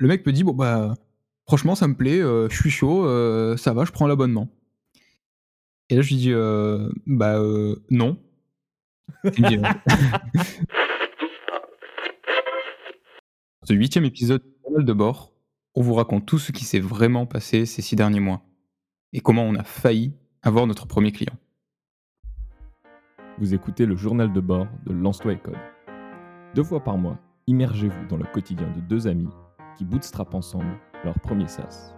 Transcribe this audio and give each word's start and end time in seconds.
le 0.00 0.08
mec 0.08 0.26
me 0.26 0.32
dit 0.32 0.42
bon 0.44 0.54
bah 0.54 0.96
franchement 1.46 1.74
ça 1.74 1.86
me 1.86 1.94
plaît, 1.94 2.20
euh, 2.20 2.48
je 2.48 2.56
suis 2.56 2.70
chaud, 2.70 3.04
euh, 3.04 3.58
ça 3.58 3.74
va, 3.74 3.84
je 3.84 3.92
prends 3.92 4.06
l'abonnement. 4.06 4.48
Et 5.90 5.96
là 5.96 6.00
je 6.00 6.08
lui 6.08 6.16
dis 6.16 6.32
euh, 6.32 6.90
bah 7.06 7.38
non. 7.90 8.16
Il 9.36 9.44
me 9.44 9.48
dit, 9.48 9.58
Ce 13.64 13.74
huitième 13.74 14.06
épisode 14.06 14.42
de 14.78 14.92
bord, 14.94 15.34
on 15.74 15.82
vous 15.82 15.92
raconte 15.92 16.24
tout 16.24 16.38
ce 16.38 16.50
qui 16.50 16.64
s'est 16.64 16.80
vraiment 16.80 17.26
passé 17.26 17.66
ces 17.66 17.82
six 17.82 17.94
derniers 17.94 18.20
mois 18.20 18.40
et 19.12 19.20
comment 19.20 19.42
on 19.42 19.54
a 19.54 19.64
failli 19.64 20.14
avoir 20.42 20.66
notre 20.66 20.86
premier 20.86 21.12
client. 21.12 21.36
Vous 23.38 23.52
écoutez 23.52 23.84
le 23.84 23.96
journal 23.96 24.32
de 24.32 24.40
bord 24.40 24.66
de 24.86 24.94
Lance-toi 24.94 25.34
et 25.34 25.38
Code. 25.38 25.58
Deux 26.54 26.64
fois 26.64 26.82
par 26.82 26.96
mois, 26.96 27.18
immergez-vous 27.46 28.06
dans 28.08 28.16
le 28.16 28.24
quotidien 28.24 28.70
de 28.70 28.80
deux 28.80 29.06
amis 29.06 29.28
qui 29.76 29.84
bootstrapent 29.84 30.34
ensemble 30.34 30.78
leur 31.04 31.18
premier 31.20 31.48
SaaS. 31.48 31.94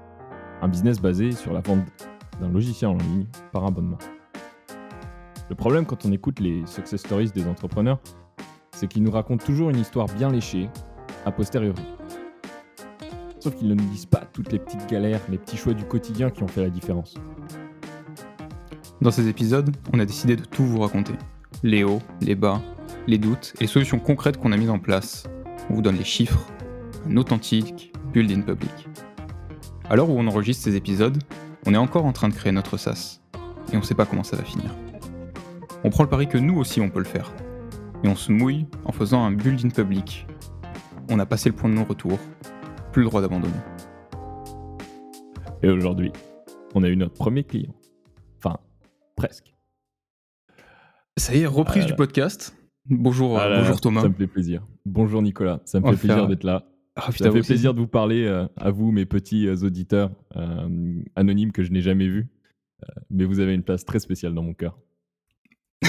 Un 0.61 0.69
business 0.69 1.01
basé 1.01 1.33
sur 1.33 1.53
la 1.53 1.61
vente 1.61 1.85
d'un 2.41 2.49
logiciel 2.49 2.91
en 2.91 2.97
ligne 2.97 3.27
par 3.53 3.65
abonnement. 3.65 3.99
Le 5.49 5.55
problème 5.55 5.85
quand 5.85 6.07
on 6.07 6.13
écoute 6.13 6.41
les 6.41 6.65
success 6.67 7.01
stories 7.01 7.31
des 7.31 7.47
entrepreneurs, 7.47 8.01
c'est 8.73 8.89
qu'ils 8.89 9.03
nous 9.03 9.11
racontent 9.11 9.45
toujours 9.45 9.71
une 9.71 9.79
histoire 9.79 10.07
bien 10.07 10.31
léchée, 10.31 10.71
a 11.25 11.33
posteriori. 11.33 11.83
Sauf 13.39 13.57
qu'ils 13.57 13.69
ne 13.69 13.75
nous 13.75 13.85
disent 13.91 14.07
pas 14.07 14.23
toutes 14.33 14.53
les 14.53 14.59
petites 14.59 14.89
galères, 14.89 15.21
les 15.29 15.39
petits 15.39 15.57
choix 15.57 15.75
du 15.75 15.85
quotidien 15.85 16.31
qui 16.31 16.43
ont 16.43 16.49
fait 16.49 16.63
la 16.63 16.71
différence. 16.71 17.15
Dans 19.01 19.11
ces 19.11 19.29
épisodes, 19.29 19.75
on 19.93 19.99
a 19.99 20.05
décidé 20.05 20.37
de 20.37 20.45
tout 20.45 20.65
vous 20.65 20.81
raconter. 20.81 21.15
Les 21.65 21.83
hauts, 21.83 22.01
les 22.21 22.37
bas, 22.37 22.63
les 23.09 23.19
doutes 23.19 23.53
et 23.57 23.63
les 23.63 23.67
solutions 23.67 23.99
concrètes 23.99 24.37
qu'on 24.37 24.53
a 24.53 24.57
mises 24.57 24.71
en 24.71 24.79
place. 24.79 25.25
On 25.71 25.75
vous 25.75 25.83
donne 25.83 25.97
les 25.97 26.05
chiffres, 26.05 26.47
un 27.09 27.17
authentique 27.17 27.93
build 28.13 28.31
in 28.31 28.43
public. 28.43 28.71
À 29.89 29.97
l'heure 29.97 30.09
où 30.11 30.19
on 30.19 30.27
enregistre 30.27 30.65
ces 30.65 30.77
épisodes, 30.77 31.19
on 31.67 31.75
est 31.75 31.79
encore 31.79 32.05
en 32.05 32.13
train 32.13 32.29
de 32.29 32.35
créer 32.35 32.53
notre 32.53 32.77
SaaS. 32.77 33.21
Et 33.73 33.77
on 33.77 33.81
ne 33.81 33.85
sait 33.85 33.95
pas 33.95 34.07
comment 34.07 34.23
ça 34.25 34.37
va 34.37 34.43
finir. 34.45 34.71
On 35.85 35.91
prend 35.91 36.03
le 36.05 36.09
pari 36.09 36.29
que 36.29 36.39
nous 36.39 36.59
aussi 36.59 36.81
on 36.81 36.91
peut 36.91 36.99
le 36.99 37.05
faire. 37.05 37.33
Et 38.05 38.09
on 38.09 38.17
se 38.17 38.33
mouille 38.33 38.67
en 38.85 38.93
faisant 38.93 39.25
un 39.25 39.33
build 39.33 39.65
in 39.65 39.71
public. 39.71 40.27
On 41.11 41.19
a 41.19 41.27
passé 41.27 41.49
le 41.49 41.55
point 41.55 41.69
de 41.71 41.75
non-retour. 41.75 42.19
Plus 42.93 43.03
le 43.03 43.09
droit 43.09 43.21
d'abandonner. 43.21 43.53
Et 45.63 45.69
aujourd'hui, 45.71 46.13
on 46.75 46.83
a 46.83 46.89
eu 46.89 46.97
notre 46.97 47.15
premier 47.15 47.45
client. 47.45 47.75
Enfin, 48.39 48.59
presque. 49.17 49.55
Ça 51.17 51.35
y 51.35 51.41
est, 51.43 51.47
reprise 51.47 51.83
Ah 51.85 51.87
du 51.87 51.93
là. 51.93 51.97
podcast. 51.97 52.57
Bonjour, 52.87 53.39
Ah 53.39 53.45
euh, 53.45 53.49
là 53.51 53.59
bonjour 53.61 53.81
Thomas. 53.81 54.03
Ça 54.03 54.09
me 54.09 54.15
fait 54.15 54.27
plaisir. 54.27 54.67
Bonjour 54.85 55.23
Nicolas, 55.23 55.61
ça 55.65 55.79
me 55.81 55.87
On 55.87 55.93
fait 55.93 56.07
plaisir 56.09 56.27
d'être 56.27 56.43
là. 56.45 56.65
Ah, 56.97 57.07
Ça 57.07 57.13
putain, 57.13 57.33
fait 57.33 57.39
aussi. 57.39 57.49
plaisir 57.49 57.75
de 57.75 57.81
vous 57.81 57.87
parler 57.89 58.25
euh, 58.27 58.47
à 58.57 58.71
vous, 58.71 58.93
mes 58.93 59.07
petits 59.07 59.47
euh, 59.49 59.57
auditeurs 59.65 60.11
euh, 60.37 61.03
anonymes 61.17 61.53
que 61.53 61.63
je 61.63 61.73
n'ai 61.73 61.81
jamais 61.81 62.07
vus. 62.09 62.29
Euh, 62.85 63.01
mais 63.11 63.25
vous 63.25 63.41
avez 63.41 63.55
une 63.55 63.63
place 63.63 63.85
très 63.85 63.99
spéciale 63.99 64.35
dans 64.35 64.43
mon 64.43 64.55
cœur. 64.55 64.79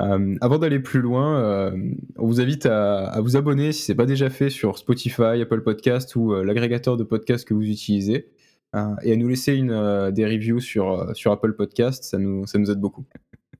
Euh, 0.00 0.34
avant 0.40 0.58
d'aller 0.58 0.80
plus 0.80 1.00
loin, 1.00 1.38
euh, 1.38 1.70
on 2.16 2.26
vous 2.26 2.40
invite 2.40 2.66
à, 2.66 3.06
à 3.06 3.20
vous 3.20 3.36
abonner 3.36 3.70
si 3.70 3.82
ce 3.84 3.92
n'est 3.92 3.96
pas 3.96 4.06
déjà 4.06 4.28
fait 4.28 4.50
sur 4.50 4.76
Spotify, 4.76 5.40
Apple 5.40 5.60
Podcast 5.62 6.16
ou 6.16 6.32
euh, 6.32 6.42
l'agrégateur 6.42 6.96
de 6.96 7.04
podcasts 7.04 7.46
que 7.46 7.54
vous 7.54 7.62
utilisez. 7.62 8.28
euh, 8.74 8.88
et 9.04 9.12
à 9.12 9.16
nous 9.16 9.28
laisser 9.28 9.54
une, 9.54 9.70
euh, 9.70 10.10
des 10.10 10.26
reviews 10.26 10.58
sur, 10.58 10.90
euh, 10.90 11.14
sur 11.14 11.30
Apple 11.30 11.52
Podcast, 11.52 12.02
ça 12.02 12.18
nous, 12.18 12.44
ça 12.44 12.58
nous 12.58 12.72
aide 12.72 12.80
beaucoup. 12.80 13.04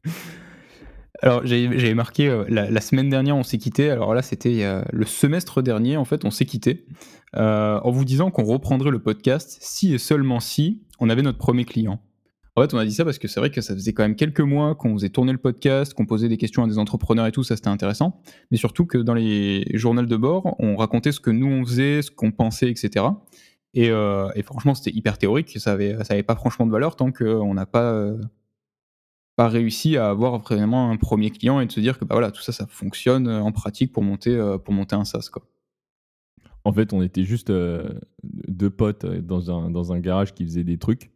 Alors 1.23 1.47
j'avais 1.47 1.95
marqué 1.95 2.29
euh, 2.29 2.45
la, 2.49 2.81
semaine 2.81 3.09
dernière 3.09 3.37
on 3.37 3.45
s'est 3.45 3.59
quitté, 3.59 3.91
alors 3.91 4.15
là 4.15 4.23
c'était 4.23 4.65
le 4.93 5.05
semestre 5.07 5.63
dernier 5.63 5.97
en 5.97 6.05
fait 6.05 6.25
on 6.25 6.31
s'est 6.31 6.45
quitté 6.45 6.87
euh, 7.37 7.81
en 7.83 7.91
vous 7.91 8.05
disant 8.05 8.31
qu'on 8.31 8.45
reprendrait 8.45 8.91
le 8.91 9.01
podcast 9.01 9.59
si 9.61 9.93
et 9.95 9.99
seulement 9.99 10.39
si 10.39 10.83
on 11.01 11.09
avait 11.11 11.23
notre 11.23 11.39
premier 11.39 11.65
client. 11.65 12.01
En 12.57 12.63
fait, 12.63 12.73
on 12.73 12.79
a 12.79 12.85
dit 12.85 12.93
ça 12.93 13.05
parce 13.05 13.19
que 13.19 13.27
c'est 13.27 13.41
vrai 13.41 13.51
que 13.51 13.61
ça 13.61 13.75
faisait 13.75 13.93
quand 13.93 14.05
même 14.05 14.15
quelques 14.15 14.41
mois 14.41 14.77
qu'on 14.77 14.95
faisait 14.95 15.09
tourner 15.09 15.33
le 15.33 15.39
podcast, 15.39 15.93
qu'on 15.93 16.07
posait 16.07 16.29
des 16.29 16.37
questions 16.37 16.63
à 16.63 16.69
des 16.69 16.79
entrepreneurs 16.79 17.27
et 17.27 17.33
tout, 17.33 17.43
ça 17.43 17.57
c'était 17.57 17.69
intéressant. 17.69 18.21
Mais 18.53 18.57
surtout 18.57 18.87
que 18.87 18.99
dans 18.99 19.15
les 19.15 19.67
journaux 19.75 20.03
de 20.03 20.17
bord, 20.17 20.55
on 20.61 20.77
racontait 20.77 21.11
ce 21.11 21.19
que 21.19 21.31
nous 21.31 21.49
on 21.49 21.65
faisait, 21.65 22.03
ce 22.03 22.13
qu'on 22.13 22.31
pensait, 22.31 22.71
etc. 22.71 23.07
Et, 23.75 23.91
euh, 23.91 24.29
et 24.37 24.45
franchement, 24.45 24.77
c'était 24.77 24.97
hyper 24.97 25.19
théorique, 25.19 25.59
ça 25.59 25.73
avait, 25.73 25.97
ça 26.05 26.15
avait 26.15 26.23
pas 26.23 26.37
franchement 26.37 26.65
de 26.65 26.71
valeur 26.71 26.95
tant 26.95 27.11
qu'on 27.11 27.55
n'a 27.55 27.67
pas, 27.67 28.13
pas 29.37 29.49
réussi 29.49 29.97
à 29.97 30.11
avoir 30.11 30.39
vraiment 30.39 30.91
un 30.91 30.97
premier 30.97 31.31
client 31.31 31.61
et 31.61 31.67
de 31.67 31.73
se 31.73 31.81
dire 31.81 31.99
que 31.99 32.05
bah 32.05 32.15
voilà, 32.15 32.31
tout 32.31 32.43
ça, 32.43 32.53
ça 32.53 32.67
fonctionne 32.67 33.27
euh, 33.27 33.41
en 33.41 33.53
pratique 33.53 33.93
pour 33.93 34.03
monter, 34.03 34.35
euh, 34.35 34.59
un 34.93 35.05
SaaS. 35.05 35.31
En 36.65 36.73
fait, 36.73 36.93
on 36.93 37.03
était 37.03 37.25
juste 37.25 37.51
euh, 37.51 38.01
deux 38.23 38.71
potes 38.71 39.05
dans 39.05 39.93
un, 39.93 40.01
garage 40.01 40.35
qui 40.35 40.45
faisait 40.45 40.65
des 40.65 40.79
trucs. 40.79 41.11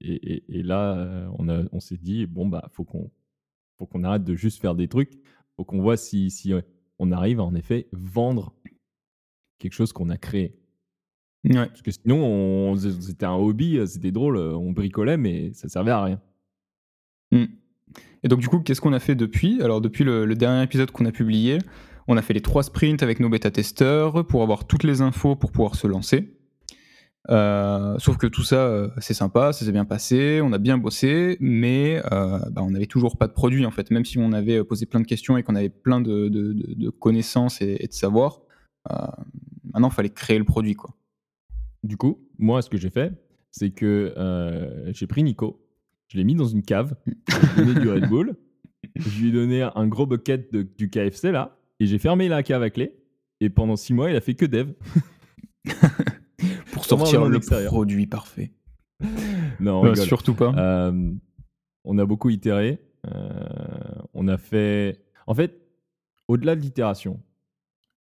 Et, 0.00 0.62
là, 0.62 1.28
on, 1.38 1.80
s'est 1.80 1.96
dit, 1.96 2.26
bon, 2.26 2.46
bah, 2.46 2.68
faut 2.72 2.84
qu'on 2.84 4.04
arrête 4.04 4.24
de 4.24 4.34
juste 4.34 4.60
faire 4.60 4.74
des 4.74 4.88
trucs. 4.88 5.18
faut 5.56 5.64
qu'on 5.64 5.80
voit 5.80 5.96
si, 5.96 6.30
si 6.30 6.52
on 6.98 7.10
arrive 7.10 7.40
en 7.40 7.54
effet, 7.54 7.88
vendre 7.92 8.54
quelque 9.58 9.72
chose 9.72 9.94
qu'on 9.94 10.10
a 10.10 10.18
créé. 10.18 10.58
Ouais. 11.44 11.66
Parce 11.66 11.82
que 11.82 11.90
sinon, 11.90 12.24
on- 12.24 12.76
c'était 12.76 13.26
un 13.26 13.34
hobby, 13.34 13.76
euh, 13.78 13.86
c'était 13.86 14.10
drôle, 14.12 14.36
euh, 14.38 14.54
on 14.56 14.72
bricolait, 14.72 15.16
mais 15.18 15.52
ça 15.52 15.68
servait 15.68 15.90
à 15.90 16.02
rien. 16.02 16.20
Mm. 17.32 17.44
Et 18.22 18.28
donc 18.28 18.40
du 18.40 18.48
coup, 18.48 18.60
qu'est-ce 18.60 18.80
qu'on 18.80 18.94
a 18.94 18.98
fait 19.00 19.14
depuis? 19.14 19.60
Alors 19.62 19.80
depuis 19.82 20.04
le, 20.04 20.24
le 20.24 20.34
dernier 20.34 20.62
épisode 20.62 20.90
qu'on 20.90 21.04
a 21.04 21.12
publié, 21.12 21.58
on 22.08 22.16
a 22.16 22.22
fait 22.22 22.32
les 22.32 22.40
trois 22.40 22.62
sprints 22.62 23.02
avec 23.02 23.20
nos 23.20 23.28
bêta-testeurs 23.28 24.26
pour 24.26 24.42
avoir 24.42 24.66
toutes 24.66 24.84
les 24.84 25.02
infos 25.02 25.36
pour 25.36 25.52
pouvoir 25.52 25.74
se 25.74 25.86
lancer. 25.86 26.30
Euh, 27.30 27.98
sauf 27.98 28.16
que 28.18 28.26
tout 28.26 28.42
ça, 28.42 28.56
euh, 28.66 28.88
c'est 28.98 29.14
sympa, 29.14 29.52
ça 29.54 29.64
s'est 29.64 29.72
bien 29.72 29.86
passé, 29.86 30.40
on 30.42 30.52
a 30.52 30.58
bien 30.58 30.76
bossé, 30.76 31.36
mais 31.40 32.02
euh, 32.12 32.38
bah, 32.50 32.62
on 32.62 32.70
n'avait 32.70 32.84
toujours 32.86 33.16
pas 33.16 33.26
de 33.26 33.32
produit 33.32 33.64
en 33.64 33.70
fait. 33.70 33.90
Même 33.90 34.04
si 34.04 34.18
on 34.18 34.32
avait 34.32 34.58
euh, 34.58 34.64
posé 34.64 34.84
plein 34.86 35.00
de 35.00 35.06
questions 35.06 35.36
et 35.38 35.42
qu'on 35.42 35.54
avait 35.54 35.70
plein 35.70 36.00
de, 36.00 36.28
de- 36.28 36.52
de- 36.52 36.74
de 36.74 36.90
connaissances 36.90 37.60
et, 37.62 37.76
et 37.80 37.86
de 37.86 37.92
savoir, 37.94 38.40
euh, 38.90 38.96
maintenant 39.72 39.88
il 39.88 39.94
fallait 39.94 40.10
créer 40.10 40.38
le 40.38 40.44
produit 40.44 40.74
quoi. 40.74 40.94
Du 41.84 41.96
coup, 41.96 42.26
moi, 42.38 42.60
ce 42.62 42.68
que 42.70 42.76
j'ai 42.78 42.90
fait, 42.90 43.12
c'est 43.52 43.70
que 43.70 44.12
euh, 44.16 44.90
j'ai 44.92 45.06
pris 45.06 45.22
Nico, 45.22 45.64
je 46.08 46.16
l'ai 46.18 46.24
mis 46.24 46.34
dans 46.34 46.46
une 46.46 46.62
cave, 46.62 46.96
je 47.28 47.34
lui 47.36 47.62
ai 47.62 47.64
donné 47.74 47.80
du 47.80 47.88
Red 47.90 48.08
Bull, 48.08 48.36
je 48.96 49.20
lui 49.20 49.28
ai 49.28 49.32
donné 49.32 49.62
un 49.62 49.86
gros 49.86 50.06
bucket 50.06 50.52
de- 50.52 50.62
du 50.62 50.90
KFC 50.90 51.30
là, 51.30 51.56
et 51.80 51.86
j'ai 51.86 51.98
fermé 51.98 52.28
la 52.28 52.42
cave 52.42 52.62
à 52.62 52.70
clé. 52.70 52.96
Et 53.40 53.50
pendant 53.50 53.76
six 53.76 53.92
mois, 53.94 54.10
il 54.10 54.16
a 54.16 54.20
fait 54.20 54.34
que 54.34 54.46
dev. 54.46 54.72
Pour 56.72 56.84
sortir 56.84 57.20
le 57.28 57.38
produit 57.68 58.06
parfait. 58.06 58.52
Non, 59.60 59.80
rigole. 59.82 59.96
surtout 60.06 60.34
pas. 60.34 60.52
Euh, 60.56 61.12
on 61.84 61.98
a 61.98 62.06
beaucoup 62.06 62.30
itéré. 62.30 62.80
euh, 63.06 63.30
on 64.14 64.28
a 64.28 64.36
fait. 64.38 65.04
En 65.26 65.34
fait, 65.34 65.60
au-delà 66.28 66.56
de 66.56 66.60
l'itération, 66.60 67.20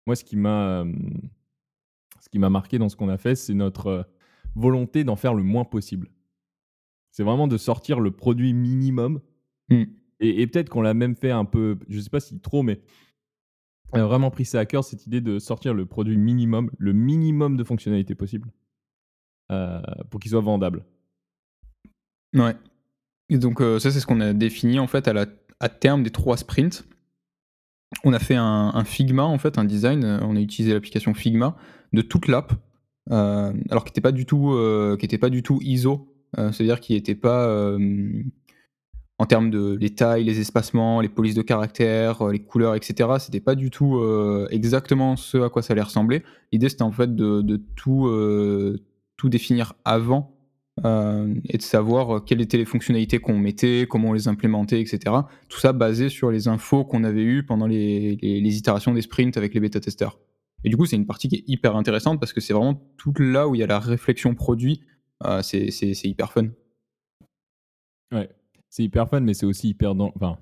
moi, 0.06 0.16
ce 0.16 0.24
qui 0.24 0.36
m'a, 0.38 0.82
euh, 0.82 0.94
qui 2.32 2.40
m'a 2.40 2.50
marqué 2.50 2.80
dans 2.80 2.90
ce 2.90 2.96
qu'on 2.96 3.10
a 3.10 3.18
fait, 3.18 3.36
c'est 3.36 3.54
notre 3.54 3.88
euh, 3.88 4.04
volonté 4.56 5.04
d'en 5.04 5.16
faire 5.16 5.34
le 5.34 5.44
moins 5.44 5.66
possible. 5.66 6.10
C'est 7.12 7.24
vraiment 7.24 7.48
de 7.48 7.58
sortir 7.58 8.00
le 8.00 8.12
produit 8.12 8.54
minimum. 8.54 9.22
Mm. 9.70 9.84
Et, 10.22 10.42
et 10.42 10.48
peut-être 10.48 10.70
qu'on 10.70 10.82
l'a 10.82 10.94
même 10.94 11.16
fait 11.16 11.32
un 11.32 11.46
peu, 11.46 11.78
je 11.90 12.00
sais 12.00 12.10
pas 12.10 12.20
si 12.20 12.40
trop, 12.40 12.64
mais 12.64 12.82
on 13.94 14.00
a 14.00 14.06
vraiment 14.06 14.32
pris 14.32 14.46
ça 14.46 14.60
à 14.60 14.66
cœur, 14.66 14.84
cette 14.84 15.06
idée 15.06 15.20
de 15.20 15.40
sortir 15.40 15.74
le 15.74 15.86
produit 15.86 16.18
minimum, 16.18 16.72
le 16.78 16.94
minimum 16.94 17.58
de 17.58 17.64
fonctionnalités 17.64 18.16
possible, 18.16 18.52
euh, 19.52 19.82
pour 20.10 20.20
qu'il 20.22 20.32
soit 20.32 20.40
vendable. 20.40 20.86
Ouais. 22.34 22.56
Et 23.30 23.38
donc 23.38 23.60
euh, 23.60 23.80
ça 23.80 23.92
c'est 23.92 24.00
ce 24.00 24.06
qu'on 24.06 24.22
a 24.22 24.32
défini 24.34 24.80
en 24.80 24.88
fait 24.88 25.08
à, 25.10 25.14
la, 25.14 25.26
à 25.60 25.68
terme 25.68 26.04
des 26.04 26.12
trois 26.12 26.38
sprints. 26.38 26.88
On 28.06 28.14
a 28.14 28.20
fait 28.20 28.36
un, 28.36 28.72
un 28.74 28.84
Figma 28.86 29.24
en 29.24 29.38
fait, 29.38 29.58
un 29.58 29.66
design. 29.66 30.06
euh, 30.06 30.20
On 30.22 30.38
a 30.38 30.40
utilisé 30.40 30.74
l'application 30.74 31.14
Figma 31.14 31.58
de 31.94 32.02
toute 32.02 32.28
l'app, 32.28 32.54
euh, 33.12 33.54
alors 33.70 33.84
qui 33.84 33.90
n'était 33.92 34.02
pas 34.02 34.12
du 34.12 34.26
tout, 34.26 34.52
euh, 34.54 34.96
qui 34.98 35.18
pas 35.18 35.30
du 35.30 35.44
tout 35.44 35.60
ISO. 35.62 36.08
euh, 36.38 36.52
C'est-à-dire 36.52 36.80
qu'il 36.80 36.96
n'était 36.96 37.16
pas 37.16 37.48
en 39.20 39.26
termes 39.28 39.52
de 39.52 39.78
les 39.80 39.92
tailles, 39.92 40.24
les 40.24 40.40
espacements, 40.40 41.00
les 41.00 41.10
polices 41.10 41.36
de 41.36 41.44
caractères, 41.44 42.24
euh, 42.28 42.32
les 42.32 42.40
couleurs, 42.40 42.74
etc. 42.76 43.10
C'était 43.20 43.40
pas 43.40 43.56
du 43.56 43.70
tout 43.70 44.00
exactement 44.50 45.16
ce 45.16 45.38
à 45.40 45.50
quoi 45.50 45.62
ça 45.62 45.74
allait 45.74 45.82
ressembler. 45.82 46.24
L'idée 46.52 46.70
c'était 46.70 46.82
en 46.84 46.92
fait 46.92 47.16
de, 47.16 47.58
tout, 47.76 48.10
tout 49.18 49.30
définir 49.30 49.74
avant 49.86 50.36
et 50.84 51.58
de 51.58 51.62
savoir 51.62 52.24
quelles 52.26 52.42
étaient 52.42 52.58
les 52.58 52.66
fonctionnalités 52.66 53.20
qu'on 53.20 53.38
mettait, 53.38 53.86
comment 53.88 54.10
on 54.10 54.14
les 54.14 54.28
implémentait, 54.28 54.82
etc. 54.82 55.00
Tout 55.50 55.60
ça 55.60 55.74
basé 55.74 56.10
sur 56.10 56.32
les 56.32 56.48
infos 56.48 56.86
qu'on 56.86 57.04
avait 57.04 57.22
eues 57.24 57.44
pendant 57.44 57.68
les, 57.68 58.16
les- 58.22 58.42
les 58.42 58.58
itérations 58.58 58.94
des 58.94 59.02
sprints 59.04 59.38
avec 59.38 59.54
les 59.54 59.60
bêta-testeurs. 59.60 60.18
Et 60.64 60.70
du 60.70 60.78
coup, 60.78 60.86
c'est 60.86 60.96
une 60.96 61.06
partie 61.08 61.28
qui 61.28 61.36
est 61.38 61.44
hyper 61.48 61.76
intéressante 61.76 62.20
parce 62.20 62.34
que 62.34 62.42
c'est 62.42 62.54
vraiment 62.54 62.76
tout 62.98 63.14
là 63.20 63.48
où 63.48 63.56
il 63.56 63.60
y 63.60 63.64
a 63.64 63.68
la 63.68 63.80
réflexion 63.80 64.36
produit. 64.36 64.82
Euh, 65.26 65.42
c'est 65.42 65.68
hyper 66.04 66.32
fun. 66.32 66.48
Ouais, 68.14 68.30
c'est 68.70 68.84
hyper 68.84 69.08
fun, 69.10 69.22
mais 69.22 69.34
c'est 69.34 69.46
aussi 69.46 69.70
hyper, 69.70 69.96
dan- 69.96 70.12
enfin, 70.16 70.38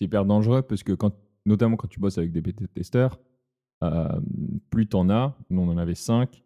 hyper 0.00 0.24
dangereux 0.24 0.62
parce 0.62 0.82
que 0.82 0.92
quand, 0.92 1.12
notamment 1.46 1.76
quand 1.76 1.88
tu 1.88 1.98
bosses 2.00 2.18
avec 2.18 2.30
des 2.32 2.40
bêta-testeurs, 2.40 3.18
plus 4.70 4.88
tu 4.88 4.96
en 4.96 5.08
as, 5.10 5.36
nous 5.50 5.62
on 5.62 5.68
en 5.68 5.78
avait 5.78 5.94
5, 5.94 6.44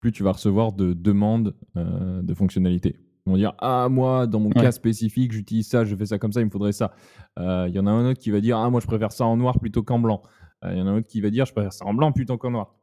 plus 0.00 0.12
tu 0.12 0.22
vas 0.22 0.32
recevoir 0.32 0.72
de 0.72 0.92
demandes 0.92 1.54
de 1.74 2.34
fonctionnalités. 2.34 2.96
Ils 3.26 3.30
vont 3.30 3.36
dire 3.36 3.54
Ah, 3.58 3.88
moi, 3.90 4.26
dans 4.26 4.40
mon 4.40 4.50
cas 4.50 4.72
spécifique, 4.72 5.32
j'utilise 5.32 5.68
ça, 5.68 5.84
je 5.84 5.94
fais 5.96 6.06
ça 6.06 6.18
comme 6.18 6.32
ça, 6.32 6.40
il 6.40 6.46
me 6.46 6.50
faudrait 6.50 6.72
ça. 6.72 6.92
Il 7.38 7.70
y 7.72 7.78
en 7.78 7.86
a 7.86 7.90
un 7.90 8.10
autre 8.10 8.18
qui 8.20 8.30
va 8.30 8.40
dire 8.40 8.58
Ah, 8.58 8.68
moi, 8.70 8.80
je 8.80 8.86
préfère 8.86 9.12
ça 9.12 9.24
en 9.24 9.36
noir 9.36 9.58
plutôt 9.60 9.82
qu'en 9.82 9.98
blanc. 9.98 10.22
Il 10.62 10.76
y 10.76 10.80
en 10.80 10.86
a 10.86 10.90
un 10.90 10.98
autre 10.98 11.08
qui 11.08 11.20
va 11.20 11.30
dire 11.30 11.46
Je 11.46 11.52
préfère 11.52 11.72
ça 11.72 11.86
en 11.86 11.94
blanc 11.94 12.12
plutôt 12.12 12.36
qu'en 12.38 12.50
noir. 12.50 12.74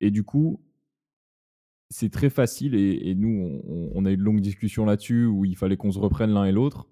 Et 0.00 0.10
du 0.10 0.24
coup, 0.24 0.60
c'est 1.90 2.10
très 2.10 2.30
facile, 2.30 2.74
et, 2.74 3.14
nous, 3.14 3.62
on, 3.94 4.04
a 4.04 4.10
eu 4.10 4.16
de 4.16 4.22
longues 4.22 4.40
discussions 4.40 4.84
là-dessus 4.84 5.24
où 5.24 5.44
il 5.44 5.56
fallait 5.56 5.76
qu'on 5.76 5.92
se 5.92 5.98
reprenne 5.98 6.30
l'un 6.30 6.44
et 6.44 6.52
l'autre. 6.52 6.88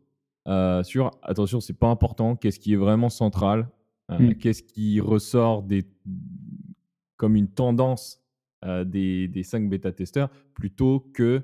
sur 0.85 1.11
attention, 1.23 1.61
c'est 1.61 1.79
pas 1.79 1.88
important, 1.88 2.37
qu'est-ce 2.37 2.61
qui 2.61 2.75
est 2.75 2.76
vraiment 2.76 3.08
central, 3.08 3.69
mmh. 4.08 4.35
qu'est-ce 4.35 4.62
qui 4.62 5.00
ressort 5.00 5.62
des, 5.62 5.85
comme 7.17 7.35
une 7.37 7.49
tendance 7.49 8.23
des, 8.64 9.29
des 9.29 9.43
5 9.43 9.69
bêta-testeurs 9.69 10.31
plutôt 10.55 11.00
que 11.12 11.43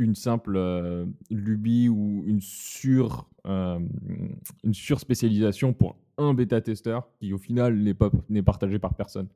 une 0.00 0.14
simple 0.14 1.06
lubie 1.30 1.88
ou 1.88 2.24
une 2.26 2.40
sur 2.40 3.30
une 3.44 4.74
surspécialisation 4.74 5.72
pour 5.72 5.96
un 6.18 6.34
bêta-testeur 6.34 7.08
qui 7.18 7.32
au 7.32 7.38
final 7.38 7.78
n'est 7.78 7.94
pas 7.94 8.10
n'est 8.28 8.42
partagé 8.42 8.78
par 8.78 8.94
personne. 8.94 9.28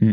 Mmh. 0.00 0.12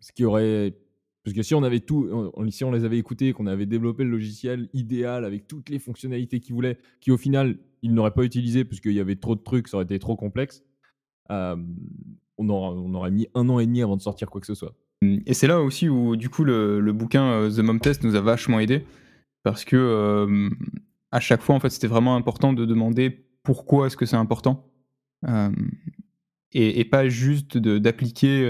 ce 0.00 0.12
qui 0.12 0.24
aurait 0.24 0.76
parce 1.24 1.34
que 1.34 1.42
si 1.42 1.54
on 1.54 1.62
avait 1.62 1.80
tout, 1.80 2.30
si 2.50 2.62
on 2.64 2.70
les 2.70 2.84
avait 2.84 2.98
écoutés, 2.98 3.32
qu'on 3.32 3.46
avait 3.46 3.66
développé 3.66 4.04
le 4.04 4.10
logiciel 4.10 4.68
idéal 4.74 5.24
avec 5.24 5.48
toutes 5.48 5.70
les 5.70 5.78
fonctionnalités 5.78 6.38
qu'ils 6.38 6.54
voulaient, 6.54 6.78
qui 7.00 7.10
au 7.10 7.16
final 7.16 7.56
ils 7.82 7.94
n'auraient 7.94 8.12
pas 8.12 8.24
utilisé 8.24 8.64
parce 8.64 8.80
qu'il 8.80 8.92
y 8.92 9.00
avait 9.00 9.16
trop 9.16 9.34
de 9.34 9.40
trucs, 9.40 9.68
ça 9.68 9.78
aurait 9.78 9.84
été 9.84 9.98
trop 9.98 10.16
complexe. 10.16 10.62
on, 11.30 12.48
aura, 12.48 12.72
on 12.74 12.94
aurait 12.94 13.10
mis 13.10 13.26
un 13.34 13.48
an 13.48 13.58
et 13.58 13.66
demi 13.66 13.82
avant 13.82 13.96
de 13.96 14.02
sortir 14.02 14.30
quoi 14.30 14.40
que 14.40 14.46
ce 14.46 14.54
soit. 14.54 14.74
Mmh. 15.02 15.16
Et 15.26 15.34
c'est 15.34 15.46
là 15.46 15.62
aussi 15.62 15.88
où 15.88 16.14
du 16.14 16.28
coup 16.28 16.44
le, 16.44 16.78
le 16.78 16.92
bouquin 16.92 17.48
The 17.48 17.60
Mom 17.60 17.80
Test 17.80 18.04
nous 18.04 18.14
a 18.14 18.20
vachement 18.20 18.60
aidé 18.60 18.84
parce 19.42 19.64
que 19.64 20.50
à 21.10 21.20
chaque 21.20 21.42
fois 21.42 21.54
en 21.54 21.60
fait 21.60 21.70
c'était 21.70 21.86
vraiment 21.86 22.16
important 22.16 22.52
de 22.52 22.66
demander 22.66 23.26
pourquoi 23.42 23.86
est-ce 23.86 23.96
que 23.96 24.06
c'est 24.06 24.16
important 24.16 24.73
et, 26.52 26.84
pas 26.84 27.08
juste 27.08 27.58
d'appliquer 27.58 28.42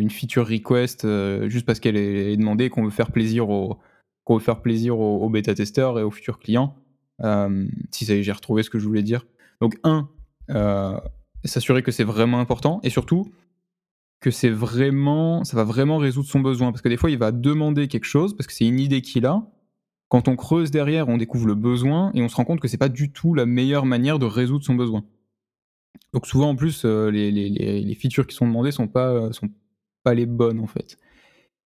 une 0.00 0.10
feature 0.10 0.46
request 0.46 1.06
juste 1.48 1.66
parce 1.66 1.80
qu'elle 1.80 1.96
est, 1.96 2.36
demandée 2.36 2.70
qu'on 2.70 2.84
veut 2.84 2.90
faire 2.90 3.12
plaisir 3.12 3.48
aux 3.50 3.78
qu'on 4.24 4.34
veut 4.36 4.42
faire 4.42 4.60
plaisir 4.60 4.98
aux, 4.98 5.28
bêta 5.30 5.54
testeurs 5.54 5.98
et 5.98 6.02
aux 6.02 6.10
futurs 6.10 6.38
clients. 6.38 6.76
Si 7.90 8.22
j'ai 8.22 8.32
retrouvé 8.32 8.62
ce 8.62 8.70
que 8.70 8.78
je 8.78 8.86
voulais 8.86 9.02
dire. 9.02 9.26
Donc 9.60 9.78
un 9.84 10.08
s'assurer 11.44 11.82
que 11.82 11.92
c'est 11.92 12.04
vraiment 12.04 12.40
important 12.40 12.80
et 12.82 12.90
surtout 12.90 13.32
que 14.20 14.30
c'est 14.30 14.50
vraiment 14.50 15.44
ça 15.44 15.56
va 15.56 15.64
vraiment 15.64 15.98
résoudre 15.98 16.28
son 16.28 16.40
besoin. 16.40 16.72
Parce 16.72 16.82
que 16.82 16.88
des 16.88 16.96
fois 16.96 17.10
il 17.10 17.18
va 17.18 17.32
demander 17.32 17.88
quelque 17.88 18.04
chose 18.04 18.36
parce 18.36 18.46
que 18.46 18.52
c'est 18.52 18.66
une 18.66 18.80
idée 18.80 19.02
qu'il 19.02 19.26
a. 19.26 19.46
Quand 20.08 20.26
on 20.26 20.36
creuse 20.36 20.70
derrière, 20.70 21.08
on 21.08 21.18
découvre 21.18 21.46
le 21.46 21.54
besoin 21.54 22.10
et 22.14 22.22
on 22.22 22.28
se 22.28 22.36
rend 22.36 22.44
compte 22.44 22.60
que 22.60 22.68
c'est 22.68 22.78
pas 22.78 22.88
du 22.88 23.12
tout 23.12 23.34
la 23.34 23.44
meilleure 23.44 23.84
manière 23.84 24.18
de 24.18 24.24
résoudre 24.24 24.64
son 24.64 24.74
besoin. 24.74 25.04
Donc 26.12 26.26
souvent 26.26 26.50
en 26.50 26.56
plus, 26.56 26.82
euh, 26.84 27.10
les, 27.10 27.94
features 27.94 28.26
qui 28.26 28.34
sont 28.34 28.46
demandées 28.46 28.72
sont 28.72 28.88
pas, 28.88 29.10
euh, 29.10 29.32
sont 29.32 29.50
pas 30.04 30.14
les 30.14 30.26
bonnes 30.26 30.60
en 30.60 30.66
fait. 30.66 30.98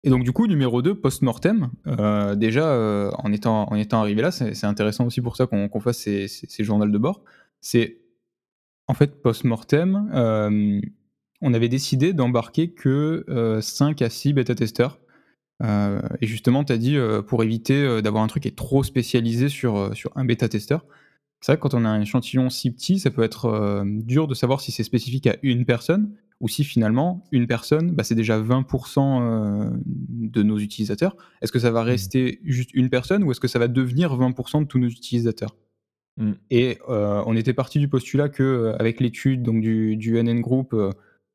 Et 0.02 0.10
donc 0.10 0.24
du 0.24 0.32
coup, 0.32 0.46
numéro 0.46 0.80
2, 0.80 0.94
post-mortem, 0.94 1.70
euh, 1.86 2.34
déjà 2.34 3.10
en, 3.18 3.32
étant, 3.32 3.70
en 3.70 3.76
étant 3.76 4.00
arrivé 4.00 4.22
là, 4.22 4.30
c'est 4.30 4.64
intéressant 4.64 5.04
aussi 5.06 5.20
pour 5.20 5.36
ça 5.36 5.46
qu'on 5.46 5.80
fasse 5.80 5.98
ces, 5.98 6.26
ces, 6.26 6.64
journaux 6.64 6.86
de 6.86 6.98
bord, 6.98 7.22
c'est 7.60 7.98
en 8.86 8.94
fait 8.94 9.20
post-mortem, 9.20 10.10
on 11.42 11.54
avait 11.54 11.68
décidé 11.68 12.14
d'embarquer 12.14 12.70
que 12.72 13.58
5 13.60 14.00
à 14.00 14.08
6 14.08 14.32
bêta-testeurs 14.32 15.00
et 15.62 16.26
justement, 16.26 16.64
tu 16.64 16.72
as 16.72 16.78
dit 16.78 16.96
pour 17.26 17.44
éviter 17.44 18.00
d'avoir 18.00 18.22
un 18.22 18.26
truc 18.26 18.44
qui 18.44 18.48
est 18.48 18.56
trop 18.56 18.82
spécialisé 18.82 19.50
sur, 19.50 19.94
sur 19.94 20.12
un 20.16 20.24
bêta-testeur. 20.24 20.86
C'est 21.40 21.52
vrai 21.52 21.56
que 21.56 21.62
quand 21.62 21.74
on 21.74 21.84
a 21.84 21.88
un 21.88 22.00
échantillon 22.00 22.50
si 22.50 22.70
petit, 22.70 22.98
ça 22.98 23.10
peut 23.10 23.22
être 23.22 23.82
dur 23.86 24.28
de 24.28 24.34
savoir 24.34 24.60
si 24.60 24.72
c'est 24.72 24.82
spécifique 24.82 25.26
à 25.26 25.36
une 25.42 25.64
personne 25.64 26.14
ou 26.40 26.48
si 26.48 26.64
finalement 26.64 27.24
une 27.32 27.46
personne, 27.46 27.92
bah, 27.92 28.02
c'est 28.02 28.14
déjà 28.14 28.40
20% 28.40 29.80
de 29.86 30.42
nos 30.42 30.58
utilisateurs. 30.58 31.16
Est-ce 31.40 31.52
que 31.52 31.58
ça 31.58 31.70
va 31.70 31.82
mmh. 31.82 31.86
rester 31.86 32.40
juste 32.44 32.70
une 32.74 32.90
personne 32.90 33.24
ou 33.24 33.30
est-ce 33.30 33.40
que 33.40 33.48
ça 33.48 33.58
va 33.58 33.68
devenir 33.68 34.14
20% 34.16 34.62
de 34.62 34.66
tous 34.66 34.78
nos 34.78 34.88
utilisateurs? 34.88 35.56
Mmh. 36.18 36.32
Et 36.50 36.78
on 36.88 37.34
était 37.36 37.54
parti 37.54 37.78
du 37.78 37.88
postulat 37.88 38.28
que 38.28 38.74
avec 38.78 39.00
l'étude 39.00 39.42
donc 39.42 39.62
du, 39.62 39.96
du 39.96 40.22
NN 40.22 40.40
Group, 40.40 40.74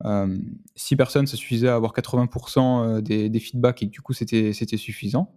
euh, 0.03 0.37
6 0.75 0.95
personnes, 0.95 1.27
ça 1.27 1.37
suffisait 1.37 1.69
à 1.69 1.75
avoir 1.75 1.93
80% 1.93 3.01
des, 3.01 3.29
des, 3.29 3.39
feedbacks 3.39 3.81
et 3.81 3.87
du 3.87 4.01
coup 4.01 4.13
c'était 4.13 4.53
suffisant. 4.53 5.33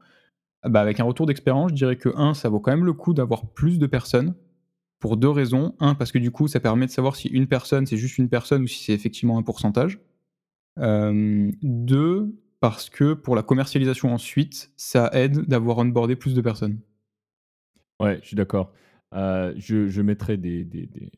Bah, 0.65 0.81
avec 0.81 0.99
un 0.99 1.05
retour 1.05 1.27
d'expérience, 1.27 1.71
je 1.71 1.77
dirais 1.77 1.97
que 1.97 2.11
1, 2.17 2.35
ça 2.35 2.49
vaut 2.49 2.59
quand 2.61 2.73
même 2.73 2.85
le 2.85 2.93
coup 2.93 3.15
d'avoir 3.15 3.47
plus 3.47 3.79
de 3.79 3.87
personnes 3.87 4.35
pour 4.99 5.17
deux 5.17 5.29
raisons. 5.29 5.75
Un, 5.81 5.95
parce 5.95 6.13
que 6.13 6.19
du 6.19 6.31
coup, 6.31 6.49
ça 6.49 6.61
permet 6.61 6.87
de 6.87 6.91
savoir 6.91 7.17
si 7.17 7.29
une 7.29 7.47
personne, 7.47 7.87
c'est 7.87 7.97
juste 7.97 8.19
une 8.19 8.29
personne 8.29 8.63
ou 8.63 8.67
si 8.67 8.85
c'est 8.85 8.93
effectivement 8.93 9.39
un 9.39 9.43
pourcentage. 9.43 10.01
Euh, 10.79 11.51
deux, 11.63 12.35
parce 12.61 12.91
que 12.91 13.15
pour 13.15 13.37
la 13.37 13.43
commercialisation 13.43 14.13
ensuite, 14.13 14.73
ça 14.77 15.11
aide 15.13 15.41
d'avoir 15.47 15.79
onboardé 15.79 16.17
plus 16.17 16.35
de 16.35 16.41
personnes. 16.41 16.81
Ouais, 18.01 18.19
je 18.23 18.29
suis 18.29 18.37
d'accord. 18.37 18.73
Euh, 19.15 19.55
je, 19.57 19.89
je, 19.89 20.03
mettrai 20.03 20.37
des, 20.37 20.65
des, 20.65 20.87
des, 20.87 21.11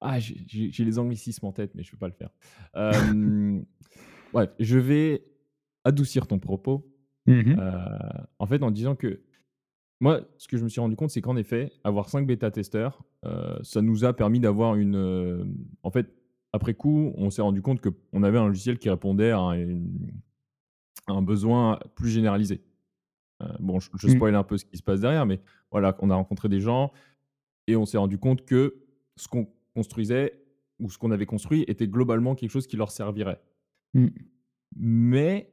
ah, 0.00 0.18
j'ai 0.20 0.84
les 0.84 0.98
anglicismes 0.98 1.46
en 1.46 1.52
tête, 1.52 1.74
mais 1.74 1.82
je 1.82 1.88
ne 1.88 1.92
peux 1.92 1.98
pas 1.98 2.08
le 2.08 2.14
faire. 2.14 2.30
Euh, 2.76 3.60
bref, 4.32 4.50
je 4.58 4.78
vais 4.78 5.24
adoucir 5.84 6.26
ton 6.26 6.38
propos. 6.38 6.90
Mmh 7.26 7.54
en 8.38 8.46
fait, 8.46 8.62
en 8.62 8.70
disant 8.70 8.96
que 8.96 9.22
moi, 10.00 10.20
ce 10.38 10.48
que 10.48 10.56
je 10.56 10.64
me 10.64 10.68
suis 10.68 10.80
rendu 10.80 10.96
compte, 10.96 11.10
c'est 11.10 11.20
qu'en 11.20 11.36
effet, 11.36 11.72
avoir 11.84 12.08
5 12.08 12.26
bêta-testeurs, 12.26 13.02
ça 13.62 13.80
nous 13.80 14.04
a 14.04 14.12
permis 14.12 14.40
d'avoir 14.40 14.74
une. 14.74 15.54
en 15.82 15.90
fait, 15.90 16.12
après 16.52 16.74
coup, 16.74 17.12
on 17.16 17.30
s'est 17.30 17.42
rendu 17.42 17.62
compte 17.62 17.80
qu'on 17.80 18.22
avait 18.22 18.38
un 18.38 18.46
logiciel 18.46 18.78
qui 18.78 18.90
répondait 18.90 19.30
à 19.30 19.40
un, 21.08 21.22
besoin 21.22 21.78
plus 21.94 22.10
généralisé. 22.10 22.62
bon, 23.60 23.80
je, 23.80 23.90
je 23.94 24.06
mmh. 24.08 24.10
spoil 24.10 24.34
un 24.34 24.44
peu 24.44 24.58
ce 24.58 24.64
qui 24.64 24.76
se 24.76 24.82
passe 24.82 25.00
derrière, 25.00 25.26
mais 25.26 25.40
voilà, 25.70 25.96
on 26.00 26.10
a 26.10 26.14
rencontré 26.14 26.48
des 26.48 26.60
gens 26.60 26.92
et 27.66 27.76
on 27.76 27.86
s'est 27.86 27.98
rendu 27.98 28.18
compte 28.18 28.44
que 28.44 28.84
ce 29.16 29.28
qu'on 29.28 29.48
construisait 29.74 30.44
ou 30.80 30.90
ce 30.90 30.98
qu'on 30.98 31.10
avait 31.10 31.26
construit 31.26 31.64
était 31.66 31.88
globalement 31.88 32.34
quelque 32.34 32.50
chose 32.50 32.66
qui 32.66 32.76
leur 32.76 32.90
servirait. 32.90 33.40
Mmh. 33.94 34.08
Mais 34.76 35.52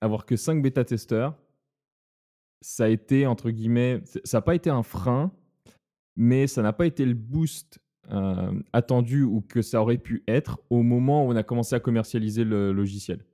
avoir 0.00 0.26
que 0.26 0.36
5 0.36 0.62
bêta-testeurs, 0.62 1.36
ça 2.64 2.84
a 2.84 2.88
été, 2.88 3.26
entre 3.26 3.50
guillemets, 3.50 4.02
ça 4.24 4.38
n'a 4.38 4.42
pas 4.42 4.54
été 4.54 4.70
un 4.70 4.82
frein, 4.82 5.30
mais 6.16 6.46
ça 6.46 6.62
n'a 6.62 6.72
pas 6.72 6.86
été 6.86 7.04
le 7.04 7.12
boost 7.12 7.78
attendu 8.72 9.22
ou 9.22 9.42
que 9.42 9.60
ça 9.60 9.82
aurait 9.82 9.98
pu 9.98 10.24
être 10.28 10.60
au 10.70 10.82
moment 10.82 11.26
où 11.26 11.32
on 11.32 11.36
a 11.36 11.42
commencé 11.42 11.74
à 11.74 11.80
commercialiser 11.80 12.42
le 12.44 12.72
logiciel. 12.72 13.24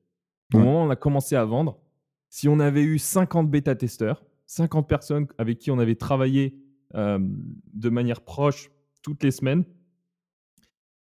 Au 0.53 0.59
moment 0.59 0.83
où 0.83 0.87
on 0.87 0.91
a 0.91 0.97
commencé 0.97 1.37
à 1.37 1.45
vendre, 1.45 1.81
si 2.29 2.49
on 2.49 2.59
avait 2.59 2.83
eu 2.83 2.99
50 2.99 3.49
bêta-testeurs, 3.49 4.25
50 4.47 4.89
personnes 4.89 5.29
avec 5.39 5.59
qui 5.59 5.71
on 5.71 5.79
avait 5.79 5.95
travaillé 5.95 6.57
de 6.93 7.89
manière 7.89 8.23
proche 8.23 8.71
toutes 9.03 9.23
les 9.23 9.31
semaines, 9.31 9.65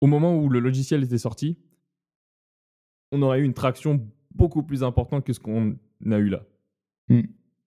au 0.01 0.07
moment 0.07 0.38
où 0.38 0.50
le 0.50 0.60
logiciel 0.60 1.01
était 1.03 1.17
sorti, 1.17 1.57
on 3.13 3.22
aurait 3.22 3.39
eu 3.39 3.43
une 3.46 3.53
traction 3.53 4.05
beaucoup 4.36 4.63
plus 4.63 4.84
importante 4.84 5.24
que 5.24 5.31
ce 5.31 5.39
qu'on 5.39 5.77
a 6.12 6.17
eu 6.17 6.27
là. 6.27 6.43
Mmh, 7.07 7.22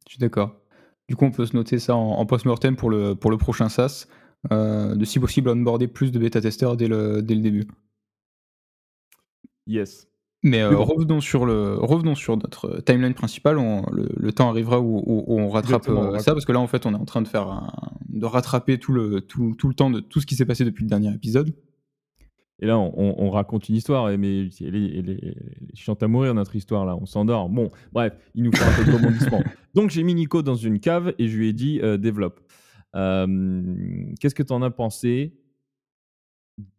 je 0.07 0.12
suis 0.12 0.19
d'accord. 0.19 0.61
Du 1.09 1.16
coup, 1.16 1.25
on 1.25 1.30
peut 1.30 1.47
se 1.47 1.57
noter 1.57 1.78
ça 1.78 1.97
en, 1.97 2.25
post-mortem 2.26 2.76
pour 2.76 2.90
le, 2.90 3.14
pour 3.14 3.30
le 3.30 3.37
prochain 3.37 3.69
SaaS, 3.69 4.07
de 4.50 5.04
si 5.04 5.19
possible 5.19 5.49
onboarder 5.49 5.88
plus 5.88 6.12
de 6.12 6.19
bêta-testeurs 6.19 6.76
dès 6.76 6.87
le, 6.87 7.21
dès 7.21 7.35
le 7.35 7.40
début. 7.40 7.66
Yes. 9.66 10.11
Mais 10.42 10.62
euh, 10.62 10.76
revenons, 10.76 11.21
sur 11.21 11.45
le, 11.45 11.75
revenons 11.75 12.14
sur 12.14 12.37
notre 12.37 12.80
timeline 12.80 13.12
principale. 13.12 13.57
le, 13.57 14.33
temps 14.33 14.49
arrivera 14.49 14.80
où, 14.80 15.02
on 15.26 15.50
rattrape 15.50 15.88
euh, 15.88 16.19
ça, 16.19 16.33
parce 16.33 16.47
que 16.47 16.52
là, 16.52 16.61
en 16.61 16.66
fait, 16.66 16.87
on 16.87 16.92
est 16.92 16.97
en 16.97 17.04
train 17.04 17.21
de 17.21 17.28
faire 17.28 17.73
de 18.09 18.25
rattraper 18.25 18.78
tout 18.78 18.92
le, 18.92 19.21
tout, 19.21 19.54
tout, 19.59 19.69
le 19.69 19.75
temps 19.75 19.90
de 19.90 20.00
tout 20.00 20.21
ce 20.21 20.26
qui 20.26 20.37
s'est 20.37 20.47
passé 20.47 20.64
depuis 20.64 20.85
le 20.85 20.88
dernier 20.88 21.12
épisode. 21.14 21.54
Et 22.60 22.66
là, 22.66 22.78
on, 22.78 23.30
raconte 23.30 23.68
une 23.68 23.74
histoire, 23.74 24.06
mais 24.18 24.48
elle 24.60 25.10
est, 25.10 25.34
chiante 25.74 26.02
à 26.02 26.08
mourir 26.08 26.34
notre 26.34 26.54
histoire 26.56 26.84
là. 26.84 26.96
On 26.96 27.06
s'endort. 27.06 27.48
Bon, 27.48 27.70
bref, 27.92 28.14
il 28.34 28.42
nous 28.42 28.52
faut 28.54 28.62
un 28.62 28.84
peu 28.84 28.90
de 28.90 28.96
rebondissement. 28.96 29.42
Donc 29.74 29.90
j'ai 29.90 30.02
mis 30.02 30.14
Nico 30.14 30.42
dans 30.42 30.56
une 30.56 30.78
cave 30.78 31.14
et 31.18 31.28
je 31.28 31.38
lui 31.38 31.48
ai 31.48 31.52
dit 31.52 31.80
euh, 31.82 31.96
développe. 31.96 32.40
Qu'est-ce 32.92 34.34
que 34.34 34.42
tu 34.42 34.52
en 34.52 34.62
as 34.62 34.70
pensé 34.70 35.32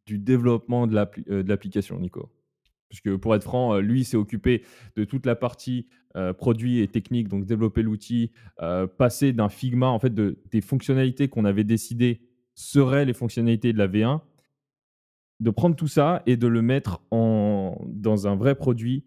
du 0.06 0.20
développement 0.20 0.86
de 0.86 0.96
l'application, 1.48 2.00
Nico? 2.00 2.30
Puisque 2.92 3.16
pour 3.16 3.34
être 3.36 3.44
franc, 3.44 3.76
euh, 3.76 3.80
lui 3.80 4.04
s'est 4.04 4.18
occupé 4.18 4.64
de 4.98 5.06
toute 5.06 5.26
la 5.26 5.36
partie 5.36 5.88
euh, 6.18 6.34
produit 6.34 6.82
et 6.82 6.90
technique, 6.90 7.30
donc 7.30 7.46
développer 7.46 7.84
l'outil, 7.84 8.32
euh, 8.62 8.86
passer 8.86 9.32
d'un 9.32 9.48
Figma, 9.48 9.88
en 9.88 9.98
fait, 9.98 10.14
de, 10.14 10.38
des 10.52 10.60
fonctionnalités 10.60 11.30
qu'on 11.30 11.46
avait 11.46 11.64
décidé 11.64 12.20
seraient 12.54 13.06
les 13.06 13.14
fonctionnalités 13.14 13.72
de 13.72 13.78
la 13.78 13.88
V1. 13.88 14.20
De 15.42 15.50
prendre 15.50 15.76
tout 15.76 15.88
ça 15.88 16.22
et 16.28 16.38
de 16.38 16.48
le 16.48 16.62
mettre 16.62 17.02
en, 17.10 17.76
dans 17.88 18.28
un 18.28 18.36
vrai 18.36 18.54
produit, 18.54 19.04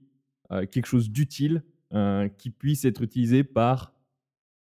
euh, 0.50 0.66
quelque 0.66 0.86
chose 0.86 1.10
d'utile 1.10 1.62
euh, 1.94 2.28
qui 2.28 2.50
puisse 2.50 2.84
être 2.84 3.02
utilisé 3.02 3.44
par 3.44 3.94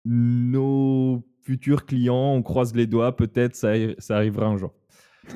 nos 0.05 1.25
futurs 1.43 1.87
clients. 1.87 2.35
On 2.35 2.43
croise 2.43 2.75
les 2.75 2.89
doigts, 2.89 3.17
peut-être 3.17 3.55
ça, 3.55 3.75
ça 3.99 4.17
arrivera 4.17 4.47
un 4.47 4.57
jour. 4.57 4.75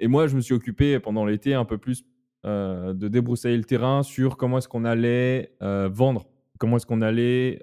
et 0.00 0.06
moi, 0.06 0.26
je 0.26 0.36
me 0.36 0.42
suis 0.42 0.54
occupé 0.54 1.00
pendant 1.00 1.24
l'été 1.24 1.54
un 1.54 1.64
peu 1.64 1.78
plus 1.78 2.04
de 2.44 3.08
débroussailler 3.08 3.58
le 3.58 3.64
terrain 3.64 4.02
sur 4.02 4.38
comment 4.38 4.58
est-ce 4.58 4.68
qu'on 4.68 4.86
allait 4.86 5.54
vendre, 5.60 6.26
comment 6.58 6.76
est-ce 6.76 6.86
qu'on 6.86 7.02
allait 7.02 7.60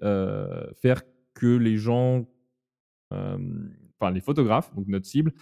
faire 0.75 1.01
que 1.33 1.57
les 1.57 1.77
gens, 1.77 2.25
enfin 3.11 4.11
les 4.11 4.21
photographes, 4.21 4.73
donc 4.75 4.87
notre 4.87 5.07
cible, 5.07 5.33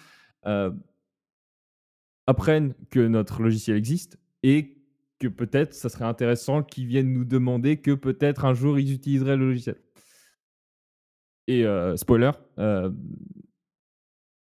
apprennent 2.27 2.74
que 2.89 3.00
notre 3.00 3.42
logiciel 3.42 3.77
existe 3.77 4.18
et 4.44 4.77
que 5.20 5.27
peut-être 5.27 5.74
ça 5.74 5.89
serait 5.89 6.06
intéressant 6.06 6.63
qu'ils 6.63 6.88
viennent 6.88 7.13
nous 7.13 7.25
demander 7.25 7.77
que 7.77 7.92
peut-être 7.92 8.46
un 8.46 8.53
jour 8.53 8.80
ils 8.80 8.94
utiliseraient 8.94 9.38
le 9.38 9.48
logiciel. 9.48 9.77
Et 11.48 11.65
spoiler, 11.98 12.32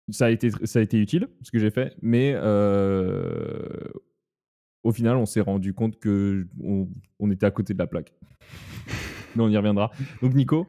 ça, 0.09 0.25
a 0.25 0.29
été, 0.29 0.49
ça 0.49 0.79
a 0.79 0.81
été 0.81 0.99
utile, 0.99 1.27
ce 1.43 1.51
que 1.51 1.59
j'ai 1.59 1.69
fait, 1.69 1.95
mais 2.01 2.35
au 4.83 4.91
final, 4.91 5.17
on 5.17 5.25
s'est 5.25 5.41
rendu 5.41 5.73
compte 5.73 5.99
que 5.99 6.47
on, 6.61 7.31
était 7.31 7.45
à 7.45 7.51
côté 7.51 7.73
de 7.73 7.79
la 7.79 7.87
plaque. 7.87 8.13
mais 9.35 9.43
on 9.43 9.49
y 9.49 9.57
reviendra. 9.57 9.91
Donc 10.21 10.33
Nico, 10.33 10.67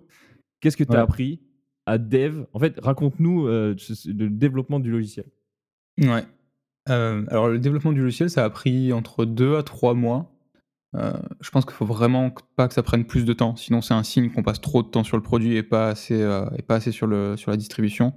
qu'est-ce 0.61 0.77
que 0.77 0.85
tu 0.85 0.97
as 0.97 1.03
appris 1.03 1.41
à 1.87 1.99
Dev? 1.99 2.45
En 2.53 2.59
fait, 2.59 2.79
raconte-nous 2.81 3.47
le 3.47 4.29
développement 4.29 4.81
du 4.81 4.91
logiciel. 4.91 5.27
Ouais. 5.99 6.25
Alors 6.89 7.49
le 7.49 7.59
développement 7.59 7.93
du 7.93 8.03
logiciel, 8.03 8.31
ça 8.31 8.45
a 8.45 8.51
pris 8.51 8.93
entre 8.93 9.25
2 9.25 9.57
à 9.57 9.63
3 9.63 9.95
mois. 9.95 10.33
Euh, 10.95 11.13
je 11.41 11.51
pense 11.51 11.65
qu'il 11.65 11.75
faut 11.75 11.85
vraiment 11.85 12.33
pas 12.57 12.67
que 12.67 12.75
ça 12.75 12.83
prenne 12.83 13.05
plus 13.05 13.25
de 13.25 13.33
temps, 13.35 13.57
sinon 13.57 13.83
c'est 13.83 13.95
un 13.95 14.03
signe 14.03 14.31
qu'on 14.31 14.43
passe 14.43 14.61
trop 14.61 14.83
de 14.83 14.89
temps 14.89 15.05
sur 15.05 15.17
le 15.19 15.23
produit 15.23 15.57
et 15.57 15.63
pas 15.63 15.89
assez, 15.89 16.21
euh, 16.21 16.49
et 16.57 16.63
pas 16.63 16.77
assez 16.77 16.93
sur, 16.93 17.07
le, 17.07 17.37
sur 17.37 17.51
la 17.51 17.57
distribution. 17.59 18.15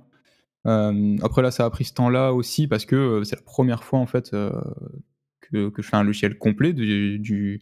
Euh, 0.68 1.18
après 1.22 1.42
là, 1.42 1.52
ça 1.52 1.66
a 1.66 1.70
pris 1.70 1.86
ce 1.86 1.94
temps-là 1.94 2.34
aussi 2.34 2.68
parce 2.68 2.86
que 2.86 3.24
c'est 3.26 3.36
la 3.36 3.42
première 3.42 3.84
fois 3.84 4.00
en 4.00 4.06
fait 4.06 4.32
que, 4.32 5.70
que, 5.70 5.82
je 5.82 5.88
fais 5.88 5.98
un 5.98 6.04
logiciel 6.04 6.38
complet 6.38 6.72
du, 6.72 7.20
du, 7.20 7.62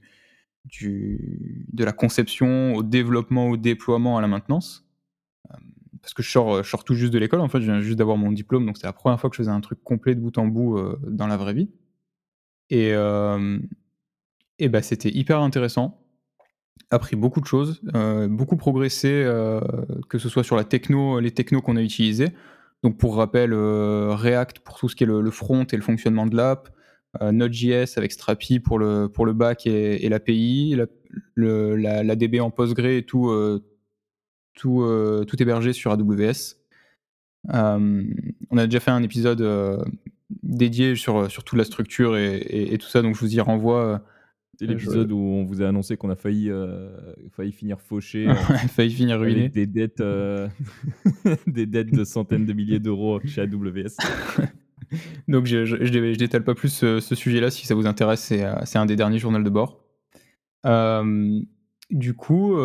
du, 0.66 1.66
de 1.74 1.84
la 1.84 1.92
conception 1.92 2.76
au 2.76 2.84
développement, 2.84 3.48
au 3.50 3.58
déploiement, 3.58 4.18
à 4.18 4.22
la 4.22 4.28
maintenance. 4.28 4.86
Parce 6.02 6.14
que 6.14 6.24
je 6.24 6.30
sors, 6.30 6.64
je 6.64 6.70
sors 6.70 6.84
tout 6.84 6.96
juste 6.96 7.14
de 7.14 7.20
l'école, 7.20 7.42
en 7.42 7.50
fait, 7.50 7.60
je 7.60 7.66
viens 7.66 7.80
juste 7.82 7.98
d'avoir 7.98 8.18
mon 8.18 8.32
diplôme, 8.32 8.66
donc 8.66 8.78
c'est 8.78 8.88
la 8.88 8.94
première 8.94 9.20
fois 9.20 9.30
que 9.30 9.36
je 9.36 9.42
faisais 9.42 9.52
un 9.52 9.62
truc 9.62 9.84
complet 9.84 10.16
de 10.16 10.20
bout 10.20 10.38
en 10.38 10.48
bout 10.48 10.80
dans 11.08 11.28
la 11.28 11.38
vraie 11.38 11.54
vie. 11.54 11.70
Et, 12.70 12.94
et 14.60 14.68
bah, 14.68 14.82
c'était 14.82 15.10
hyper 15.10 15.40
intéressant. 15.40 16.06
Appris 16.92 17.16
beaucoup 17.16 17.40
de 17.40 17.46
choses, 17.46 17.82
euh, 17.96 18.28
beaucoup 18.28 18.58
progressé, 18.58 19.10
euh, 19.12 19.62
que 20.10 20.18
ce 20.18 20.28
soit 20.28 20.44
sur 20.44 20.56
la 20.56 20.64
techno, 20.64 21.20
les 21.20 21.32
technos 21.32 21.62
qu'on 21.62 21.78
a 21.78 21.82
utilisés. 21.82 22.30
Donc 22.84 22.98
pour 22.98 23.16
rappel, 23.16 23.54
euh, 23.54 24.16
React 24.16 24.60
pour 24.60 24.78
tout 24.78 24.90
ce 24.90 24.96
qui 24.96 25.04
est 25.04 25.08
le, 25.08 25.32
front 25.32 25.66
et 25.66 25.76
le 25.76 25.82
fonctionnement 25.82 26.26
de 26.26 26.36
l'app, 26.36 26.70
Node.js 27.22 27.98
avec 27.98 28.12
Strapi 28.12 28.60
pour 28.60 28.78
le, 28.78 29.08
pour 29.08 29.26
le 29.26 29.34
back 29.34 29.66
et, 29.66 30.08
l'API, 30.10 30.78
la, 31.36 32.04
la, 32.04 32.16
DB 32.16 32.40
en 32.40 32.52
Postgre 32.52 32.86
et 32.86 33.04
tout, 33.04 33.32
tout, 34.60 34.86
tout 35.28 35.42
hébergé 35.42 35.74
sur 35.74 35.92
AWS. 35.92 36.56
on 37.48 38.58
a 38.58 38.66
déjà 38.66 38.80
fait 38.80 38.92
un 38.92 39.04
épisode 39.04 39.88
dédié 40.44 40.96
sur, 40.96 41.32
sur 41.32 41.44
toute 41.44 41.58
la 41.58 41.64
structure 41.66 42.18
et, 42.18 42.74
et, 42.74 42.78
tout 42.78 42.88
ça, 42.88 43.02
donc 43.02 43.16
je 43.16 43.22
vous 43.22 43.36
y 43.36 43.40
renvoie 43.40 44.04
c'est 44.60 44.68
l'épisode 44.68 45.10
où 45.14 45.18
on 45.18 45.46
vous 45.46 45.62
a 45.62 45.70
annoncé 45.70 45.96
qu'on 45.96 46.10
a 46.10 46.18
failli, 46.18 46.50
euh, 46.50 46.90
failli 47.32 47.54
finir 47.54 47.80
fauché. 47.80 48.28
euh, 48.30 48.34
failli 48.34 48.92
finir 48.92 49.18
ruiné. 49.18 49.42
Avec 49.42 49.54
des 49.54 49.66
dettes, 49.66 50.02
euh, 50.02 50.50
des 51.48 51.66
dettes 51.66 51.92
de 51.92 52.04
centaines 52.04 52.46
de 52.46 52.52
milliers 52.52 52.80
d'euros 52.80 53.22
chez 53.24 53.40
AWS. 53.40 53.96
Donc 55.30 55.46
je, 55.46 55.64
je, 55.64 55.78
je, 55.86 56.18
détale 56.18 56.44
pas 56.44 56.56
plus 56.56 56.74
ce, 56.74 57.00
sujet-là. 57.00 57.52
Si 57.52 57.68
ça 57.68 57.74
vous 57.74 57.88
intéresse, 57.88 58.20
c'est, 58.20 58.44
euh, 58.44 58.56
c'est 58.66 58.78
un 58.78 58.86
des 58.86 58.98
derniers 58.98 59.20
journaux 59.20 59.42
de 59.42 59.50
bord. 59.50 59.82
Du 61.90 62.14
coup, 62.14 62.58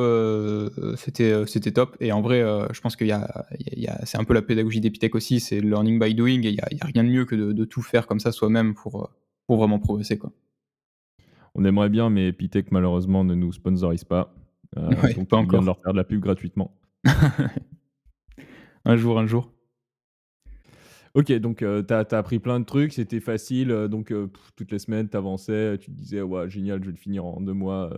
c'était, 0.96 1.46
c'était 1.46 1.72
top. 1.72 1.96
Et 2.00 2.12
en 2.12 2.20
vrai, 2.20 2.40
je 2.72 2.80
pense 2.80 2.96
qu'il 2.96 3.06
y 3.06 3.12
a, 3.12 3.46
il 3.58 3.80
y 3.80 3.88
a, 3.88 4.04
c'est 4.04 4.18
un 4.18 4.24
peu 4.24 4.34
la 4.34 4.42
pédagogie 4.42 4.80
d'Epitech 4.80 5.14
aussi. 5.14 5.40
C'est 5.40 5.60
learning 5.60 5.98
by 5.98 6.14
doing. 6.14 6.42
Et 6.42 6.50
il 6.50 6.54
n'y 6.54 6.60
a, 6.60 6.68
a, 6.80 6.86
rien 6.86 7.04
de 7.04 7.08
mieux 7.08 7.24
que 7.24 7.34
de, 7.34 7.52
de, 7.52 7.64
tout 7.64 7.82
faire 7.82 8.06
comme 8.06 8.20
ça 8.20 8.32
soi-même 8.32 8.74
pour, 8.74 9.10
pour 9.46 9.56
vraiment 9.56 9.78
progresser. 9.78 10.18
Quoi. 10.18 10.32
On 11.54 11.64
aimerait 11.64 11.88
bien, 11.88 12.10
mais 12.10 12.28
Epitech 12.28 12.70
malheureusement 12.72 13.24
ne 13.24 13.34
nous 13.34 13.52
sponsorise 13.52 14.04
pas. 14.04 14.34
Euh, 14.76 14.90
donc 15.16 15.28
pas 15.28 15.36
encore. 15.36 15.60
de 15.60 15.66
leur 15.66 15.80
faire 15.80 15.92
de 15.92 15.98
la 15.98 16.04
pub 16.04 16.20
gratuitement. 16.20 16.76
un 18.84 18.96
jour, 18.96 19.18
un 19.18 19.26
jour. 19.26 19.52
Ok, 21.14 21.30
donc 21.32 21.62
euh, 21.62 21.82
tu 21.82 21.94
as, 21.94 22.18
appris 22.18 22.40
plein 22.40 22.58
de 22.58 22.64
trucs, 22.64 22.92
c'était 22.92 23.20
facile. 23.20 23.70
Euh, 23.70 23.86
donc 23.86 24.12
toutes 24.56 24.72
les 24.72 24.80
semaines, 24.80 25.08
tu 25.08 25.16
avançais, 25.16 25.78
tu 25.78 25.92
te 25.92 25.96
disais, 25.96 26.22
ouais, 26.22 26.50
génial, 26.50 26.80
je 26.80 26.86
vais 26.86 26.92
le 26.92 26.98
finir 26.98 27.24
en 27.24 27.40
deux 27.40 27.52
mois. 27.52 27.90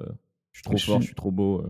Je 0.56 0.62
suis 0.62 0.62
trop 0.62 0.78
fort, 0.78 1.00
je 1.00 1.06
suis 1.06 1.14
trop 1.14 1.30
beau. 1.30 1.64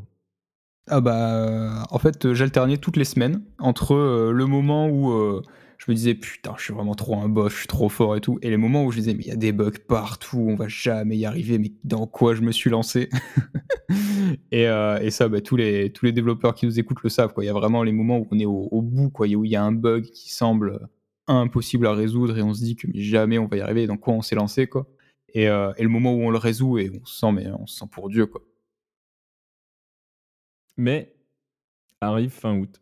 Ah 0.89 1.01
bah, 1.01 1.85
en 1.91 1.99
fait, 1.99 2.33
j'alternais 2.33 2.77
toutes 2.77 2.97
les 2.97 3.05
semaines 3.05 3.43
entre 3.59 4.31
le 4.33 4.47
moment 4.47 4.89
où 4.89 5.43
je 5.79 5.91
me 5.91 5.97
disais 5.97 6.15
putain, 6.15 6.55
je 6.57 6.63
suis 6.63 6.75
vraiment 6.75 6.95
trop 6.95 7.19
un 7.19 7.29
boss, 7.29 7.53
je 7.53 7.59
suis 7.59 7.67
trop 7.67 7.89
fort 7.89 8.17
et 8.17 8.21
tout. 8.21 8.39
Et 8.43 8.51
les 8.51 8.57
moments 8.57 8.85
où 8.85 8.93
je 8.93 8.99
disais 8.99 9.15
mais 9.15 9.25
il 9.25 9.29
y 9.29 9.33
a 9.33 9.37
des 9.37 9.53
bugs 9.53 9.73
partout, 9.89 10.47
on 10.49 10.55
va 10.55 10.69
jamais 10.69 11.17
y 11.17 11.27
arriver, 11.27 11.59
mais 11.59 11.73
dans 11.85 12.07
quoi 12.07 12.35
je 12.35 12.43
me 12.43 12.53
suis 12.53 12.71
lancé? 12.71 13.09
Et, 14.51 14.67
euh, 14.67 14.99
et, 15.01 15.11
ça, 15.11 15.29
bah, 15.29 15.41
tous, 15.41 15.57
les, 15.57 15.93
tous 15.93 16.05
les 16.05 16.13
développeurs 16.13 16.55
qui 16.55 16.67
nous 16.67 16.79
écoutent 16.79 17.03
le 17.03 17.09
savent. 17.09 17.33
Il 17.39 17.45
y 17.45 17.49
a 17.49 17.53
vraiment 17.53 17.83
les 17.83 17.93
moments 17.93 18.19
où 18.19 18.27
on 18.31 18.39
est 18.39 18.45
au, 18.45 18.83
bout, 18.83 19.11
quoi, 19.11 19.27
où 19.27 19.45
il 19.45 19.51
y 19.51 19.57
a 19.57 19.63
un 19.63 19.73
bug 19.73 20.05
qui 20.05 20.33
semble 20.33 20.89
impossible 21.29 21.87
à 21.87 21.93
résoudre 21.93 22.37
et 22.39 22.43
on 22.43 22.55
se 22.55 22.63
dit 22.63 22.77
que 22.77 22.89
jamais 22.95 23.39
on 23.39 23.47
va 23.47 23.57
y 23.57 23.61
arriver, 23.61 23.87
dans 23.87 23.97
quoi 23.97 24.15
on 24.15 24.23
s'est 24.23 24.35
lancé. 24.35 24.67
Quoi. 24.67 24.87
Et, 25.35 25.49
euh, 25.49 25.73
et, 25.77 25.83
le 25.83 25.89
moment 25.89 26.13
où 26.13 26.23
on 26.23 26.31
le 26.31 26.39
résout 26.39 26.79
et 26.79 26.91
on 26.91 27.05
se 27.05 27.19
sent, 27.19 27.33
mais 27.33 27.47
on 27.49 27.67
se 27.67 27.79
sent 27.79 27.87
pour 27.91 28.09
Dieu. 28.09 28.27
Quoi. 28.27 28.43
Mais 30.77 31.15
arrive 32.01 32.31
fin 32.31 32.59
août, 32.59 32.81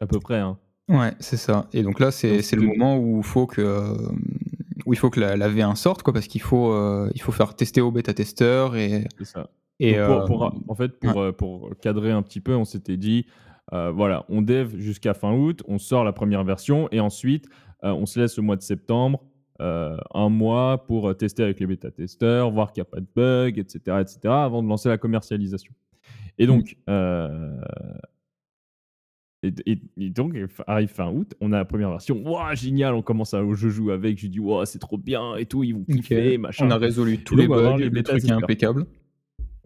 à 0.00 0.06
peu 0.06 0.20
près. 0.20 0.38
Hein. 0.38 0.58
Ouais, 0.90 1.12
c'est 1.20 1.36
ça. 1.36 1.68
Et 1.72 1.82
donc 1.82 2.00
là, 2.00 2.10
c'est 2.10 2.52
le 2.52 2.62
moment 2.62 2.98
où 2.98 3.18
il 3.18 3.24
faut 3.24 3.46
que, 3.46 3.60
euh, 3.60 3.94
où 4.86 4.92
il 4.92 4.98
faut 4.98 5.08
que 5.08 5.20
la, 5.20 5.36
la 5.36 5.48
V1 5.48 5.76
sorte, 5.76 6.02
quoi, 6.02 6.12
parce 6.12 6.26
qu'il 6.26 6.40
faut, 6.40 6.72
euh, 6.72 7.08
il 7.14 7.22
faut 7.22 7.30
faire 7.30 7.54
tester 7.54 7.80
au 7.80 7.92
bêta-testeur. 7.92 8.76
Et, 8.76 9.04
c'est 9.18 9.24
ça. 9.24 9.50
Et 9.78 9.94
pour, 10.26 10.44
euh, 10.44 10.50
en 10.68 10.74
fait, 10.74 10.98
pour, 10.98 11.34
pour, 11.36 11.70
cadrer 11.80 12.10
un 12.10 12.22
petit 12.22 12.40
peu, 12.40 12.54
on 12.54 12.64
s'était 12.64 12.96
dit, 12.96 13.26
voilà, 13.70 14.26
on 14.28 14.42
dev 14.42 14.76
jusqu'à 14.78 15.14
fin 15.14 15.32
août, 15.32 15.62
on 15.68 15.78
sort 15.78 16.04
la 16.04 16.12
première 16.12 16.44
version, 16.44 16.88
et 16.90 17.00
ensuite, 17.00 17.48
on 17.82 18.04
se 18.04 18.18
laisse 18.18 18.36
le 18.36 18.42
mois 18.42 18.56
de 18.56 18.62
septembre, 18.62 19.22
un 19.58 20.28
mois 20.28 20.84
pour 20.86 21.16
tester 21.16 21.44
avec 21.44 21.60
les 21.60 21.66
bêta-testeurs, 21.66 22.50
voir 22.50 22.72
qu'il 22.72 22.82
n'y 22.82 22.88
a 22.88 22.90
pas 22.90 23.00
de 23.00 23.06
bugs, 23.14 23.58
etc., 23.58 23.78
etc., 24.00 24.18
avant 24.24 24.62
de 24.62 24.68
lancer 24.68 24.88
la 24.88 24.98
commercialisation. 24.98 25.72
Et 26.40 26.46
donc, 26.46 26.76
et, 29.42 30.10
donc, 30.10 30.34
arrive 30.66 30.88
fin 30.88 31.10
août, 31.10 31.34
on 31.40 31.52
a 31.52 31.58
la 31.58 31.64
première 31.64 31.90
version. 31.90 32.20
Waouh, 32.22 32.54
génial, 32.54 32.94
on 32.94 33.02
commence 33.02 33.32
à 33.32 33.42
je 33.54 33.68
joue 33.68 33.90
avec. 33.90 34.18
Je 34.18 34.26
dis, 34.26 34.40
waouh, 34.40 34.64
c'est 34.66 34.78
trop 34.78 34.98
bien 34.98 35.36
et 35.36 35.46
tout, 35.46 35.64
ils 35.64 35.72
vont 35.72 35.84
kiffer, 35.84 36.36
machin. 36.36 36.66
On 36.66 36.70
a 36.70 36.76
résolu 36.76 37.22
tous 37.22 37.36
les 37.36 37.48
bugs, 37.48 37.76
les 37.76 38.02
trucs 38.02 38.28
impeccables. 38.30 38.86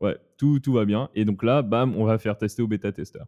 Ouais, 0.01 0.17
tout, 0.37 0.61
tout 0.61 0.73
va 0.73 0.85
bien. 0.85 1.09
Et 1.15 1.25
donc 1.25 1.43
là, 1.43 1.63
bam, 1.63 1.95
on 1.97 2.05
va 2.05 2.19
faire 2.19 2.37
tester 2.37 2.63
au 2.63 2.67
bêta-testeur. 2.67 3.27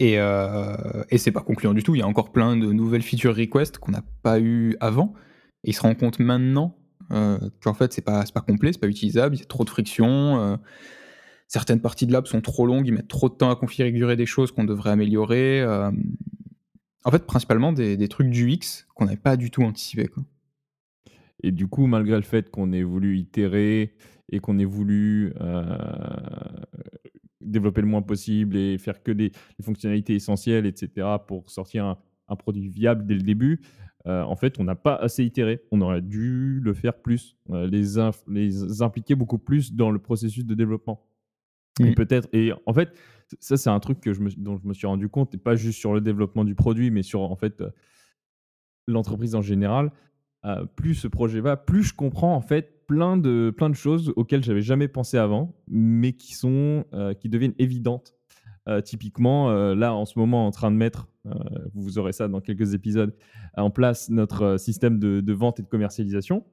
Et, 0.00 0.18
euh, 0.18 1.04
et 1.10 1.18
c'est 1.18 1.32
pas 1.32 1.42
concluant 1.42 1.74
du 1.74 1.82
tout. 1.82 1.94
Il 1.94 1.98
y 1.98 2.02
a 2.02 2.06
encore 2.06 2.32
plein 2.32 2.56
de 2.56 2.72
nouvelles 2.72 3.02
feature 3.02 3.34
requests 3.34 3.78
qu'on 3.78 3.92
n'a 3.92 4.04
pas 4.22 4.40
eu 4.40 4.76
avant. 4.80 5.14
Et 5.64 5.70
ils 5.70 5.72
se 5.74 5.80
rendent 5.80 5.98
compte 5.98 6.18
maintenant 6.18 6.76
euh, 7.12 7.38
qu'en 7.62 7.74
fait, 7.74 7.92
c'est 7.92 8.02
pas, 8.02 8.24
pas 8.32 8.40
complet, 8.40 8.72
c'est 8.72 8.80
pas 8.80 8.88
utilisable, 8.88 9.36
il 9.36 9.40
y 9.40 9.42
a 9.42 9.46
trop 9.46 9.64
de 9.64 9.70
friction. 9.70 10.40
Euh, 10.40 10.56
certaines 11.48 11.80
parties 11.80 12.06
de 12.06 12.12
l'app 12.12 12.28
sont 12.28 12.42
trop 12.42 12.66
longues, 12.66 12.86
ils 12.86 12.92
mettent 12.92 13.08
trop 13.08 13.28
de 13.28 13.34
temps 13.34 13.50
à 13.50 13.56
configurer 13.56 14.16
des 14.16 14.26
choses 14.26 14.52
qu'on 14.52 14.64
devrait 14.64 14.90
améliorer. 14.90 15.62
Euh, 15.62 15.90
en 17.04 17.10
fait, 17.10 17.26
principalement 17.26 17.72
des, 17.72 18.08
trucs 18.08 18.28
du 18.28 18.50
X 18.50 18.86
qu'on 18.94 19.06
n'avait 19.06 19.16
pas 19.16 19.36
du 19.36 19.50
tout 19.50 19.62
anticipé. 19.62 20.10
Et 21.42 21.50
du 21.50 21.66
coup, 21.66 21.86
malgré 21.86 22.16
le 22.16 22.22
fait 22.22 22.50
qu'on 22.50 22.72
ait 22.72 22.82
voulu 22.82 23.16
itérer 23.16 23.94
et 24.30 24.40
qu'on 24.40 24.58
ait 24.58 24.66
voulu 24.66 25.32
euh, 25.40 25.78
développer 27.40 27.80
le 27.80 27.86
moins 27.86 28.02
possible 28.02 28.56
et 28.56 28.76
faire 28.76 29.02
que 29.02 29.12
des, 29.12 29.32
fonctionnalités 29.62 30.14
essentielles, 30.14 30.66
etc., 30.66 31.06
pour 31.26 31.50
sortir 31.50 31.86
un, 31.86 32.36
produit 32.36 32.68
viable 32.68 33.06
dès 33.06 33.14
le 33.14 33.22
début, 33.22 33.62
euh, 34.06 34.22
en 34.22 34.36
fait, 34.36 34.60
on 34.60 34.64
n'a 34.64 34.74
pas 34.74 34.96
assez 34.96 35.24
itéré. 35.24 35.62
On 35.70 35.80
aurait 35.80 36.02
dû 36.02 36.60
le 36.60 36.74
faire 36.74 37.00
plus, 37.00 37.38
les, 37.48 37.84
les 38.28 38.82
impliquer 38.82 39.14
beaucoup 39.14 39.38
plus 39.38 39.72
dans 39.72 39.90
le 39.90 39.98
processus 39.98 40.44
de 40.44 40.54
développement. 40.54 41.07
Et 41.80 41.90
mmh. 41.90 41.94
peut-être, 41.94 42.28
et 42.32 42.52
en 42.66 42.72
fait, 42.72 42.90
ça 43.40 43.56
c'est 43.56 43.70
un 43.70 43.80
truc 43.80 43.98
dont 44.38 44.56
je 44.56 44.66
me 44.66 44.74
suis 44.74 44.86
rendu 44.86 45.08
compte, 45.08 45.34
et 45.34 45.38
pas 45.38 45.54
juste 45.54 45.78
sur 45.78 45.94
le 45.94 46.00
développement 46.00 46.44
du 46.44 46.54
produit, 46.54 46.90
mais 46.90 47.02
sur 47.02 47.20
en 47.20 47.36
fait 47.36 47.62
l'entreprise 48.86 49.34
en 49.34 49.42
général, 49.42 49.92
plus 50.76 50.94
ce 50.94 51.08
projet 51.08 51.40
va, 51.40 51.56
plus 51.56 51.82
je 51.82 51.94
comprends 51.94 52.34
en 52.34 52.40
fait 52.40 52.86
plein 52.86 53.16
de, 53.16 53.52
plein 53.54 53.68
de 53.68 53.74
choses 53.74 54.12
auxquelles 54.16 54.42
j'avais 54.42 54.62
jamais 54.62 54.88
pensé 54.88 55.18
avant, 55.18 55.54
mais 55.68 56.12
qui, 56.12 56.34
sont, 56.34 56.84
qui 57.20 57.28
deviennent 57.28 57.54
évidentes. 57.58 58.14
typiquement, 58.84 59.50
là 59.74 59.94
en 59.94 60.06
ce 60.06 60.18
moment 60.18 60.46
en 60.46 60.50
train 60.50 60.70
de 60.70 60.76
mettre, 60.76 61.08
vous 61.74 61.98
aurez 61.98 62.12
ça 62.12 62.28
dans 62.28 62.40
quelques 62.40 62.72
épisodes, 62.74 63.14
en 63.56 63.70
place 63.70 64.08
notre 64.08 64.56
système 64.58 64.98
de 64.98 65.32
vente 65.32 65.60
et 65.60 65.62
de 65.62 65.68
commercialisation. 65.68 66.44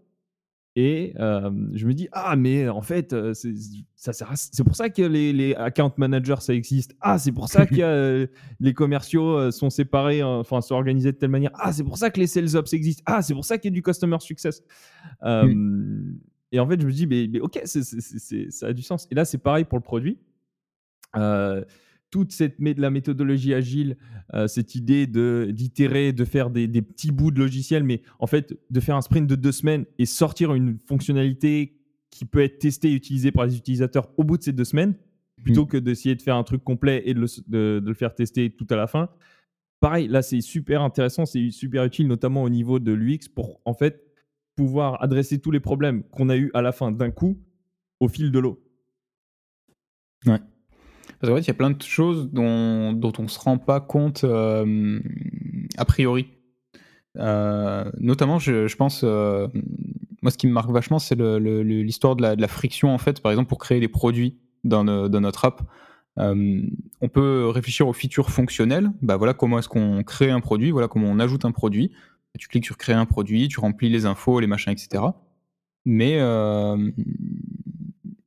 Et 0.75 1.13
je 1.17 1.88
me 1.88 1.94
dis, 1.94 2.10
ah, 2.12 2.36
mais 2.36 2.67
en 2.67 2.82
fait, 2.82 3.15
c'est 3.34 4.63
pour 4.63 4.75
ça 4.75 4.89
que 4.89 5.01
les, 5.01 5.32
les, 5.32 5.55
account 5.55 5.94
managers, 5.98 6.36
ça 6.39 6.53
existe. 6.53 6.96
Ah, 7.00 7.17
c'est 7.17 7.32
pour 7.32 7.48
ça 7.48 7.65
que 7.65 8.29
les 8.60 8.74
commerciaux 8.74 9.51
sont 9.51 9.70
séparés, 9.70 10.22
enfin, 10.22 10.62
sont 10.62 10.75
organisés 10.75 11.13
de 11.13 11.17
telle 11.17 11.29
manière. 11.29 11.51
Ah, 11.55 11.72
c'est 11.72 11.84
pour 11.84 11.98
ça 11.98 12.10
que 12.10 12.20
les 12.20 12.27
sales 12.27 12.55
ops 12.55 12.74
existent. 12.74 13.03
Ah, 13.05 13.22
c'est 13.22 13.34
pour 13.34 13.46
ça 13.46 13.58
qu'il 13.58 13.72
y 13.72 13.74
a 13.74 13.75
du 13.75 13.82
customer 13.82 14.17
success. 14.20 14.63
Et 16.51 16.60
en 16.60 16.67
fait, 16.67 16.79
je 16.79 16.86
me 16.86 16.91
dis, 16.91 17.08
mais, 17.08 17.27
mais 17.32 17.39
ok, 17.39 17.62
ça 17.63 18.67
a 18.67 18.74
du 18.74 18.82
sens. 18.82 19.08
Et 19.12 19.15
là, 19.15 19.25
c'est 19.25 19.38
pareil 19.38 19.65
pour 19.65 19.77
le 19.77 19.84
produit 19.84 20.20
toute 22.12 22.31
cette 22.31 22.55
la 22.59 22.89
méthodologie 22.89 23.53
agile, 23.53 23.97
euh, 24.33 24.47
cette 24.47 24.75
idée 24.75 25.07
de 25.07 25.50
d'itérer, 25.51 26.13
de 26.13 26.25
faire 26.25 26.50
des, 26.50 26.67
petits 26.81 27.12
bouts 27.12 27.31
de 27.31 27.39
logiciel, 27.39 27.83
mais 27.83 28.01
en 28.19 28.27
fait 28.27 28.57
de 28.69 28.79
faire 28.79 28.95
un 28.95 29.01
sprint 29.01 29.27
de 29.27 29.35
deux 29.35 29.51
semaines 29.51 29.85
et 30.00 30.05
sortir 30.05 30.53
une 30.53 30.77
fonctionnalité 30.88 31.77
qui 32.12 32.25
peut 32.25 32.41
être 32.41 32.59
testée 32.59 32.91
et 32.91 32.93
utilisée 32.93 33.31
par 33.31 33.45
les 33.45 33.57
utilisateurs 33.57 34.09
au 34.17 34.24
bout 34.24 34.38
de 34.38 34.43
ces 34.43 34.53
deux 34.53 34.63
semaines, 34.63 34.95
plutôt 35.43 35.65
mmh. 35.65 35.67
que 35.67 35.77
d'essayer 35.77 36.15
de 36.15 36.21
faire 36.21 36.38
un 36.38 36.43
truc 36.43 36.63
complet 36.63 37.03
et 37.05 37.13
de 37.13 37.19
le, 37.50 37.93
faire 37.93 38.15
tester 38.15 38.50
tout 38.50 38.67
à 38.69 38.75
la 38.75 38.88
fin. 38.88 39.09
Pareil, 39.81 40.07
là 40.07 40.21
c'est 40.21 40.41
super 40.41 40.81
intéressant, 40.81 41.25
c'est 41.25 41.51
super 41.51 41.83
utile, 41.83 42.07
notamment 42.07 42.43
au 42.43 42.50
niveau 42.50 42.79
de 42.79 42.93
l'UX, 42.93 43.27
pour 43.33 43.59
en 43.65 43.74
fait 43.74 44.05
pouvoir 44.55 45.03
adresser 45.03 45.39
tous 45.39 45.51
les 45.51 45.59
problèmes 45.59 46.03
qu'on 46.03 46.29
a 46.29 46.38
eu 46.38 46.50
à 46.53 46.62
la 46.62 46.71
fin 46.71 46.91
d'un 46.91 47.12
coup 47.12 47.38
au 48.00 48.07
fil 48.07 48.31
de 48.31 48.39
l'eau. 48.39 48.63
Ouais. 50.25 50.39
Parce 51.25 51.39
fait, 51.39 51.46
il 51.46 51.48
y 51.48 51.51
a 51.51 51.55
plein 51.55 51.72
de 51.72 51.82
choses 51.82 52.29
dont, 52.32 53.00
on 53.17 53.22
ne 53.24 53.27
se 53.27 53.39
rend 53.39 53.58
pas 53.58 53.79
compte 53.79 54.24
euh, 54.24 55.00
a 55.77 55.86
priori. 55.86 56.27
Euh, 57.17 57.89
notamment, 58.00 58.39
je, 58.39 58.75
pense, 58.75 59.01
euh, 59.03 59.48
moi, 60.22 60.32
ce 60.32 60.38
qui 60.38 60.48
me 60.48 60.51
marque 60.51 60.70
vachement, 60.70 61.00
c'est 61.00 61.15
l'histoire 61.15 62.15
de 62.15 62.22
la, 62.39 62.48
friction, 62.48 62.94
en 62.94 62.98
fait, 62.98 63.22
par 63.22 63.32
exemple, 63.32 63.50
pour 63.50 63.58
créer 63.58 63.79
des 63.79 63.88
produits 63.88 64.38
dans, 64.63 64.84
dans 64.84 65.22
notre 65.22 65.46
app. 65.46 65.62
on 66.17 67.10
peut 67.12 67.50
réfléchir 67.50 67.88
aux 67.88 67.94
features 67.94 68.29
fonctionnelles. 68.29 68.91
Bah, 69.01 69.17
voilà 69.17 69.34
comment 69.34 69.60
est-ce 69.60 69.70
qu'on 69.70 70.03
crée 70.03 70.32
un 70.32 70.41
produit, 70.41 70.72
voilà 70.72 70.88
comment 70.88 71.08
on 71.08 71.20
ajoute 71.20 71.46
un 71.46 71.51
produit. 71.51 71.91
Tu 72.38 72.50
cliques 72.50 72.65
sur 72.65 72.77
créer 72.77 72.96
un 72.96 73.05
produit, 73.05 73.48
tu 73.48 73.60
remplis 73.62 73.89
les 73.89 74.05
infos, 74.05 74.39
les 74.41 74.48
machins, 74.48 74.74
etc. 74.74 75.03
Mais 75.86 76.20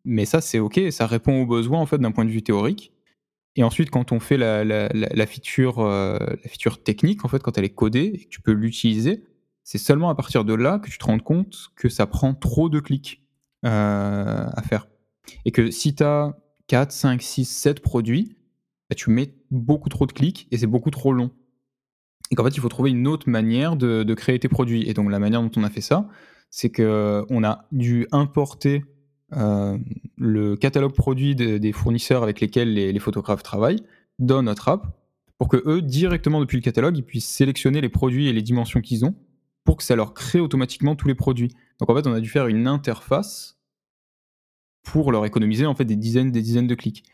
mais 0.08 0.24
ça, 0.24 0.40
c'est 0.40 0.58
OK, 0.58 0.80
ça 0.90 1.06
répond 1.06 1.42
aux 1.42 1.46
besoins 1.46 1.78
en 1.78 1.86
fait 1.86 1.98
d'un 1.98 2.10
point 2.12 2.24
de 2.24 2.30
vue 2.30 2.42
théorique. 2.42 2.92
Et 3.56 3.62
ensuite, 3.62 3.90
quand 3.90 4.10
on 4.10 4.20
fait 4.20 4.38
la, 4.38 5.26
feature, 5.26 5.80
euh, 5.80 6.16
la 6.18 6.48
feature 6.48 6.82
technique, 6.82 7.24
en 7.24 7.28
fait, 7.28 7.42
quand 7.42 7.58
elle 7.58 7.64
est 7.64 7.74
codée 7.74 8.12
et 8.14 8.24
que 8.24 8.28
tu 8.28 8.40
peux 8.40 8.52
l'utiliser, 8.52 9.24
c'est 9.64 9.78
seulement 9.78 10.08
à 10.08 10.14
partir 10.14 10.44
de 10.44 10.54
là 10.54 10.78
que 10.78 10.88
tu 10.88 10.96
te 10.96 11.04
rends 11.04 11.18
compte 11.18 11.72
que 11.76 11.88
ça 11.88 12.06
prend 12.06 12.34
trop 12.34 12.70
de 12.70 12.80
clics 12.80 13.22
euh, 13.66 14.46
à 14.50 14.62
faire. 14.62 14.88
Et 15.44 15.50
que 15.50 15.70
si 15.70 15.94
tu 15.94 16.04
as 16.04 16.38
4, 16.68 16.90
5, 16.90 17.20
6, 17.20 17.44
7 17.44 17.80
produits, 17.80 18.36
bah, 18.88 18.96
tu 18.96 19.10
mets 19.10 19.34
beaucoup 19.50 19.90
trop 19.90 20.06
de 20.06 20.12
clics 20.12 20.48
et 20.50 20.56
c'est 20.56 20.66
beaucoup 20.66 20.90
trop 20.90 21.12
long. 21.12 21.30
Et 22.30 22.34
qu'en 22.34 22.44
fait, 22.44 22.56
il 22.56 22.60
faut 22.60 22.68
trouver 22.68 22.90
une 22.90 23.06
autre 23.06 23.28
manière 23.28 23.76
de, 23.76 24.04
de, 24.04 24.14
créer 24.14 24.38
tes 24.38 24.48
produits. 24.48 24.88
Et 24.88 24.94
donc, 24.94 25.10
la 25.10 25.18
manière 25.18 25.42
dont 25.42 25.50
on 25.56 25.64
a 25.64 25.70
fait 25.70 25.80
ça, 25.80 26.08
c'est 26.48 26.70
qu'on 26.70 27.44
a 27.44 27.66
dû 27.72 28.06
importer 28.12 28.84
le 29.30 30.56
catalogue 30.56 30.94
produit 30.94 31.34
des 31.34 31.72
fournisseurs 31.72 32.22
avec 32.22 32.40
lesquels 32.40 32.72
les, 32.72 32.98
photographes 32.98 33.42
travaillent 33.42 33.82
dans 34.18 34.42
notre 34.42 34.68
app 34.68 34.86
pour 35.38 35.48
que 35.48 35.62
eux, 35.66 35.82
directement 35.82 36.40
depuis 36.40 36.56
le 36.56 36.62
catalogue, 36.62 36.96
ils 36.96 37.04
puissent 37.04 37.28
sélectionner 37.28 37.80
les 37.80 37.88
produits 37.88 38.28
et 38.28 38.32
les 38.32 38.42
dimensions 38.42 38.80
qu'ils 38.80 39.04
ont 39.04 39.14
pour 39.64 39.76
que 39.76 39.84
ça 39.84 39.94
leur 39.94 40.14
crée 40.14 40.40
automatiquement 40.40 40.96
tous 40.96 41.08
les 41.08 41.14
produits. 41.14 41.50
Donc 41.78 41.90
en 41.90 41.94
fait, 41.94 42.06
on 42.06 42.12
a 42.12 42.20
dû 42.20 42.28
faire 42.28 42.48
une 42.48 42.66
interface 42.66 43.58
pour 44.82 45.12
leur 45.12 45.24
économiser 45.26 45.66
en 45.66 45.74
fait 45.74 45.84
des 45.84 45.96
dizaines 45.96 46.32
des 46.32 46.42
dizaines 46.42 46.66
de 46.66 46.74
clics. 46.74 47.04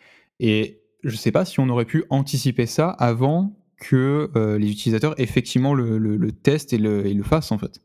Et 0.40 0.80
je 1.02 1.16
sais 1.16 1.32
pas 1.32 1.44
si 1.44 1.60
on 1.60 1.68
aurait 1.68 1.84
pu 1.84 2.04
anticiper 2.08 2.66
ça 2.66 2.88
avant 2.88 3.56
que 3.76 4.30
euh, 4.36 4.58
les 4.58 4.70
utilisateurs 4.70 5.14
effectivement 5.18 5.74
le, 5.74 6.32
testent 6.32 6.72
le, 6.72 7.06
et 7.06 7.12
le 7.12 7.22
fassent 7.22 7.52
en 7.52 7.58
fait. 7.58 7.80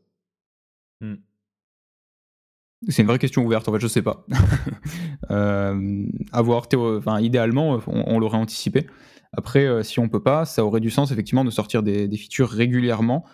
C'est 2.88 3.02
une 3.02 3.08
vraie 3.08 3.18
question 3.18 3.44
ouverte, 3.44 3.68
en 3.68 3.72
fait, 3.72 3.80
je 3.80 3.86
sais 3.86 4.02
pas. 4.02 4.26
euh, 5.30 6.06
avoir, 6.32 6.66
enfin, 6.74 7.20
idéalement, 7.20 7.78
on, 7.86 8.18
l'aurait 8.18 8.38
anticipé. 8.38 8.86
Après, 9.32 9.66
euh, 9.66 9.82
si 9.82 9.98
on 10.00 10.08
peut 10.08 10.22
pas, 10.22 10.46
ça 10.46 10.64
aurait 10.64 10.80
du 10.80 10.90
sens 10.90 11.12
effectivement 11.12 11.44
de 11.44 11.50
sortir 11.50 11.82
des, 11.82 12.08
features 12.16 12.48
régulièrement, 12.48 13.26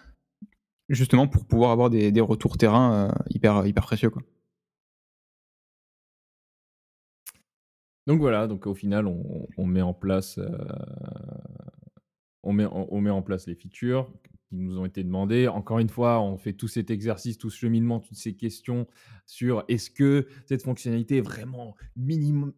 justement 0.89 1.29
pour 1.29 1.47
pouvoir 1.47 1.71
avoir 1.71 1.91
des, 1.91 2.21
retours 2.21 2.59
terrain 2.59 2.93
euh, 2.93 3.13
hyper, 3.31 3.65
hyper 3.67 3.85
précieux. 3.85 4.11
Quoi. 4.11 4.23
Donc 8.09 8.19
voilà, 8.21 8.49
donc 8.49 8.67
au 8.67 8.75
final, 8.75 9.07
on, 9.07 9.67
met 9.67 9.83
en 9.83 9.95
place, 9.95 10.39
euh, 10.39 10.59
on, 12.43 12.53
met, 12.53 12.67
on 12.71 13.01
met 13.01 13.11
en 13.11 13.23
place 13.23 13.47
les 13.47 13.55
features 13.55 14.11
qui 14.57 14.63
nous 14.63 14.79
ont 14.79 14.85
été 14.85 15.05
demandés. 15.05 15.49
Encore 15.49 15.79
une 15.79 15.89
fois, 15.89 16.21
on 16.21 16.39
fait 16.39 16.53
tout 16.53 16.69
cet 16.69 16.91
exercice, 16.91 17.39
tout 17.39 17.51
ce 17.51 17.59
cheminement, 17.59 18.01
toutes 18.01 18.17
ces 18.17 18.35
questions 18.35 18.87
sur 19.27 19.65
est-ce 19.69 19.91
que 19.91 20.27
cette 20.47 20.63
fonctionnalité 20.63 21.19
est 21.19 21.23
vraiment 21.23 21.75
minimum, 21.97 22.53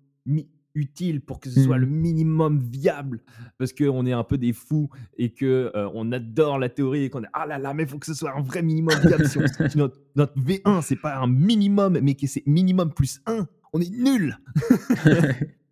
utile 0.75 1.21
pour 1.21 1.41
que 1.41 1.51
ce 1.51 1.61
soit 1.61 1.79
le 1.79 1.87
mmh. 1.87 1.91
minimum 1.91 2.59
viable? 2.61 3.23
Parce 3.59 3.73
qu'on 3.73 4.07
est 4.07 4.13
un 4.13 4.25
peu 4.25 4.39
des 4.39 4.53
fous 4.53 4.89
et 5.17 5.33
que 5.33 5.73
euh, 5.75 5.91
on 5.95 6.13
adore 6.13 6.59
la 6.59 6.69
théorie 6.69 7.05
et 7.05 7.11
qu'on 7.11 7.25
est 7.25 7.31
ah 7.33 7.47
là 7.47 7.59
là 7.59 7.75
mais 7.75 7.83
il 7.83 7.89
faut 7.89 7.99
que 7.99 8.07
ce 8.07 8.15
soit 8.15 8.33
un 8.37 8.43
vrai 8.43 8.63
minimum 8.63 8.95
viable 9.01 9.27
si 9.27 9.39
notre, 9.77 10.01
notre 10.15 10.41
V1 10.41 10.83
c'est 10.83 11.01
pas 11.01 11.17
un 11.17 11.27
minimum 11.27 11.99
mais 12.01 12.15
que 12.15 12.27
c'est 12.27 12.45
minimum 12.47 12.93
plus 12.93 13.21
1 13.27 13.49
on 13.73 13.81
est 13.81 13.91
nul 13.91 14.39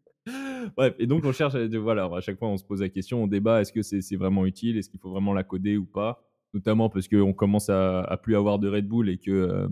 Bref, 0.76 0.94
et 0.98 1.06
donc 1.06 1.24
on 1.24 1.32
cherche, 1.32 1.54
voilà, 1.54 2.04
à 2.04 2.20
chaque 2.20 2.38
fois 2.38 2.48
on 2.48 2.56
se 2.56 2.64
pose 2.64 2.80
la 2.80 2.88
question, 2.88 3.22
on 3.22 3.26
débat, 3.26 3.60
est-ce 3.60 3.72
que 3.72 3.82
c'est 3.82 4.16
vraiment 4.16 4.44
utile, 4.46 4.76
est-ce 4.76 4.90
qu'il 4.90 4.98
faut 4.98 5.10
vraiment 5.10 5.32
la 5.32 5.44
coder 5.44 5.76
ou 5.76 5.84
pas? 5.84 6.22
Notamment 6.54 6.88
parce 6.88 7.06
qu'on 7.06 7.32
commence 7.32 7.68
à, 7.68 8.00
à, 8.00 8.16
plus 8.16 8.34
avoir 8.34 8.58
de 8.58 8.68
Red 8.68 8.86
Bull 8.88 9.08
et 9.08 9.18
que, 9.18 9.30
euh, 9.30 9.68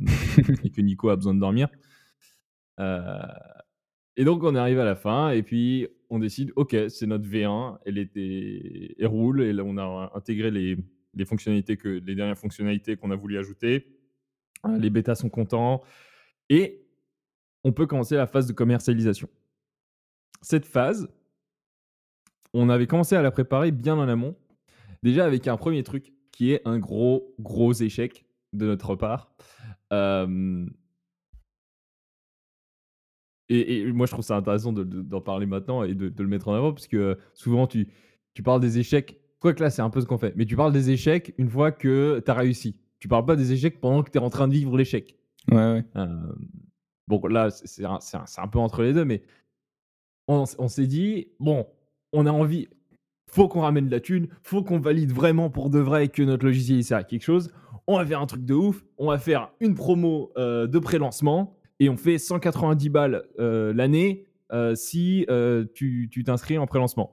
et 0.65 0.71
que 0.71 0.81
Nico 0.81 1.09
a 1.09 1.17
besoin 1.17 1.35
de 1.35 1.41
dormir. 1.41 1.69
Euh, 2.79 3.19
et 4.17 4.25
donc 4.25 4.43
on 4.45 4.55
arrive 4.55 4.79
à 4.79 4.85
la 4.85 4.95
fin 4.95 5.31
et 5.31 5.43
puis 5.43 5.89
on 6.11 6.19
décide, 6.19 6.53
ok, 6.57 6.77
c'est 6.89 7.07
notre 7.07 7.29
V1, 7.29 7.79
elle, 7.85 7.99
était, 7.99 8.95
elle 8.99 9.07
roule 9.07 9.43
et 9.43 9.53
là 9.53 9.65
on 9.65 9.77
a 9.79 10.13
intégré 10.15 10.51
les, 10.51 10.77
les 11.15 11.25
fonctionnalités 11.25 11.77
que 11.77 11.89
les 11.89 12.15
dernières 12.15 12.39
fonctionnalités 12.39 12.97
qu'on 12.97 13.11
a 13.11 13.17
voulu 13.17 13.39
ajouter. 13.39 13.87
Les 14.79 14.89
bêtas 14.89 15.17
sont 15.17 15.29
contents 15.29 15.83
et 16.49 16.87
on 17.65 17.73
peut 17.73 17.87
commencer 17.87 18.15
la 18.15 18.27
phase 18.27 18.47
de 18.47 18.55
commercialisation 18.55 19.29
cette 20.45 20.67
phase, 20.67 21.09
on 22.53 22.69
avait 22.69 22.87
commencé 22.87 23.17
à 23.17 23.23
la 23.23 23.31
préparer 23.31 23.71
bien 23.71 23.97
en 23.97 24.07
amont, 24.09 24.37
déjà 25.03 25.25
avec 25.25 25.49
un 25.49 25.57
premier 25.57 25.83
truc 25.83 26.13
qui 26.33 26.53
est 26.53 26.61
un 26.67 26.79
gros, 26.79 27.35
gros 27.41 27.73
échec 27.73 28.27
de 28.53 28.67
notre 28.67 28.95
part. 28.95 29.33
et, 33.49 33.87
moi, 33.93 34.07
je 34.07 34.13
trouve 34.13 34.25
ça 34.25 34.37
intéressant 34.37 34.73
d'en 34.73 35.21
parler 35.23 35.47
maintenant 35.47 35.83
et 35.83 35.95
de, 35.95 36.13
le 36.23 36.29
mettre 36.29 36.49
en 36.49 36.55
avant, 36.55 36.75
parce 36.75 36.89
que 36.89 37.19
souvent, 37.33 37.67
tu, 37.67 37.89
tu 38.35 38.43
parles 38.43 38.61
des 38.61 38.79
échecs, 38.79 39.19
quoi 39.41 39.55
que 39.55 39.63
là, 39.63 39.71
c'est 39.71 39.83
un 39.83 39.91
peu 39.91 40.03
ce 40.03 40.07
qu'on 40.07 40.19
fait, 40.19 40.35
mais 40.37 40.45
tu 40.45 40.57
parles 40.57 40.75
des 40.75 40.91
échecs 40.91 41.33
une 41.39 41.49
fois 41.49 41.73
que 41.73 42.23
tu 42.23 42.31
as 42.31 42.35
réussi. 42.35 42.77
Tu 42.99 43.09
parles 43.09 43.25
pas 43.25 43.37
des 43.37 43.53
échecs 43.53 43.81
pendant 43.81 44.03
que 44.03 44.11
tu 44.11 44.19
es 44.19 44.21
en 44.21 44.31
train 44.31 44.47
de 44.47 44.53
vivre 44.53 44.77
l'échec. 44.77 45.17
Ouais, 45.51 45.57
ouais. 45.57 45.85
bon, 47.09 47.27
là, 47.29 47.49
c'est 47.51 47.85
un, 47.87 47.99
un, 48.37 48.49
peu 48.49 48.59
entre 48.59 48.83
les 48.83 48.93
deux, 48.93 49.07
mais 49.07 49.23
on, 50.29 50.69
s'est 50.69 50.87
dit, 50.87 51.29
bon, 51.39 51.67
on 52.13 52.27
a 52.27 52.33
envie, 52.33 52.69
faut 53.31 53.49
qu'on 53.49 53.61
ramène 53.61 53.87
de 53.87 53.91
la 53.91 54.01
thune, 54.01 54.29
faut 54.43 54.63
qu'on 54.63 54.79
valide 54.79 55.13
vraiment 55.13 55.51
pour 55.51 55.71
de 55.71 55.79
vrai 55.79 56.09
que 56.09 56.23
notre 56.23 56.45
logiciel 56.45 56.83
sert 56.83 56.99
à 56.99 57.05
quelque 57.05 57.23
chose. 57.23 57.51
On 57.87 57.99
va 57.99 58.07
faire 58.07 58.21
un 58.21 58.27
truc 58.27 58.45
de 58.45 58.55
ouf, 58.55 58.85
on 58.97 59.09
va 59.09 59.19
faire 59.19 59.51
une 59.61 59.75
promo 59.75 60.33
euh, 60.37 60.67
de 60.67 60.79
pré-lancement 60.79 61.57
et 61.81 61.91
on 61.91 61.97
fait 61.97 62.19
190 62.19 62.89
balles 62.89 63.25
euh, 63.39 63.75
l'année 63.75 64.25
euh, 64.53 64.75
si 64.75 65.27
tu 65.75 66.25
t'inscris 66.25 66.59
en 66.59 66.67
pré-lancement. 66.67 67.13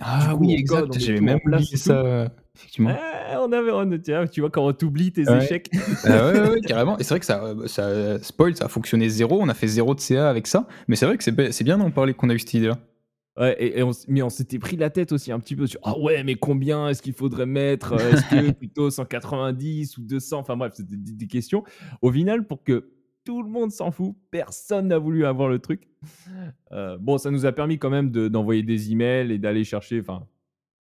Ah 0.00 0.34
oui, 0.38 0.54
exact, 0.54 0.98
j'avais 0.98 1.20
même 1.20 1.40
oublié 1.44 1.76
ça. 1.76 2.30
Effectivement. 2.58 2.96
On 3.40 3.52
avait, 3.52 3.70
on, 3.70 4.26
tu 4.26 4.40
vois, 4.40 4.50
quand 4.50 4.66
on 4.66 4.72
t'oublie 4.72 5.12
tes 5.12 5.22
échecs. 5.22 5.70
Ah 6.04 6.26
ouais, 6.32 6.48
ouais, 6.48 6.60
carrément. 6.60 6.98
Et 6.98 7.04
c'est 7.04 7.10
vrai 7.10 7.20
que 7.20 7.26
ça, 7.26 7.54
ça 7.66 8.22
spoil, 8.22 8.56
ça 8.56 8.64
a 8.64 8.68
fonctionné 8.68 9.08
zéro. 9.08 9.40
On 9.40 9.48
a 9.48 9.54
fait 9.54 9.68
zéro 9.68 9.94
de 9.94 10.00
CA 10.00 10.28
avec 10.28 10.48
ça. 10.48 10.66
Mais 10.88 10.96
c'est 10.96 11.06
vrai 11.06 11.16
que 11.16 11.24
c'est 11.52 11.64
bien 11.64 11.78
d'en 11.78 11.90
parler 11.92 12.14
qu'on 12.14 12.30
a 12.30 12.34
eu 12.34 12.38
cette 12.40 12.54
idée-là. 12.54 12.78
Ouais, 13.38 13.56
et, 13.60 13.82
on, 13.84 13.92
mais 14.08 14.22
on 14.22 14.30
s'était 14.30 14.58
pris 14.58 14.76
la 14.76 14.90
tête 14.90 15.12
aussi 15.12 15.30
un 15.30 15.38
petit 15.38 15.54
peu 15.54 15.68
sur 15.68 15.78
ah 15.84 15.96
ouais, 15.96 16.24
mais 16.24 16.34
combien 16.34 16.88
est-ce 16.88 17.00
qu'il 17.00 17.12
faudrait 17.12 17.46
mettre? 17.46 17.92
Est-ce 17.92 18.22
que 18.28 18.50
plutôt 18.58 18.90
190 18.90 19.96
ou 19.98 20.02
200 20.02 20.38
Enfin 20.38 20.56
bref, 20.56 20.72
c'était 20.74 20.96
des, 20.96 21.26
questions. 21.28 21.62
Au 22.02 22.10
final, 22.10 22.48
pour 22.48 22.64
que 22.64 22.90
tout 23.28 23.42
le 23.42 23.50
monde 23.50 23.70
s'en 23.70 23.90
fout, 23.90 24.16
personne 24.30 24.88
n'a 24.88 24.96
voulu 24.96 25.26
avoir 25.26 25.50
le 25.50 25.58
truc. 25.58 25.86
Euh, 26.72 26.96
bon, 26.98 27.18
ça 27.18 27.30
nous 27.30 27.44
a 27.44 27.52
permis 27.52 27.78
quand 27.78 27.90
même 27.90 28.10
d'envoyer 28.10 28.62
des 28.62 28.90
emails 28.90 29.30
et 29.32 29.38
d'aller 29.38 29.64
chercher, 29.64 30.00
enfin, 30.00 30.26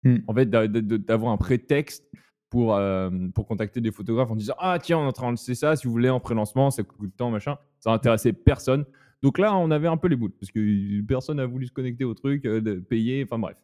mmh. 0.04 0.16
en 0.28 0.34
fait, 0.34 0.48
d'avoir 0.48 1.32
un 1.32 1.36
prétexte 1.36 2.04
pour, 2.48 2.76
euh, 2.76 3.10
pour 3.34 3.48
contacter 3.48 3.80
des 3.80 3.90
photographes 3.90 4.30
en 4.30 4.36
disant 4.36 4.54
Ah, 4.58 4.78
tiens, 4.80 4.98
on 4.98 5.04
est 5.04 5.08
en 5.08 5.12
train 5.12 5.26
de 5.26 5.32
lancer 5.32 5.56
ça, 5.56 5.74
si 5.74 5.88
vous 5.88 5.92
voulez, 5.92 6.10
en 6.10 6.20
pré-lancement, 6.20 6.70
ça 6.70 6.84
coûte 6.84 7.10
de 7.10 7.16
temps, 7.16 7.30
machin. 7.32 7.56
Ça 7.80 7.90
n'intéressait 7.90 8.32
personne. 8.32 8.84
Donc 9.20 9.38
là, 9.38 9.56
on 9.56 9.72
avait 9.72 9.88
un 9.88 9.96
peu 9.96 10.06
les 10.06 10.14
boules 10.14 10.30
parce 10.38 10.52
que 10.52 11.00
personne 11.00 11.38
n'a 11.38 11.46
voulu 11.46 11.66
se 11.66 11.72
connecter 11.72 12.04
au 12.04 12.14
truc, 12.14 12.44
euh, 12.44 12.80
payer, 12.88 13.24
enfin 13.24 13.40
bref. 13.40 13.56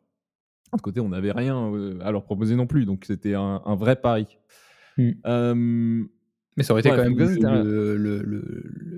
De 0.75 0.81
côté, 0.81 0.99
on 0.99 1.11
n'avait 1.11 1.31
rien 1.31 2.01
à 2.01 2.11
leur 2.11 2.25
proposer 2.25 2.57
non 2.57 2.67
plus, 2.67 2.87
donc 2.87 3.05
c'était 3.05 3.35
un, 3.35 3.77
vrai 3.77 3.95
pari. 3.95 4.27
Mmh. 4.97 6.07
Mais 6.57 6.63
ça 6.63 6.73
aurait 6.73 6.81
été 6.81 6.91
quand 6.91 6.97
même 6.97 7.19
le, 7.19 7.97
le, 7.97 8.23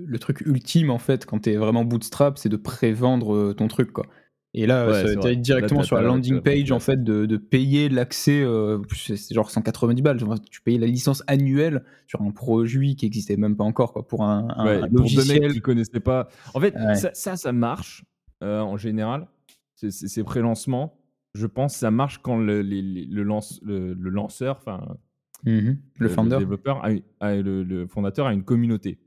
le, 0.05 0.19
truc 0.19 0.41
ultime 0.41 0.91
en 0.91 0.99
fait 0.99 1.25
quand 1.25 1.39
tu 1.39 1.51
es 1.51 1.55
vraiment 1.55 1.83
bootstrap, 1.83 2.37
c'est 2.37 2.49
de 2.49 2.57
prévendre 2.57 3.53
ton 3.53 3.67
truc 3.67 3.91
quoi. 3.91 4.05
Et 4.53 4.65
là, 4.65 4.91
ça 4.91 5.13
va 5.13 5.35
directement 5.35 5.83
sur 5.83 5.97
la 5.97 6.01
landing 6.01 6.41
page, 6.41 6.71
en 6.71 6.79
fait, 6.79 7.03
de, 7.03 7.37
payer 7.37 7.89
l'accès, 7.89 8.41
euh, 8.41 8.79
c'est 8.91 9.33
genre 9.33 9.51
190 9.51 10.01
balles. 10.01 10.17
Tu 10.49 10.61
payais 10.61 10.79
la 10.79 10.87
licence 10.87 11.23
annuelle 11.27 11.83
sur 12.07 12.21
un 12.23 12.31
produit 12.31 12.95
qui 12.95 13.05
n'existait 13.05 13.37
même 13.37 13.55
pas 13.55 13.63
encore, 13.63 13.93
quoi, 13.93 14.07
pour 14.07 14.23
un, 14.23 14.47
un, 14.57 14.87
logiciel. 14.87 15.53
qui 15.53 15.61
connaissaient 15.61 15.99
pas. 15.99 16.29
En 16.55 16.59
fait, 16.59 16.73
ça, 16.95 17.35
ça, 17.35 17.51
marche 17.51 18.03
euh, 18.43 18.59
en 18.61 18.77
général. 18.77 19.27
Ces 19.75 20.23
pré-lancements, 20.23 20.97
je 21.35 21.45
pense, 21.45 21.75
ça 21.75 21.91
marche 21.91 22.17
quand 22.23 22.37
le, 22.37 22.63
le, 22.63 23.23
lance, 23.23 23.59
le, 23.63 23.93
lanceur, 23.93 24.57
enfin, 24.57 24.97
mmh 25.45 25.73
le, 25.99 26.09
founder. 26.09 26.37
développeur, 26.37 26.81
le 27.21 27.87
fondateur 27.87 28.27
a 28.27 28.33
une 28.33 28.43
communauté 28.43 28.99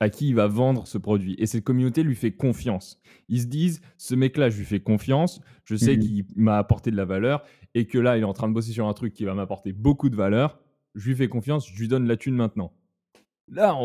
à 0.00 0.08
qui 0.08 0.28
il 0.28 0.34
va 0.34 0.46
vendre 0.46 0.86
ce 0.86 0.98
produit. 0.98 1.36
Et 1.38 1.46
cette 1.46 1.62
communauté 1.62 2.02
lui 2.02 2.16
fait 2.16 2.32
confiance. 2.32 3.00
Ils 3.28 3.42
se 3.42 3.46
disent, 3.46 3.82
ce 3.98 4.14
mec-là, 4.14 4.48
je 4.48 4.58
lui 4.58 4.64
fais 4.64 4.80
confiance, 4.80 5.40
je 5.64 5.76
sais 5.76 5.96
mmh 5.96 6.00
qu'il 6.00 6.24
m'a 6.36 6.56
apporté 6.56 6.90
de 6.90 6.96
la 6.96 7.04
valeur 7.04 7.42
et 7.74 7.86
que 7.86 7.98
là, 7.98 8.16
il 8.16 8.22
est 8.22 8.24
en 8.24 8.32
train 8.32 8.48
de 8.48 8.54
bosser 8.54 8.72
sur 8.72 8.88
un 8.88 8.94
truc 8.94 9.12
qui 9.12 9.24
va 9.24 9.34
m'apporter 9.34 9.72
beaucoup 9.72 10.08
de 10.08 10.16
valeur. 10.16 10.58
Je 10.94 11.08
lui 11.08 11.14
fais 11.14 11.28
confiance, 11.28 11.68
je 11.70 11.78
lui 11.78 11.86
donne 11.86 12.08
la 12.08 12.16
thune 12.16 12.34
maintenant. 12.34 12.72
Là, 13.52 13.76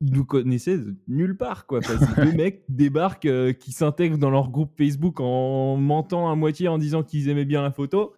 ils 0.00 0.12
nous 0.12 0.24
connaissaient 0.24 0.78
nulle 1.08 1.36
part, 1.36 1.66
quoi. 1.66 1.80
Parce 1.80 2.06
que 2.06 2.20
les 2.20 2.32
mecs 2.36 2.64
débarquent, 2.68 3.26
euh, 3.26 3.52
qui 3.52 3.72
s'intègrent 3.72 4.18
dans 4.18 4.30
leur 4.30 4.50
groupe 4.50 4.72
Facebook 4.76 5.20
en 5.20 5.76
mentant 5.76 6.30
à 6.30 6.34
moitié 6.36 6.68
en 6.68 6.78
disant 6.78 7.02
qu'ils 7.02 7.28
aimaient 7.28 7.44
bien 7.44 7.62
la 7.62 7.72
photo. 7.72 8.14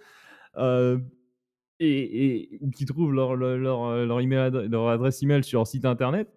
Euh, 0.57 0.99
et, 1.81 2.55
et 2.55 2.71
qui 2.71 2.85
trouvent 2.85 3.13
leur, 3.13 3.37
leur, 3.37 3.57
leur, 3.57 4.21
email, 4.21 4.51
leur 4.69 4.89
adresse 4.89 5.23
email 5.23 5.45
sur 5.45 5.61
un 5.61 5.65
site 5.65 5.85
internet 5.85 6.29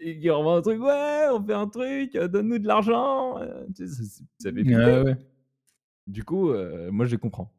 et 0.00 0.18
qui 0.18 0.28
un 0.28 0.62
truc, 0.62 0.80
ouais, 0.80 1.26
on 1.32 1.44
fait 1.44 1.54
un 1.54 1.68
truc, 1.68 2.16
euh, 2.16 2.28
donne-nous 2.28 2.58
de 2.58 2.66
l'argent. 2.66 3.38
Euh, 3.38 3.64
ça, 4.38 4.52
fait 4.52 5.16
Du 6.06 6.24
coup, 6.24 6.50
euh, 6.50 6.90
moi, 6.90 7.06
je 7.06 7.16
comprends. 7.16 7.52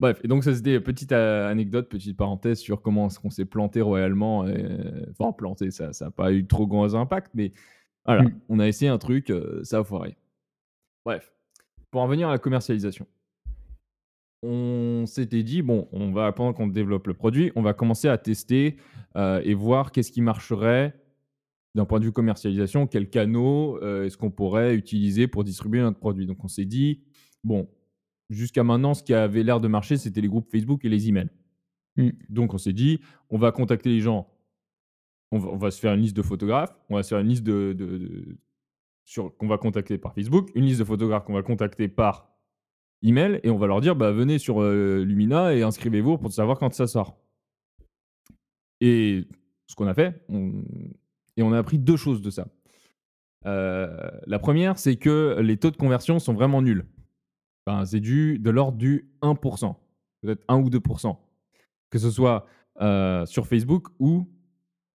Bref, 0.00 0.20
et 0.22 0.28
donc 0.28 0.44
ça 0.44 0.54
c'était 0.54 0.78
petite 0.78 1.10
anecdote, 1.10 1.88
petite 1.88 2.16
parenthèse 2.16 2.60
sur 2.60 2.82
comment 2.82 3.08
on 3.24 3.30
s'est 3.30 3.44
planté 3.44 3.80
royalement. 3.80 4.46
Enfin, 5.10 5.32
planté, 5.32 5.72
ça 5.72 5.90
n'a 6.00 6.10
pas 6.12 6.32
eu 6.32 6.46
trop 6.46 6.68
grand 6.68 6.94
impact, 6.94 7.32
mais 7.34 7.52
voilà, 8.04 8.22
mmh. 8.22 8.40
on 8.48 8.60
a 8.60 8.68
essayé 8.68 8.88
un 8.88 8.98
truc, 8.98 9.32
ça 9.64 9.78
a 9.78 9.84
foiré. 9.84 10.16
Bref, 11.04 11.32
pour 11.90 12.00
en 12.00 12.06
venir 12.06 12.28
à 12.28 12.30
la 12.30 12.38
commercialisation. 12.38 13.08
On 14.44 14.87
s'était 15.06 15.42
dit, 15.42 15.62
bon, 15.62 15.88
on 15.92 16.12
va, 16.12 16.32
pendant 16.32 16.52
qu'on 16.52 16.66
développe 16.66 17.06
le 17.06 17.14
produit, 17.14 17.52
on 17.56 17.62
va 17.62 17.74
commencer 17.74 18.08
à 18.08 18.18
tester 18.18 18.76
euh, 19.16 19.40
et 19.44 19.54
voir 19.54 19.92
qu'est-ce 19.92 20.12
qui 20.12 20.20
marcherait 20.20 20.94
d'un 21.74 21.84
point 21.84 22.00
de 22.00 22.04
vue 22.04 22.12
commercialisation, 22.12 22.86
quels 22.86 23.08
canaux 23.08 23.78
euh, 23.82 24.04
est-ce 24.04 24.16
qu'on 24.16 24.30
pourrait 24.30 24.74
utiliser 24.74 25.28
pour 25.28 25.44
distribuer 25.44 25.80
notre 25.80 25.98
produit. 25.98 26.26
Donc 26.26 26.42
on 26.44 26.48
s'est 26.48 26.64
dit, 26.64 27.02
bon, 27.44 27.68
jusqu'à 28.30 28.64
maintenant, 28.64 28.94
ce 28.94 29.02
qui 29.02 29.14
avait 29.14 29.42
l'air 29.42 29.60
de 29.60 29.68
marcher, 29.68 29.96
c'était 29.96 30.20
les 30.20 30.28
groupes 30.28 30.50
Facebook 30.50 30.84
et 30.84 30.88
les 30.88 31.08
emails. 31.08 31.30
Mmh. 31.96 32.10
Donc 32.28 32.54
on 32.54 32.58
s'est 32.58 32.72
dit, 32.72 33.00
on 33.30 33.38
va 33.38 33.52
contacter 33.52 33.90
les 33.90 34.00
gens, 34.00 34.28
on 35.30 35.38
va, 35.38 35.70
se 35.70 35.78
faire 35.78 35.94
une 35.94 36.00
liste 36.00 36.16
de 36.16 36.22
photographes, 36.22 36.74
on 36.88 36.96
va 36.96 37.02
se 37.02 37.10
faire 37.10 37.18
une 37.18 37.28
liste 37.28 37.44
de, 37.44 38.38
sur, 39.04 39.36
qu'on 39.36 39.46
va 39.46 39.58
contacter 39.58 39.98
par 39.98 40.14
Facebook, 40.14 40.50
une 40.54 40.64
liste 40.64 40.80
de 40.80 40.84
photographes 40.84 41.24
qu'on 41.24 41.34
va 41.34 41.42
contacter 41.42 41.88
par 41.88 42.30
email, 43.02 43.40
et 43.42 43.50
on 43.50 43.58
va 43.58 43.66
leur 43.66 43.80
dire, 43.80 43.96
bah, 43.96 44.12
venez 44.12 44.38
sur 44.38 44.60
euh, 44.62 45.04
Lumina 45.04 45.54
et 45.54 45.62
inscrivez-vous 45.62 46.18
pour 46.18 46.32
savoir 46.32 46.58
quand 46.58 46.72
ça 46.72 46.86
sort. 46.86 47.16
Et 48.80 49.26
ce 49.66 49.74
qu'on 49.74 49.86
a 49.86 49.94
fait, 49.94 50.24
et 51.36 51.42
on 51.42 51.52
a 51.52 51.58
appris 51.58 51.78
deux 51.78 51.96
choses 51.96 52.22
de 52.22 52.30
ça. 52.30 52.48
Euh, 53.46 54.10
la 54.26 54.38
première, 54.38 54.78
c'est 54.78 54.96
que 54.96 55.38
les 55.40 55.56
taux 55.56 55.70
de 55.70 55.76
conversion 55.76 56.18
sont 56.18 56.34
vraiment 56.34 56.62
nuls. 56.62 56.86
c'est 57.84 58.00
du, 58.00 58.38
de 58.38 58.50
l'ordre 58.50 58.78
du 58.78 59.10
1%, 59.22 59.74
peut-être 60.22 60.44
1 60.48 60.56
ou 60.58 60.70
2%, 60.70 61.16
que 61.90 61.98
ce 61.98 62.10
soit 62.10 62.46
euh, 62.80 63.26
sur 63.26 63.46
Facebook 63.46 63.88
ou 63.98 64.28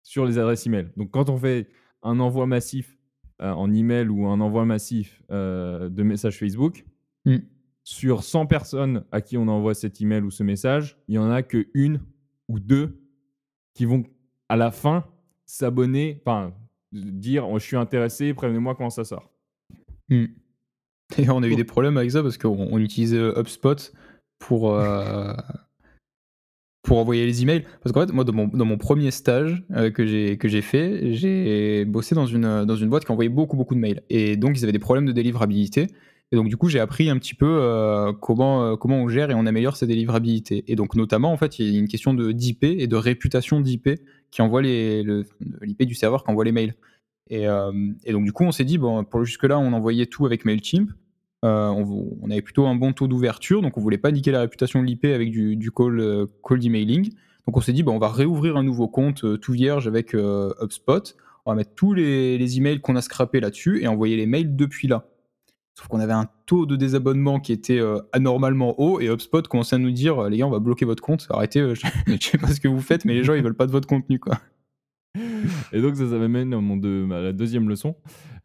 sur 0.03 0.27
les 0.27 0.39
adresses 0.39 0.67
email. 0.67 0.91
Donc 0.97 1.11
quand 1.11 1.29
on 1.29 1.37
fait 1.37 1.69
un 2.03 2.21
envoi 2.21 2.47
massif 2.47 2.99
euh, 3.41 3.51
en 3.51 3.73
email 3.73 4.09
ou 4.09 4.27
un 4.27 4.41
envoi 4.41 4.65
massif 4.65 5.23
de 5.31 6.03
messages 6.03 6.39
Facebook, 6.39 6.85
mmh. 7.25 7.39
Sur 7.89 8.23
100 8.23 8.45
personnes 8.45 9.05
à 9.13 9.23
qui 9.23 9.39
on 9.39 9.49
envoie 9.49 9.73
cet 9.73 10.03
email 10.03 10.21
ou 10.21 10.31
ce 10.31 10.43
message, 10.43 10.99
il 11.09 11.13
n'y 11.13 11.19
en 11.19 11.31
a 11.31 11.43
que 11.43 11.69
une 11.73 12.03
ou 12.47 12.61
deux 12.61 13.01
qui 13.73 13.87
vont 13.87 14.05
à 14.51 14.57
la 14.57 14.71
fin 14.71 15.07
s'abonner, 15.47 16.21
enfin 16.23 16.53
dire 16.93 17.49
oh, 17.49 17.59
je 17.59 17.65
suis 17.65 17.79
intéressé, 17.79 18.35
prévenez-moi 18.35 18.75
quand 18.75 18.91
ça 18.91 19.05
sort. 19.05 19.31
Hmm. 20.11 20.27
Et 21.17 21.31
on 21.31 21.43
a 21.43 21.49
eu 21.49 21.57
des 21.57 21.65
problèmes 21.65 21.97
avec 21.97 22.11
ça 22.11 22.23
parce 22.23 22.37
qu'on 22.37 22.79
utilisait 22.79 23.17
euh, 23.17 23.41
HubSpot 23.41 23.95
pour, 24.39 24.75
euh, 24.75 25.33
pour 26.83 26.99
envoyer 26.99 27.25
les 27.25 27.41
emails. 27.41 27.65
Parce 27.83 27.95
qu'en 27.95 28.07
fait, 28.07 28.13
moi, 28.13 28.25
dans 28.25 28.35
mon, 28.35 28.49
dans 28.49 28.67
mon 28.67 28.77
premier 28.77 29.11
stage 29.11 29.65
euh, 29.71 29.91
que 29.91 30.05
j'ai 30.05 30.63
fait, 30.63 31.15
j'ai 31.15 31.87
bossé 31.87 32.15
dans 32.15 32.27
une, 32.27 32.67
dans 32.67 32.77
une 32.77 32.91
boîte 32.91 33.07
qui 33.07 33.13
envoyait 33.13 33.31
beaucoup, 33.31 33.57
beaucoup 33.57 33.75
de 33.75 33.81
mails. 33.81 34.03
Et 34.11 34.37
donc, 34.37 34.59
ils 34.59 34.65
avaient 34.65 34.73
des 34.73 34.79
problèmes 34.79 35.07
de 35.07 35.13
délivrabilité. 35.13 35.87
Et 36.31 36.37
donc, 36.37 36.49
du 36.49 36.57
coup, 36.57 36.69
j'ai 36.69 36.81
appris 36.81 37.09
un 37.09 37.19
petit 37.19 37.35
peu 37.35 37.47
euh, 37.49 38.13
comment, 38.13 38.63
euh, 38.63 38.77
comment 38.77 38.97
on 38.97 39.09
gère 39.09 39.31
et 39.31 39.35
on 39.35 39.47
améliore 39.47 39.77
sa 39.77 39.87
délivrabilité. 39.87 40.65
Et 40.69 40.77
donc, 40.77 40.95
notamment, 40.95 41.33
en 41.33 41.39
fait, 41.39 41.59
il 41.59 41.73
y 41.73 41.77
a 41.77 41.79
une 41.79 41.89
question 41.89 42.13
d'IP 42.13 42.65
et 42.65 42.87
de 42.87 42.97
réputation 42.97 43.61
d'IP 43.61 44.01
qui 44.31 44.43
envoie 44.43 44.61
l'IP 44.61 45.83
du 45.85 45.95
serveur 45.95 46.25
qui 46.25 46.31
envoie 46.31 46.45
les 46.45 46.53
mails. 46.53 46.75
Et, 47.31 47.49
euh, 47.49 47.73
et 48.05 48.13
donc, 48.13 48.25
du 48.25 48.33
coup, 48.33 48.45
on 48.45 48.53
s'est 48.53 48.65
dit, 48.65 48.77
bon, 48.77 49.05
pour 49.05 49.25
jusque-là, 49.25 49.59
on 49.59 49.73
envoyait 49.73 50.07
tout 50.07 50.27
avec 50.27 50.45
MailChimp. 50.45 50.91
On, 51.43 52.31
avait 52.31 52.43
plutôt 52.43 52.67
un 52.67 52.75
bon 52.75 52.93
taux 52.93 53.07
d'ouverture, 53.07 53.63
donc 53.63 53.79
on 53.79 53.81
voulait 53.81 53.97
pas 53.97 54.11
niquer 54.11 54.33
la 54.33 54.41
réputation 54.41 54.83
de 54.83 54.87
l'IP 54.87 55.05
avec 55.05 55.31
du, 55.31 55.71
call, 55.71 56.27
call 56.47 56.59
d'emailing. 56.59 57.11
Donc, 57.47 57.57
on 57.57 57.61
s'est 57.63 57.73
dit, 57.73 57.83
bon, 57.83 57.95
on 57.95 57.99
va 57.99 58.11
réouvrir 58.11 58.59
un 58.59 58.63
nouveau 58.63 58.89
compte 58.89 59.41
tout 59.41 59.53
vierge 59.53 59.87
avec 59.87 60.13
HubSpot. 60.13 61.17
On 61.47 61.53
va 61.53 61.55
mettre 61.55 61.75
tous 61.75 61.95
les, 61.95 62.37
les 62.37 62.59
emails 62.59 62.81
qu'on 62.81 62.97
a 62.97 63.01
scrappés 63.01 63.41
là-dessus 63.41 63.83
et 63.83 63.89
envoyer 63.89 64.17
les 64.17 64.27
mails 64.27 64.55
depuis 64.55 64.89
là. 64.89 65.07
Sauf 65.79 65.87
qu'on 65.87 66.01
avait 66.01 66.13
un 66.13 66.29
taux 66.45 66.67
de 66.67 66.75
désabonnement 66.75 67.39
qui 67.39 67.53
était 67.53 67.79
euh, 67.79 68.01
anormalement 68.13 68.81
haut 68.81 68.99
et 68.99 69.07
HubSpot 69.07 69.43
commençait 69.43 69.77
à 69.77 69.79
nous 69.79 69.93
dire 69.93 70.19
euh, 70.19 70.29
les 70.29 70.39
gars, 70.39 70.49
on 70.49 70.51
va 70.51 70.59
bloquer 70.59 70.85
votre 70.85 71.01
compte, 71.01 71.29
arrêtez, 71.31 71.61
euh, 71.61 71.77
je, 71.77 71.87
ne 72.11 72.17
sais 72.19 72.37
pas 72.37 72.49
ce 72.49 72.59
que 72.59 72.67
vous 72.67 72.81
faites, 72.81 73.05
mais 73.05 73.15
les 73.15 73.23
gens 73.23 73.35
ils 73.35 73.45
veulent 73.45 73.55
pas 73.55 73.67
de 73.67 73.71
votre 73.71 73.87
contenu 73.87 74.19
quoi. 74.19 74.41
Et 75.73 75.81
donc 75.81 75.95
ça, 75.95 76.09
ça 76.09 76.19
m'amène 76.19 76.53
à 76.53 77.21
la 77.21 77.33
deuxième 77.33 77.69
leçon 77.69 77.95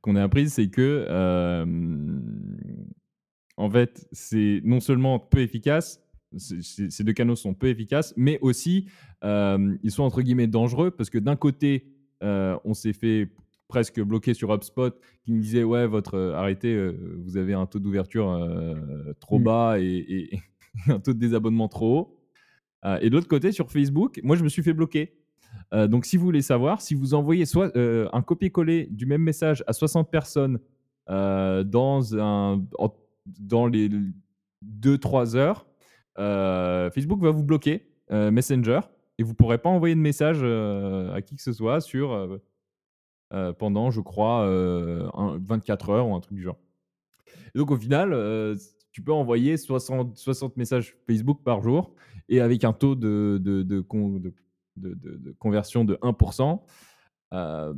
qu'on 0.02 0.16
a 0.16 0.22
apprise, 0.22 0.54
c'est 0.54 0.70
que 0.70 1.08
en 3.58 3.70
fait 3.72 4.08
c'est 4.12 4.62
non 4.64 4.80
seulement 4.80 5.18
peu 5.18 5.40
efficace, 5.40 6.04
ces 6.38 7.04
deux 7.04 7.14
canaux 7.14 7.36
sont 7.36 7.56
peu 7.56 7.68
efficaces, 7.68 8.14
mais 8.16 8.38
aussi 8.42 8.90
ils 9.24 9.92
sont 9.92 10.04
entre 10.04 10.22
guillemets 10.22 10.46
dangereux 10.46 10.92
parce 10.92 11.10
que 11.10 11.18
d'un 11.18 11.36
côté 11.36 11.88
on 12.22 12.76
s'est 12.76 12.94
fait 12.94 13.30
presque 13.68 14.02
bloqué 14.02 14.34
sur 14.34 14.54
HubSpot 14.54 14.94
qui 15.24 15.32
me 15.32 15.42
disait 15.42 15.64
ouais 15.64 15.88
votre 15.88 16.16
euh, 16.16 16.36
arrêtez 16.36 16.74
euh, 16.74 17.18
vous 17.24 17.38
avez 17.38 17.54
un 17.54 17.66
taux 17.66 17.80
d'ouverture 17.80 18.30
euh, 18.32 19.14
trop 19.20 19.40
mmh. 19.40 19.44
bas 19.44 19.80
et, 19.80 20.30
un 20.88 21.00
taux 21.00 21.14
de 21.14 21.20
désabonnement 21.20 21.68
trop 21.68 21.98
haut 21.98 22.20
et 23.00 23.10
de 23.10 23.16
l'autre 23.16 23.30
côté 23.30 23.54
sur 23.54 23.72
Facebook 23.72 24.20
moi 24.24 24.36
je 24.36 24.44
me 24.44 24.50
suis 24.50 24.62
fait 24.62 24.74
bloquer 24.74 25.16
donc 25.72 26.06
si 26.06 26.18
vous 26.18 26.26
voulez 26.26 26.42
savoir 26.42 26.82
si 26.82 26.96
vous 26.96 27.14
envoyez 27.14 27.46
soit 27.46 27.72
un 27.78 28.22
copier-coller 28.22 28.88
du 28.92 29.06
même 29.06 29.22
message 29.22 29.64
à 29.68 29.74
60 29.74 30.12
personnes 30.12 30.60
dans 31.08 32.18
un 32.20 32.62
dans 33.40 33.68
les 33.68 33.90
2-3 34.82 35.38
heures 35.38 35.66
Facebook 36.92 37.22
va 37.22 37.32
vous 37.32 37.44
bloquer 37.44 37.88
Messenger 38.10 38.82
et 39.18 39.24
vous 39.24 39.34
pourrez 39.34 39.60
pas 39.60 39.70
envoyer 39.70 39.96
de 39.96 40.02
message 40.02 40.44
à 40.44 41.22
qui 41.22 41.38
que 41.38 41.42
ce 41.42 41.54
soit 41.54 41.80
sur 41.80 42.42
pendant, 43.58 43.92
je 43.92 44.02
crois, 44.02 44.48
24 44.48 45.90
heures 45.90 46.08
ou 46.08 46.16
un 46.16 46.20
truc 46.20 46.36
du 46.36 46.44
genre. 46.44 46.60
Et 47.56 47.60
donc 47.60 47.72
au 47.72 47.78
final, 47.78 48.14
tu 48.92 49.02
peux 49.02 49.12
envoyer 49.12 49.58
60, 49.58 50.18
60 50.18 50.56
messages 50.58 50.96
Facebook 51.08 51.42
par 51.44 51.62
jour 51.62 51.96
et 52.30 52.40
avec 52.40 52.64
un 52.64 52.74
taux 52.74 52.96
de, 52.96 53.40
de, 53.42 53.64
de, 53.64 53.84
de 54.78 55.32
conversion 55.40 55.84
de 55.84 55.96
1%, 55.96 56.62
euh, 57.34 57.74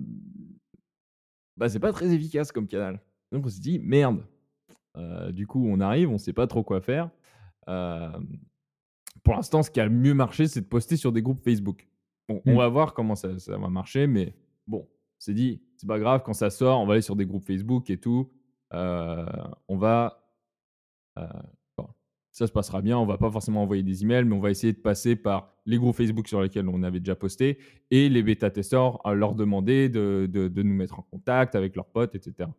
bah, 1.57 1.69
c'est 1.69 1.79
pas 1.79 1.93
très 1.93 2.13
efficace 2.13 2.51
comme 2.51 2.67
canal. 2.67 3.01
Donc 3.31 3.45
on 3.45 3.49
s'est 3.49 3.61
dit, 3.61 3.79
merde. 3.79 4.23
du 5.29 5.47
coup, 5.47 5.65
on 5.67 5.79
arrive, 5.79 6.09
on 6.09 6.17
sait 6.17 6.33
pas 6.33 6.47
trop 6.47 6.63
quoi 6.63 6.81
faire. 6.81 7.09
pour 7.65 9.33
l'instant, 9.33 9.63
ce 9.63 9.71
qui 9.71 9.79
a 9.79 9.85
le 9.85 9.91
mieux 9.91 10.13
marché, 10.13 10.47
c'est 10.47 10.61
de 10.61 10.67
poster 10.67 10.97
sur 10.97 11.11
des 11.11 11.21
groupes 11.21 11.41
Facebook. 11.43 11.87
On 12.27 12.41
mmh. 12.45 12.57
va 12.57 12.67
voir 12.69 12.93
comment 12.93 13.15
ça, 13.15 13.37
ça 13.39 13.57
va 13.57 13.69
marcher, 13.69 14.07
mais 14.07 14.35
bon, 14.67 14.87
c'est 15.19 15.33
dit, 15.33 15.61
c'est 15.77 15.87
pas 15.87 15.99
grave, 15.99 16.21
quand 16.25 16.33
ça 16.33 16.49
sort, 16.49 16.79
on 16.79 16.85
va 16.85 16.93
aller 16.93 17.01
sur 17.01 17.15
des 17.15 17.25
groupes 17.25 17.45
Facebook 17.45 17.89
et 17.89 17.97
tout. 17.97 18.29
on 18.71 19.77
va 19.77 20.21
ça 22.35 22.47
se 22.47 22.51
passera 22.51 22.81
bien. 22.81 22.97
On 22.97 23.05
va 23.05 23.17
pas 23.17 23.31
forcément 23.31 23.63
envoyer 23.63 23.81
des 23.81 24.03
emails, 24.03 24.25
mais 24.25 24.35
on 24.35 24.41
va 24.41 24.51
essayer 24.51 24.73
de 24.73 24.77
passer 24.77 25.15
par 25.15 25.53
les 25.65 25.77
groupes 25.77 25.95
Facebook 25.95 26.27
sur 26.27 26.41
lesquels 26.41 26.67
on 26.67 26.83
avait 26.83 26.99
déjà 26.99 27.15
posté 27.15 27.57
et 27.91 28.09
les 28.09 28.23
bêta-testeurs 28.23 28.99
à 29.07 29.13
leur 29.13 29.35
demander 29.35 29.87
de, 29.87 30.29
de, 30.29 30.61
nous 30.61 30.75
mettre 30.75 30.99
en 30.99 31.03
contact 31.03 31.55
avec 31.55 31.77
leurs 31.77 31.85
potes, 31.85 32.13
etc. 32.13 32.49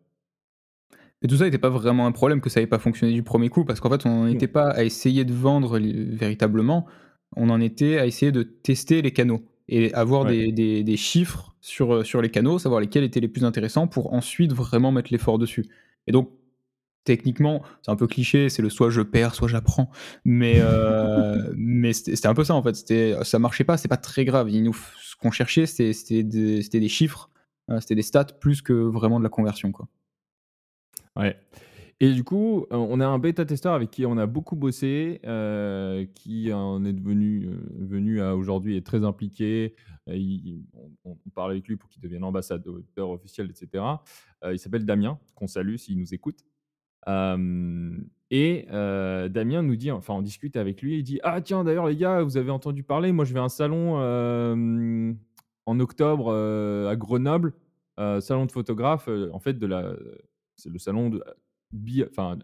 Et 1.21 1.27
tout 1.27 1.37
ça 1.37 1.45
n'était 1.45 1.59
pas 1.59 1.69
vraiment 1.69 2.07
un 2.07 2.11
problème 2.11 2.41
que 2.41 2.49
ça 2.49 2.59
n'avait 2.59 2.69
pas 2.69 2.79
fonctionné 2.79 3.13
du 3.13 3.21
premier 3.21 3.49
coup, 3.49 3.65
parce 3.65 3.79
qu'en 3.79 3.91
fait, 3.91 4.03
on 4.07 4.25
n'était 4.25 4.47
pas 4.47 4.71
à 4.71 4.83
essayer 4.83 5.25
de 5.25 5.33
vendre 5.33 5.77
véritablement, 5.77 6.87
on 7.35 7.51
en 7.51 7.61
était 7.61 7.99
à 7.99 8.07
essayer 8.07 8.31
de 8.31 8.41
tester 8.41 9.03
les 9.03 9.11
canaux 9.13 9.43
et 9.69 9.93
avoir 9.93 10.25
des, 10.25 10.51
des, 10.51 10.83
des, 10.83 10.97
chiffres 10.97 11.55
sur, 11.61 12.05
sur 12.05 12.21
les 12.21 12.29
canaux, 12.29 12.59
savoir 12.59 12.79
lesquels 12.79 13.03
étaient 13.03 13.19
les 13.19 13.27
plus 13.27 13.43
intéressants 13.43 13.87
pour 13.87 14.13
ensuite 14.13 14.53
vraiment 14.53 14.91
mettre 14.91 15.09
l'effort 15.11 15.37
dessus. 15.37 15.65
Et 16.07 16.11
donc, 16.11 16.29
techniquement, 17.07 17.63
c'est 17.81 17.91
un 17.91 17.95
peu 17.95 18.05
cliché, 18.05 18.49
c'est 18.49 18.61
le 18.61 18.69
soit 18.69 18.89
je 18.89 19.01
perds, 19.01 19.33
soit 19.33 19.47
j'apprends. 19.47 19.89
Mais, 20.25 20.55
euh, 20.57 21.51
mais 21.57 21.93
c'était 21.93 22.27
un 22.27 22.33
peu 22.33 22.43
ça 22.43 22.53
en 22.53 22.61
fait. 22.61 22.75
Ça 23.23 23.39
marchait 23.39 23.63
pas, 23.63 23.77
c'est 23.77 23.87
pas 23.87 23.97
très 23.97 24.25
grave. 24.25 24.49
nous, 24.49 24.77
ce 25.01 25.15
qu'on 25.15 25.31
cherchait, 25.31 25.65
c'était 25.65 26.23
des, 26.23 26.61
des, 26.61 26.89
chiffres, 26.89 27.29
euh, 27.69 27.79
c'était 27.79 27.95
des 27.95 28.01
stats 28.01 28.25
plus 28.25 28.61
que 28.61 28.73
vraiment 28.73 29.19
de 29.19 29.23
la 29.23 29.29
conversion. 29.29 29.71
Quoi. 29.71 29.87
Ouais. 31.15 31.37
Et 31.99 32.13
du 32.13 32.23
coup, 32.23 32.67
euh, 32.71 32.75
on 32.75 32.99
a 32.99 33.07
un 33.07 33.17
bêta-testeur 33.17 33.73
avec 33.73 33.89
qui 33.89 34.05
on 34.05 34.17
a 34.17 34.27
beaucoup 34.27 34.55
bossé, 34.55 35.19
qui 36.13 36.53
en 36.53 36.85
est 36.85 36.93
devenu 36.93 37.49
venu 37.79 38.21
à 38.21 38.35
aujourd'hui 38.35 38.77
est 38.77 38.85
très 38.85 39.03
impliqué. 39.03 39.75
on, 40.07 41.17
parle 41.33 41.51
avec 41.51 41.67
lui 41.67 41.75
pour 41.75 41.89
qu'il 41.89 42.01
devienne 42.01 42.23
ambassadeur 42.23 43.09
officiel, 43.09 43.49
etc. 43.49 43.83
il 44.51 44.59
s'appelle 44.59 44.85
Damien, 44.85 45.19
qu'on 45.35 45.47
salue 45.47 45.77
s'il 45.77 45.97
nous 45.97 46.13
écoute 46.13 46.45
et 48.29 48.67
Damien 48.69 49.63
nous 49.63 49.75
dit, 49.75 49.91
enfin 49.91 50.13
on 50.13 50.21
discute 50.21 50.55
avec 50.55 50.81
lui, 50.81 50.99
il 50.99 51.03
dit 51.03 51.19
Ah 51.23 51.41
tiens 51.41 51.63
d'ailleurs 51.63 51.87
les 51.87 51.95
gars, 51.95 52.21
vous 52.21 52.37
avez 52.37 52.51
entendu 52.51 52.83
parler, 52.83 53.11
moi 53.11 53.25
je 53.25 53.33
vais 53.33 53.39
à 53.39 53.43
un 53.43 53.49
salon 53.49 53.95
en 55.65 55.79
octobre 55.79 56.31
à 56.87 56.95
Grenoble, 56.95 57.53
salon 57.97 58.45
de 58.45 58.51
photographe, 58.51 59.09
en 59.31 59.39
fait 59.39 59.57
de 59.57 59.65
la, 59.65 59.95
c'est 60.57 60.69
le 60.69 60.79
salon 60.79 61.09
de, 61.09 61.23
enfin 62.09 62.37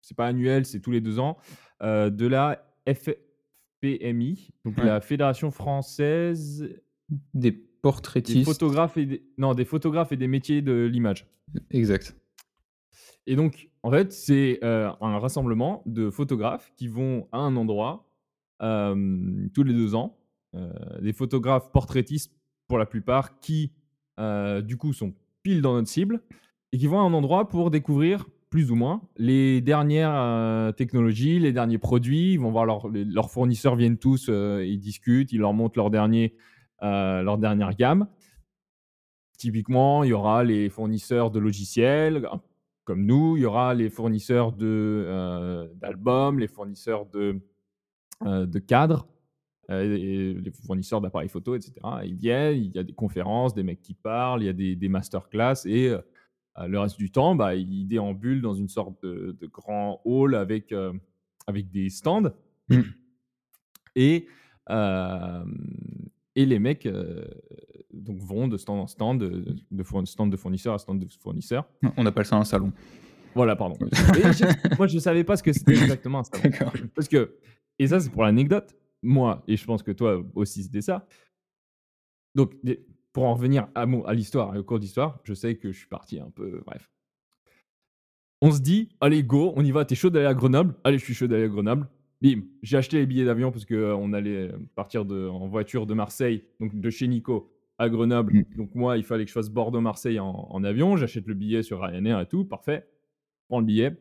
c'est 0.00 0.16
pas 0.16 0.26
annuel, 0.26 0.64
c'est 0.66 0.80
tous 0.80 0.90
les 0.90 1.00
deux 1.00 1.18
ans, 1.18 1.36
de 1.80 2.26
la 2.26 2.64
FPMI, 2.86 4.50
donc 4.64 4.78
la 4.78 5.00
Fédération 5.00 5.50
française 5.50 6.68
des 7.34 7.52
portraitistes, 7.52 8.38
des 8.38 8.44
photographes 8.44 8.96
et 8.96 9.22
non 9.38 9.54
des 9.54 9.64
photographes 9.64 10.12
et 10.12 10.16
des 10.16 10.28
métiers 10.28 10.62
de 10.62 10.84
l'image. 10.84 11.26
Exact. 11.70 12.16
Et 13.26 13.36
donc, 13.36 13.68
en 13.82 13.90
fait, 13.90 14.12
c'est 14.12 14.58
euh, 14.64 14.90
un 15.00 15.18
rassemblement 15.18 15.82
de 15.86 16.10
photographes 16.10 16.72
qui 16.76 16.88
vont 16.88 17.28
à 17.32 17.38
un 17.38 17.56
endroit 17.56 18.06
tous 18.58 19.62
les 19.62 19.72
deux 19.72 19.94
ans. 19.94 20.18
Des 21.00 21.12
photographes 21.14 21.70
portraitistes, 21.72 22.32
pour 22.68 22.78
la 22.78 22.84
plupart, 22.84 23.38
qui, 23.40 23.72
du 24.18 24.76
coup, 24.76 24.92
sont 24.92 25.14
pile 25.42 25.62
dans 25.62 25.74
notre 25.74 25.88
cible 25.88 26.20
et 26.72 26.78
qui 26.78 26.86
vont 26.86 27.00
à 27.00 27.02
un 27.02 27.12
endroit 27.12 27.48
pour 27.48 27.70
découvrir, 27.70 28.26
plus 28.50 28.70
ou 28.70 28.74
moins, 28.74 29.02
les 29.16 29.60
dernières 29.60 30.74
technologies, 30.76 31.38
les 31.38 31.52
derniers 31.52 31.78
produits. 31.78 32.32
Ils 32.32 32.40
vont 32.40 32.50
voir 32.50 32.64
leurs 32.64 33.30
fournisseurs, 33.30 33.76
viennent 33.76 33.98
tous, 33.98 34.28
ils 34.28 34.78
discutent, 34.78 35.32
ils 35.32 35.38
leur 35.38 35.52
montrent 35.52 35.78
leur, 35.78 35.88
leur 37.22 37.38
dernière 37.38 37.74
gamme. 37.76 38.08
Typiquement, 39.40 40.04
il 40.04 40.10
y 40.10 40.12
aura 40.12 40.44
les 40.44 40.68
fournisseurs 40.68 41.30
de 41.30 41.38
logiciels, 41.38 42.28
comme 42.84 43.06
nous. 43.06 43.38
Il 43.38 43.42
y 43.42 43.46
aura 43.46 43.72
les 43.72 43.88
fournisseurs 43.88 44.52
euh, 44.60 45.66
d'albums, 45.76 46.38
les 46.38 46.46
fournisseurs 46.46 47.06
de, 47.06 47.40
euh, 48.26 48.44
de 48.44 48.58
cadres, 48.58 49.08
euh, 49.70 50.34
les 50.38 50.50
fournisseurs 50.66 51.00
d'appareils 51.00 51.30
photo, 51.30 51.54
etc. 51.54 51.72
Ils 52.04 52.16
viennent, 52.16 52.56
il 52.58 52.76
y 52.76 52.78
a 52.78 52.82
des 52.82 52.92
conférences, 52.92 53.54
des 53.54 53.62
mecs 53.62 53.80
qui 53.80 53.94
parlent, 53.94 54.42
il 54.42 54.46
y 54.46 54.50
a 54.50 54.52
des, 54.52 54.76
des 54.76 54.88
masterclass 54.90 55.64
et 55.64 55.94
le 56.68 56.78
reste 56.78 56.98
du 56.98 57.10
temps, 57.10 57.34
bah, 57.34 57.54
ils 57.54 57.86
déambulent 57.86 58.42
dans 58.42 58.54
une 58.54 58.68
sorte 58.68 59.02
de, 59.02 59.46
grand 59.46 60.00
hall 60.04 60.34
avec, 60.34 60.74
avec 61.46 61.70
des 61.70 61.90
stands. 61.90 62.32
Mmh. 62.68 62.80
Et, 63.96 64.26
et 64.68 66.46
les 66.46 66.58
mecs 66.58 66.88
donc 67.92 68.18
vont 68.18 68.48
de 68.48 68.56
stand 68.56 68.80
en 68.80 68.86
stand, 68.86 69.20
de, 69.20 69.56
de, 69.70 69.84
stand 70.04 70.30
de 70.30 70.36
fournisseur 70.36 70.74
à 70.74 70.78
stand 70.78 71.00
de 71.00 71.08
fournisseur. 71.20 71.68
On 71.96 72.06
appelle 72.06 72.26
ça 72.26 72.36
un 72.36 72.44
salon. 72.44 72.72
Voilà, 73.34 73.56
pardon. 73.56 73.76
moi, 74.78 74.86
je 74.86 74.94
ne 74.94 75.00
savais 75.00 75.24
pas 75.24 75.36
ce 75.36 75.42
que 75.42 75.52
c'était 75.52 75.72
exactement 75.72 76.20
un 76.20 76.24
salon. 76.24 76.70
Parce 76.94 77.08
que, 77.08 77.36
et 77.78 77.86
ça, 77.86 78.00
c'est 78.00 78.10
pour 78.10 78.24
l'anecdote. 78.24 78.74
Moi, 79.02 79.42
et 79.46 79.56
je 79.56 79.64
pense 79.64 79.82
que 79.82 79.92
toi 79.92 80.22
aussi, 80.34 80.62
c'était 80.64 80.82
ça. 80.82 81.06
Donc, 82.34 82.54
pour 83.12 83.24
en 83.24 83.34
revenir 83.34 83.68
à, 83.74 83.82
à 83.82 84.14
l'histoire, 84.14 84.56
au 84.56 84.62
cours 84.62 84.78
d'histoire, 84.78 85.20
je 85.24 85.34
sais 85.34 85.56
que 85.56 85.72
je 85.72 85.78
suis 85.78 85.88
parti 85.88 86.20
un 86.20 86.30
peu. 86.30 86.62
Bref. 86.66 86.90
On 88.42 88.52
se 88.52 88.60
dit, 88.60 88.88
allez, 89.00 89.22
go, 89.22 89.52
on 89.56 89.64
y 89.64 89.70
va. 89.70 89.84
T'es 89.84 89.94
chaud 89.94 90.10
d'aller 90.10 90.26
à 90.26 90.34
Grenoble? 90.34 90.74
Allez, 90.84 90.98
je 90.98 91.04
suis 91.04 91.14
chaud 91.14 91.26
d'aller 91.26 91.44
à 91.44 91.48
Grenoble. 91.48 91.88
Bim, 92.22 92.42
j'ai 92.62 92.76
acheté 92.76 92.98
les 92.98 93.06
billets 93.06 93.24
d'avion 93.24 93.50
parce 93.50 93.64
qu'on 93.64 94.12
euh, 94.12 94.16
allait 94.16 94.50
partir 94.74 95.04
de, 95.04 95.28
en 95.28 95.46
voiture 95.48 95.86
de 95.86 95.94
Marseille, 95.94 96.44
donc 96.58 96.78
de 96.78 96.90
chez 96.90 97.06
Nico 97.08 97.52
à 97.78 97.88
Grenoble. 97.88 98.34
Mmh. 98.34 98.56
Donc 98.56 98.74
moi, 98.74 98.96
il 98.98 99.04
fallait 99.04 99.24
que 99.24 99.28
je 99.28 99.34
fasse 99.34 99.50
Bordeaux-Marseille 99.50 100.20
en, 100.20 100.64
avion. 100.64 100.96
J'achète 100.96 101.26
le 101.26 101.34
billet 101.34 101.62
sur 101.62 101.80
Ryanair 101.80 102.20
et 102.20 102.26
tout, 102.26 102.44
parfait. 102.44 102.86
Je 102.86 103.46
prends 103.48 103.60
le 103.60 103.66
billet. 103.66 103.96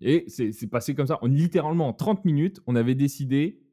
et 0.00 0.24
c'est 0.28 0.70
passé 0.70 0.94
comme 0.94 1.06
ça. 1.06 1.18
Littéralement, 1.22 1.88
en 1.88 1.92
30 1.92 2.24
minutes, 2.24 2.60
on 2.66 2.74
avait 2.76 2.96
décidé, 2.96 3.63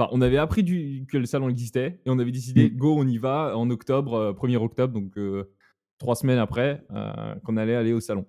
enfin, 0.00 0.10
on 0.12 0.20
avait 0.20 0.38
appris 0.38 0.62
du, 0.62 1.06
que 1.08 1.18
le 1.18 1.26
salon 1.26 1.48
existait 1.48 2.00
et 2.04 2.10
on 2.10 2.18
avait 2.18 2.32
décidé, 2.32 2.70
mmh. 2.70 2.76
go, 2.76 2.96
on 2.98 3.06
y 3.06 3.18
va 3.18 3.56
en 3.56 3.68
octobre, 3.70 4.34
1er 4.40 4.56
euh, 4.56 4.60
octobre, 4.60 4.94
donc 4.94 5.16
euh, 5.18 5.50
trois 5.98 6.14
semaines 6.14 6.38
après, 6.38 6.82
qu'on 7.44 7.56
allait 7.56 7.74
aller 7.74 7.92
au 7.92 8.00
salon. 8.00 8.26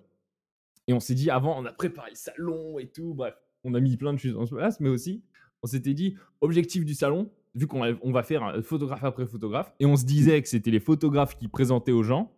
Et 0.88 0.92
on 0.92 1.00
s'est 1.00 1.14
dit, 1.14 1.30
avant, 1.30 1.58
on 1.58 1.64
a 1.64 1.72
préparé 1.72 2.10
le 2.10 2.16
salon 2.16 2.78
et 2.78 2.88
tout. 2.88 3.14
Bref, 3.14 3.34
on 3.64 3.74
a 3.74 3.80
mis 3.80 3.96
plein 3.96 4.12
de 4.12 4.18
choses 4.18 4.36
en 4.36 4.46
place, 4.46 4.80
mais 4.80 4.88
aussi, 4.88 5.22
on 5.62 5.66
s'était 5.66 5.94
dit, 5.94 6.16
objectif 6.40 6.84
du 6.84 6.94
salon, 6.94 7.30
vu 7.54 7.66
qu'on 7.66 7.82
on 8.02 8.12
va 8.12 8.22
faire 8.22 8.60
photographe 8.62 9.04
après 9.04 9.26
photographe, 9.26 9.72
et 9.80 9.86
on 9.86 9.96
se 9.96 10.04
disait 10.04 10.42
que 10.42 10.48
c'était 10.48 10.70
les 10.70 10.80
photographes 10.80 11.36
qui 11.38 11.48
présentaient 11.48 11.92
aux 11.92 12.02
gens. 12.02 12.32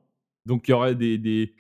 Donc, 0.47 0.69
il 0.69 0.73
y 0.73 0.75
aurait 0.75 0.95
des, 0.95 1.19
des, 1.19 1.55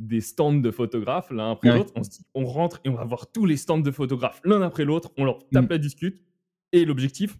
des 0.00 0.20
stands 0.20 0.52
de 0.52 0.70
photographes 0.70 1.30
l'un 1.30 1.52
après 1.52 1.76
l'autre. 1.76 1.92
On 1.96 2.02
se 2.02 2.10
dit, 2.10 2.26
on 2.34 2.44
rentre 2.44 2.80
et 2.84 2.88
on 2.88 2.94
va 2.94 3.04
voir 3.04 3.30
tous 3.30 3.46
les 3.46 3.56
stands 3.56 3.78
de 3.78 3.90
photographes 3.90 4.40
l'un 4.44 4.60
après 4.62 4.84
l'autre. 4.84 5.12
On 5.16 5.24
leur 5.24 5.38
tape 5.48 5.66
mmh. 5.66 5.70
la 5.70 5.78
discute. 5.78 6.22
Et 6.74 6.84
l'objectif, 6.84 7.38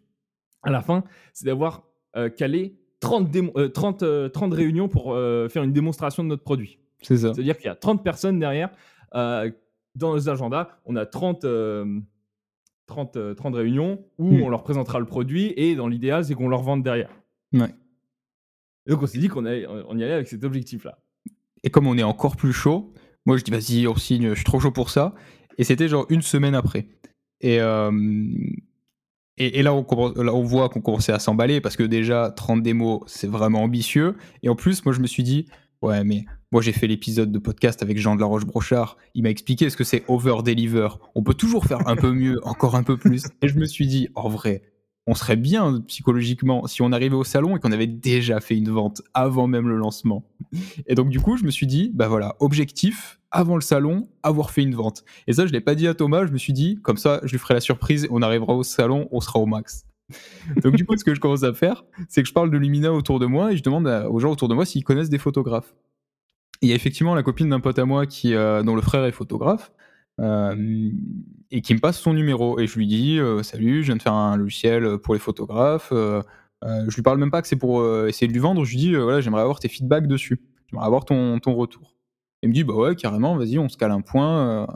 à 0.62 0.70
la 0.70 0.80
fin, 0.80 1.02
c'est 1.32 1.44
d'avoir 1.44 1.82
euh, 2.16 2.30
calé 2.30 2.78
30, 3.00 3.72
30, 3.72 4.32
30, 4.32 4.54
réunions 4.54 4.88
pour 4.88 5.12
euh, 5.12 5.48
faire 5.48 5.64
une 5.64 5.72
démonstration 5.72 6.22
de 6.22 6.28
notre 6.28 6.44
produit. 6.44 6.78
C'est 7.02 7.16
ça. 7.16 7.34
C'est-à-dire 7.34 7.56
qu'il 7.56 7.66
y 7.66 7.68
a 7.68 7.74
30 7.74 8.04
personnes 8.04 8.38
derrière. 8.38 8.70
Euh, 9.16 9.50
dans 9.96 10.14
les 10.14 10.28
agendas, 10.28 10.68
on 10.86 10.94
a 10.94 11.04
30, 11.04 11.44
30, 12.86 13.34
30 13.34 13.54
réunions 13.56 14.04
où 14.18 14.36
mmh. 14.36 14.42
on 14.42 14.48
leur 14.48 14.62
présentera 14.62 15.00
le 15.00 15.04
produit 15.04 15.52
et 15.56 15.74
dans 15.74 15.88
l'idéal, 15.88 16.24
c'est 16.24 16.34
qu'on 16.34 16.48
leur 16.48 16.62
vende 16.62 16.84
derrière. 16.84 17.10
Ouais. 17.52 17.74
Et 18.86 18.92
donc 18.92 19.02
on 19.02 19.06
s'est 19.06 19.18
dit 19.18 19.28
qu'on 19.28 19.44
on 19.44 19.98
y 19.98 20.04
allait 20.04 20.12
avec 20.12 20.28
cet 20.28 20.44
objectif-là. 20.44 20.98
Et 21.64 21.70
comme 21.70 21.88
on 21.88 21.98
est 21.98 22.04
encore 22.04 22.36
plus 22.36 22.52
chaud, 22.52 22.92
moi 23.26 23.36
je 23.36 23.42
dis 23.42 23.50
vas-y, 23.50 23.88
on 23.88 23.96
signe, 23.96 24.30
je 24.30 24.34
suis 24.34 24.44
trop 24.44 24.60
chaud 24.60 24.70
pour 24.70 24.90
ça. 24.90 25.12
Et 25.58 25.64
c'était 25.64 25.88
genre 25.88 26.06
une 26.08 26.22
semaine 26.22 26.54
après. 26.54 26.86
Et, 27.40 27.58
et, 29.36 29.62
là, 29.62 29.74
on 29.74 29.84
là, 30.22 30.32
on 30.32 30.42
voit 30.42 30.68
qu'on 30.68 30.80
commençait 30.80 31.12
à 31.12 31.18
s'emballer 31.18 31.60
parce 31.60 31.76
que 31.76 31.82
déjà, 31.82 32.30
30 32.30 32.62
démos, 32.62 33.00
c'est 33.06 33.26
vraiment 33.26 33.62
ambitieux. 33.62 34.16
Et 34.42 34.48
en 34.48 34.54
plus, 34.54 34.84
moi 34.84 34.94
je 34.94 35.00
me 35.00 35.08
suis 35.08 35.24
dit, 35.24 35.46
Ouais, 35.84 36.02
mais 36.02 36.24
moi 36.50 36.62
j'ai 36.62 36.72
fait 36.72 36.86
l'épisode 36.86 37.30
de 37.30 37.38
podcast 37.38 37.82
avec 37.82 37.98
Jean 37.98 38.14
de 38.14 38.20
la 38.20 38.26
Roche-Brochard. 38.26 38.96
Il 39.14 39.22
m'a 39.22 39.28
expliqué 39.28 39.68
ce 39.68 39.76
que 39.76 39.84
c'est 39.84 40.02
over-deliver. 40.08 40.88
On 41.14 41.22
peut 41.22 41.34
toujours 41.34 41.66
faire 41.66 41.86
un 41.86 41.94
peu 41.94 42.10
mieux, 42.10 42.40
encore 42.44 42.74
un 42.74 42.82
peu 42.82 42.96
plus. 42.96 43.24
Et 43.42 43.48
je 43.48 43.58
me 43.58 43.66
suis 43.66 43.86
dit, 43.86 44.08
en 44.14 44.30
vrai, 44.30 44.62
on 45.06 45.14
serait 45.14 45.36
bien 45.36 45.82
psychologiquement 45.82 46.66
si 46.66 46.80
on 46.80 46.90
arrivait 46.90 47.16
au 47.16 47.24
salon 47.24 47.56
et 47.56 47.60
qu'on 47.60 47.70
avait 47.70 47.86
déjà 47.86 48.40
fait 48.40 48.56
une 48.56 48.70
vente 48.70 49.02
avant 49.12 49.46
même 49.46 49.68
le 49.68 49.76
lancement. 49.76 50.24
Et 50.86 50.94
donc 50.94 51.10
du 51.10 51.20
coup, 51.20 51.36
je 51.36 51.44
me 51.44 51.50
suis 51.50 51.66
dit, 51.66 51.90
bah 51.92 52.08
voilà, 52.08 52.34
objectif 52.40 53.20
avant 53.34 53.56
le 53.56 53.60
salon, 53.60 54.08
avoir 54.22 54.50
fait 54.50 54.62
une 54.62 54.74
vente. 54.74 55.04
Et 55.26 55.32
ça, 55.32 55.46
je 55.46 55.52
l'ai 55.52 55.60
pas 55.60 55.74
dit 55.74 55.88
à 55.88 55.94
Thomas. 55.94 56.24
Je 56.24 56.32
me 56.32 56.38
suis 56.38 56.52
dit, 56.52 56.78
comme 56.82 56.96
ça, 56.96 57.20
je 57.24 57.32
lui 57.32 57.38
ferai 57.38 57.54
la 57.54 57.60
surprise. 57.60 58.06
On 58.10 58.22
arrivera 58.22 58.54
au 58.54 58.62
salon, 58.62 59.08
on 59.10 59.20
sera 59.20 59.40
au 59.40 59.46
max. 59.46 59.84
donc 60.62 60.76
du 60.76 60.86
coup, 60.86 60.96
ce 60.96 61.04
que 61.04 61.14
je 61.14 61.20
commence 61.20 61.42
à 61.42 61.52
faire, 61.52 61.84
c'est 62.08 62.22
que 62.22 62.28
je 62.28 62.32
parle 62.32 62.50
de 62.50 62.56
Lumina 62.56 62.92
autour 62.92 63.18
de 63.18 63.26
moi 63.26 63.52
et 63.52 63.56
je 63.56 63.62
demande 63.62 63.86
aux 64.10 64.18
gens 64.20 64.30
autour 64.30 64.48
de 64.48 64.54
moi 64.54 64.64
s'ils 64.64 64.84
connaissent 64.84 65.10
des 65.10 65.18
photographes. 65.18 65.74
Il 66.62 66.68
y 66.68 66.72
a 66.72 66.74
effectivement 66.74 67.14
la 67.14 67.22
copine 67.22 67.48
d'un 67.48 67.60
pote 67.60 67.78
à 67.78 67.84
moi 67.84 68.06
qui, 68.06 68.34
euh, 68.34 68.62
dont 68.62 68.76
le 68.76 68.82
frère 68.82 69.04
est 69.04 69.12
photographe. 69.12 69.72
Euh, 70.20 70.90
et 71.50 71.60
qui 71.60 71.74
me 71.74 71.80
passe 71.80 71.98
son 71.98 72.12
numéro. 72.12 72.60
Et 72.60 72.68
je 72.68 72.78
lui 72.78 72.86
dis 72.86 73.18
euh, 73.18 73.42
Salut, 73.42 73.82
je 73.82 73.86
viens 73.86 73.96
de 73.96 74.02
faire 74.02 74.12
un 74.12 74.36
logiciel 74.36 74.98
pour 74.98 75.14
les 75.14 75.20
photographes. 75.20 75.88
Je 75.92 76.94
lui 76.94 77.02
parle 77.02 77.18
même 77.18 77.32
pas 77.32 77.42
que 77.42 77.48
c'est 77.48 77.56
pour 77.56 77.84
essayer 78.06 78.28
de 78.28 78.32
lui 78.32 78.40
vendre. 78.40 78.64
Je 78.64 78.70
lui 78.70 78.76
dis 78.76 78.94
Voilà, 78.94 79.20
j'aimerais 79.20 79.42
avoir 79.42 79.58
tes 79.58 79.68
feedbacks 79.68 80.06
dessus. 80.06 80.40
J'aimerais 80.70 80.86
avoir 80.86 81.04
ton, 81.04 81.40
ton 81.40 81.54
retour. 81.54 81.93
Il 82.44 82.48
me 82.48 82.54
dit 82.54 82.64
Bah 82.64 82.74
ouais, 82.74 82.94
carrément, 82.94 83.37
vas-y, 83.37 83.59
on 83.59 83.68
se 83.68 83.76
cale 83.76 83.90
un 83.90 84.00
point. 84.00 84.66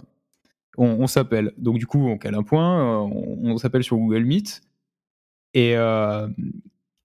on, 0.76 1.06
s'appelle. 1.06 1.52
Donc, 1.58 1.78
du 1.78 1.86
coup, 1.86 2.08
on 2.08 2.18
cale 2.18 2.34
un 2.34 2.42
point. 2.42 3.02
on, 3.02 3.38
on 3.44 3.56
s'appelle 3.58 3.84
sur 3.84 3.96
Google 3.96 4.24
Meet. 4.24 4.62
Et, 5.54 5.76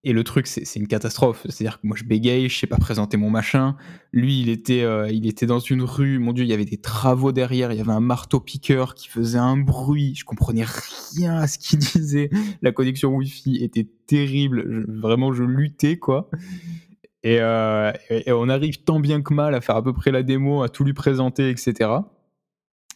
et 0.05 0.11
le 0.11 0.23
truc, 0.25 0.47
c'est 0.47 0.75
une 0.75 0.87
catastrophe. 0.87 1.45
C'est-à-dire 1.47 1.79
que 1.79 1.87
moi, 1.87 1.95
je 1.95 2.03
bégaye, 2.03 2.49
je 2.49 2.59
sais 2.59 2.67
pas 2.67 2.77
présenter 2.77 3.15
mon 3.15 3.29
machin. 3.29 3.77
Lui, 4.11 4.41
il 4.41 4.49
était, 4.49 4.83
euh, 4.83 5.09
il 5.09 5.25
était 5.25 5.45
dans 5.45 5.59
une 5.59 5.81
rue. 5.81 6.19
Mon 6.19 6.33
Dieu, 6.33 6.43
il 6.43 6.49
y 6.49 6.53
avait 6.53 6.65
des 6.65 6.77
travaux 6.77 7.31
derrière. 7.31 7.71
Il 7.71 7.77
y 7.77 7.81
avait 7.81 7.93
un 7.93 8.01
marteau-piqueur 8.01 8.95
qui 8.95 9.07
faisait 9.07 9.37
un 9.37 9.55
bruit. 9.55 10.13
Je 10.15 10.25
comprenais 10.25 10.65
rien 11.15 11.37
à 11.37 11.47
ce 11.47 11.57
qu'il 11.57 11.79
disait. 11.93 12.29
La 12.61 12.73
connexion 12.73 13.15
Wi-Fi 13.15 13.63
était 13.63 13.87
terrible. 14.05 14.85
vraiment, 14.89 15.31
je 15.31 15.43
luttais, 15.43 15.97
quoi. 15.97 16.29
Euh, 17.25 17.93
et, 18.09 18.31
on 18.31 18.49
arrive 18.49 18.83
tant 18.83 18.99
bien 18.99 19.21
que 19.21 19.33
mal 19.33 19.55
à 19.55 19.61
faire 19.61 19.77
à 19.77 19.83
peu 19.83 19.93
près 19.93 20.11
la 20.11 20.23
démo, 20.23 20.63
à 20.63 20.69
tout 20.69 20.83
lui 20.83 20.93
présenter, 20.93 21.49
etc. 21.49 21.89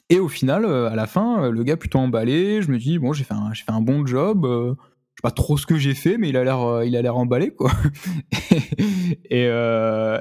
Et 0.09 0.19
au 0.19 0.27
final, 0.27 0.65
euh, 0.65 0.89
à 0.89 0.95
la 0.95 1.07
fin, 1.07 1.49
le 1.49 1.63
gars 1.63 1.77
plutôt 1.77 1.99
emballé. 1.99 2.61
Je 2.61 2.71
me 2.71 2.77
dis, 2.77 2.99
bon, 2.99 3.13
j'ai 3.13 3.23
fait, 3.23 3.33
un, 3.33 3.53
fait 3.53 3.71
un 3.71 3.81
bon 3.81 4.05
job 4.05 4.75
sais 5.17 5.21
pas 5.23 5.31
trop 5.31 5.57
ce 5.57 5.65
que 5.65 5.77
j'ai 5.77 5.95
fait, 5.95 6.17
mais 6.17 6.29
il 6.29 6.37
a 6.37 6.43
l'air, 6.43 6.61
euh, 6.61 6.85
il 6.85 6.95
a 6.95 7.01
l'air 7.01 7.17
emballé, 7.17 7.51
quoi. 7.51 7.71
et, 9.29 9.47
euh, 9.47 10.19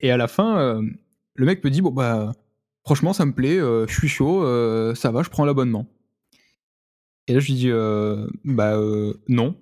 et 0.00 0.10
à 0.10 0.18
la 0.18 0.28
fin, 0.28 0.58
euh, 0.58 0.82
le 1.34 1.46
mec 1.46 1.64
me 1.64 1.70
dit, 1.70 1.80
bon, 1.80 1.92
bah, 1.92 2.32
franchement, 2.84 3.14
ça 3.14 3.24
me 3.24 3.32
plaît, 3.32 3.58
je 3.58 3.92
suis 3.92 4.08
chaud, 4.08 4.44
ça 4.94 5.10
va, 5.10 5.22
je 5.22 5.30
prends 5.30 5.46
l'abonnement. 5.46 5.86
Et 7.26 7.34
là, 7.34 7.40
je 7.40 7.46
lui 7.46 7.54
dis, 7.54 7.70
bah, 8.44 8.76
non. 9.28 9.56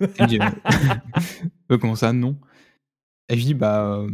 Il 0.00 0.22
me 0.22 0.26
dit, 0.26 0.38
comment 1.80 1.96
ça, 1.96 2.12
non? 2.12 2.38
Et 3.28 3.36
je 3.36 3.44
dis, 3.44 3.54
bah, 3.54 4.06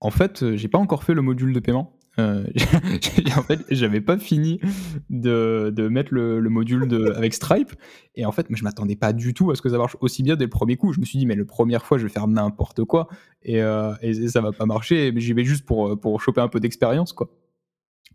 en 0.00 0.10
fait, 0.10 0.56
j'ai 0.56 0.68
pas 0.68 0.78
encore 0.78 1.04
fait 1.04 1.14
le 1.14 1.22
module 1.22 1.52
de 1.52 1.60
paiement. 1.60 1.98
Euh, 2.18 2.44
en 3.36 3.42
j'avais 3.70 4.02
pas 4.02 4.18
fini 4.18 4.60
de, 5.08 5.88
mettre 5.88 6.12
le, 6.12 6.40
le 6.40 6.50
module 6.50 7.12
avec 7.16 7.34
Stripe. 7.34 7.72
Et 8.14 8.26
en 8.26 8.32
fait, 8.32 8.46
je 8.50 8.62
m'attendais 8.64 8.96
pas 8.96 9.12
du 9.12 9.32
tout 9.32 9.50
à 9.50 9.54
ce 9.54 9.62
que 9.62 9.70
ça 9.70 9.78
marche 9.78 9.96
aussi 10.00 10.22
bien 10.22 10.36
dès 10.36 10.44
le 10.44 10.50
premier 10.50 10.76
coup. 10.76 10.92
Je 10.92 11.00
me 11.00 11.04
suis 11.04 11.18
dit, 11.18 11.26
mais 11.26 11.36
la 11.36 11.44
première 11.44 11.86
fois, 11.86 11.98
je 11.98 12.02
vais 12.02 12.12
faire 12.12 12.28
n'importe 12.28 12.84
quoi 12.84 13.08
et, 13.42 13.62
euh, 13.62 13.94
et, 14.02 14.28
ça 14.28 14.40
va 14.40 14.52
pas 14.52 14.66
marcher. 14.66 15.12
Mais 15.12 15.20
j'y 15.20 15.32
vais 15.32 15.44
juste 15.44 15.64
pour, 15.64 16.20
choper 16.20 16.40
un 16.40 16.48
peu 16.48 16.60
d'expérience, 16.60 17.12
quoi. 17.12 17.30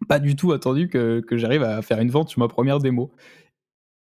Pas 0.08 0.20
du 0.20 0.36
tout 0.36 0.52
attendu 0.52 0.90
que 0.90 1.24
j'arrive 1.32 1.64
à 1.64 1.82
faire 1.82 2.00
une 2.00 2.12
vente 2.12 2.30
sur 2.30 2.40
ma 2.40 2.48
première 2.48 2.78
démo. 2.78 3.12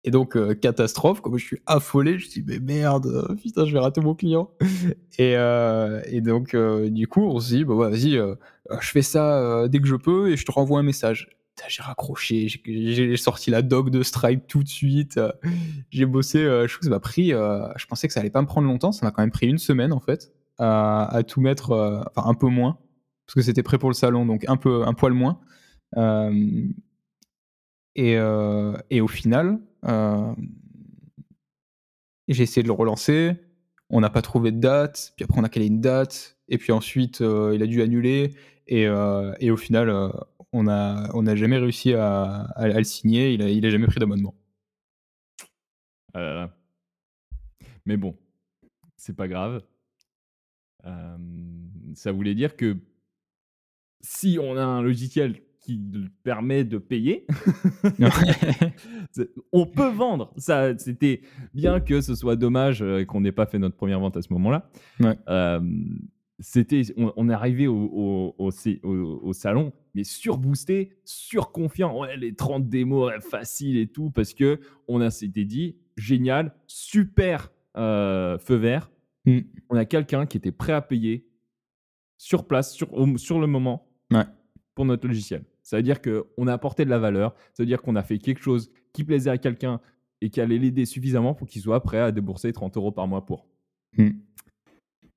Et 0.05 0.11
donc, 0.13 0.37
euh, 0.37 0.55
catastrophe, 0.55 1.21
comme 1.21 1.37
je 1.37 1.45
suis 1.45 1.59
affolé, 1.67 2.19
je 2.19 2.27
me 2.27 2.31
dis, 2.31 2.45
mais 2.47 2.61
merde, 2.61 3.07
euh, 3.07 3.35
putain, 3.35 3.67
je 3.67 3.73
vais 3.73 3.81
rater 3.81 4.01
mon 4.01 4.15
client. 4.15 4.51
Et, 5.19 5.35
euh, 5.37 6.03
et 6.07 6.21
donc, 6.21 6.55
du 6.55 7.09
coup, 7.09 7.23
on 7.23 7.41
se 7.41 7.55
dit, 7.55 7.65
bah 7.65 7.75
ouais, 7.75 7.89
vas-y, 7.89 8.21
je 8.81 8.91
fais 8.91 9.01
ça 9.01 9.67
dès 9.67 9.81
que 9.81 9.87
je 9.87 9.97
peux 9.97 10.31
et 10.31 10.37
je 10.37 10.45
te 10.45 10.53
renvoie 10.53 10.79
un 10.79 10.83
message. 10.83 11.31
J'ai 11.69 11.83
raccroché, 11.83 12.49
j'ai 12.67 13.17
sorti 13.17 13.51
la 13.51 13.63
doc 13.63 13.89
de 13.89 14.03
Stripe 14.03 14.47
tout 14.47 14.63
de 14.63 14.69
suite. 14.69 15.19
j'ai 15.91 16.05
bossé, 16.05 16.41
je 16.41 16.67
trouve 16.67 16.81
que 16.81 16.85
ça 16.85 16.91
m'a 16.91 17.01
pris, 17.01 17.31
je 17.31 17.87
pensais 17.87 18.09
que 18.09 18.13
ça 18.13 18.21
allait 18.21 18.29
pas 18.29 18.43
me 18.43 18.47
prendre 18.47 18.69
longtemps, 18.69 18.93
ça 18.93 19.07
m'a 19.07 19.11
quand 19.11 19.23
même 19.23 19.31
pris 19.31 19.47
une 19.47 19.57
semaine 19.57 19.95
en 19.95 20.01
fait, 20.01 20.35
à 20.59 21.23
tout 21.27 21.41
mettre, 21.41 21.73
enfin 22.15 22.29
un 22.29 22.35
peu 22.35 22.49
moins, 22.49 22.77
parce 23.27 23.37
que 23.37 23.41
c'était 23.41 23.63
prêt 23.63 23.79
pour 23.79 23.89
le 23.89 23.95
salon, 23.95 24.27
donc 24.27 24.45
un 24.49 24.59
peu, 24.59 24.87
un 24.87 24.93
poil 24.93 25.15
moins. 25.15 25.41
Et, 27.97 28.15
et 28.91 29.01
au 29.01 29.09
final, 29.09 29.59
euh, 29.87 30.35
j'ai 32.29 32.43
essayé 32.43 32.63
de 32.63 32.69
le 32.69 32.73
relancer, 32.73 33.37
on 33.89 34.01
n'a 34.01 34.11
pas 34.11 34.23
trouvé 34.23 34.51
de 34.51 34.59
date, 34.59 35.13
puis 35.17 35.25
après 35.25 35.39
on 35.39 35.45
a 35.45 35.49
calé 35.49 35.67
une 35.67 35.81
date, 35.81 36.39
et 36.49 36.59
puis 36.59 36.73
ensuite 36.73 37.21
euh, 37.21 37.53
il 37.55 37.63
a 37.63 37.67
dû 37.67 37.83
annuler, 37.83 38.35
et, 38.67 38.87
euh, 38.87 39.33
et 39.39 39.51
au 39.51 39.57
final 39.57 39.91
on 40.53 40.65
n'a 40.65 41.09
on 41.15 41.27
a 41.27 41.37
jamais 41.37 41.59
réussi 41.59 41.95
à, 41.95 42.43
à, 42.57 42.67
le 42.67 42.85
signer, 42.85 43.33
il 43.33 43.43
a, 43.43 43.49
il 43.49 43.65
a 43.65 43.71
jamais 43.71 43.87
pris 43.87 44.01
d'abonnement. 44.01 44.35
Ah 46.15 46.51
Mais 47.85 47.97
bon, 47.97 48.17
c'est 48.97 49.15
pas 49.15 49.29
grave. 49.29 49.63
ça 51.95 52.13
voulait 52.13 52.35
dire 52.35 52.57
que 52.57 52.77
si 54.01 54.39
on 54.41 54.57
a 54.57 54.65
un 54.65 54.83
logiciel 54.83 55.43
qui 55.67 55.81
permet 56.23 56.65
de 56.65 56.79
payer. 56.79 57.27
on 59.53 59.67
peut 59.67 59.89
vendre. 59.89 60.33
Ça, 60.37 60.79
c'était 60.79 61.23
bien 61.55 61.81
que 61.81 62.01
ce 62.01 62.15
soit 62.15 62.37
dommage 62.37 62.83
euh, 62.83 63.05
qu'on 63.05 63.21
n'ait 63.21 63.33
pas 63.33 63.47
fait 63.47 63.59
notre 63.59 63.77
première 63.77 63.99
vente 63.99 64.17
à 64.17 64.23
ce 64.23 64.33
moment-là. 64.33 64.71
Euh, 65.29 65.61
c'était, 66.39 66.83
on, 66.97 67.29
est 67.29 67.33
arrivé 67.33 67.67
au, 67.67 68.35
au, 68.39 69.33
salon, 69.33 69.73
mais 69.95 70.05
surboosté, 70.05 70.93
surconfiant. 71.05 71.99
Ouais, 71.99 72.17
les 72.17 72.35
30 72.35 72.69
démos 72.69 73.13
faciles 73.29 73.79
et 73.79 73.89
tout, 73.89 74.11
parce 74.11 74.35
que 74.35 74.61
on 74.87 75.01
a 75.01 75.11
s'était 75.11 75.47
dit 75.47 75.77
génial, 75.97 76.55
super 76.69 77.51
euh, 77.77 78.39
feu 78.39 78.55
vert. 78.55 78.91
Mm. 79.25 79.39
On 79.71 79.77
a 79.77 79.85
quelqu'un 79.85 80.27
qui 80.27 80.37
était 80.37 80.53
prêt 80.53 80.75
à 80.75 80.83
payer 80.83 81.27
sur 82.19 82.47
place, 82.47 82.73
sur, 82.73 82.89
sur 83.19 83.41
le 83.41 83.47
moment, 83.49 83.89
pour 84.77 84.85
notre 84.85 85.09
logiciel. 85.09 85.43
Ça 85.67 85.79
veut 85.79 85.83
dire 85.83 86.01
qu'on 86.01 86.47
a 86.47 86.53
apporté 86.53 86.85
de 86.85 86.91
la 86.91 87.01
valeur, 87.01 87.35
ça 87.53 87.65
veut 87.65 87.67
dire 87.67 87.83
qu'on 87.83 87.97
a 87.97 88.05
fait 88.05 88.19
quelque 88.19 88.41
chose 88.41 88.71
qui 88.93 89.03
plaisait 89.03 89.31
à 89.31 89.37
quelqu'un 89.37 89.81
et 90.21 90.31
qui 90.31 90.41
allait 90.41 90.59
l'aider 90.59 90.85
suffisamment 90.85 91.35
pour 91.35 91.49
qu'il 91.49 91.61
soit 91.61 91.83
prêt 91.83 91.99
à 91.99 92.13
débourser 92.13 92.53
30 92.53 92.77
euros 92.77 92.93
par 92.93 93.09
mois 93.09 93.27
pour. 93.27 93.49
Hmm. 93.99 94.11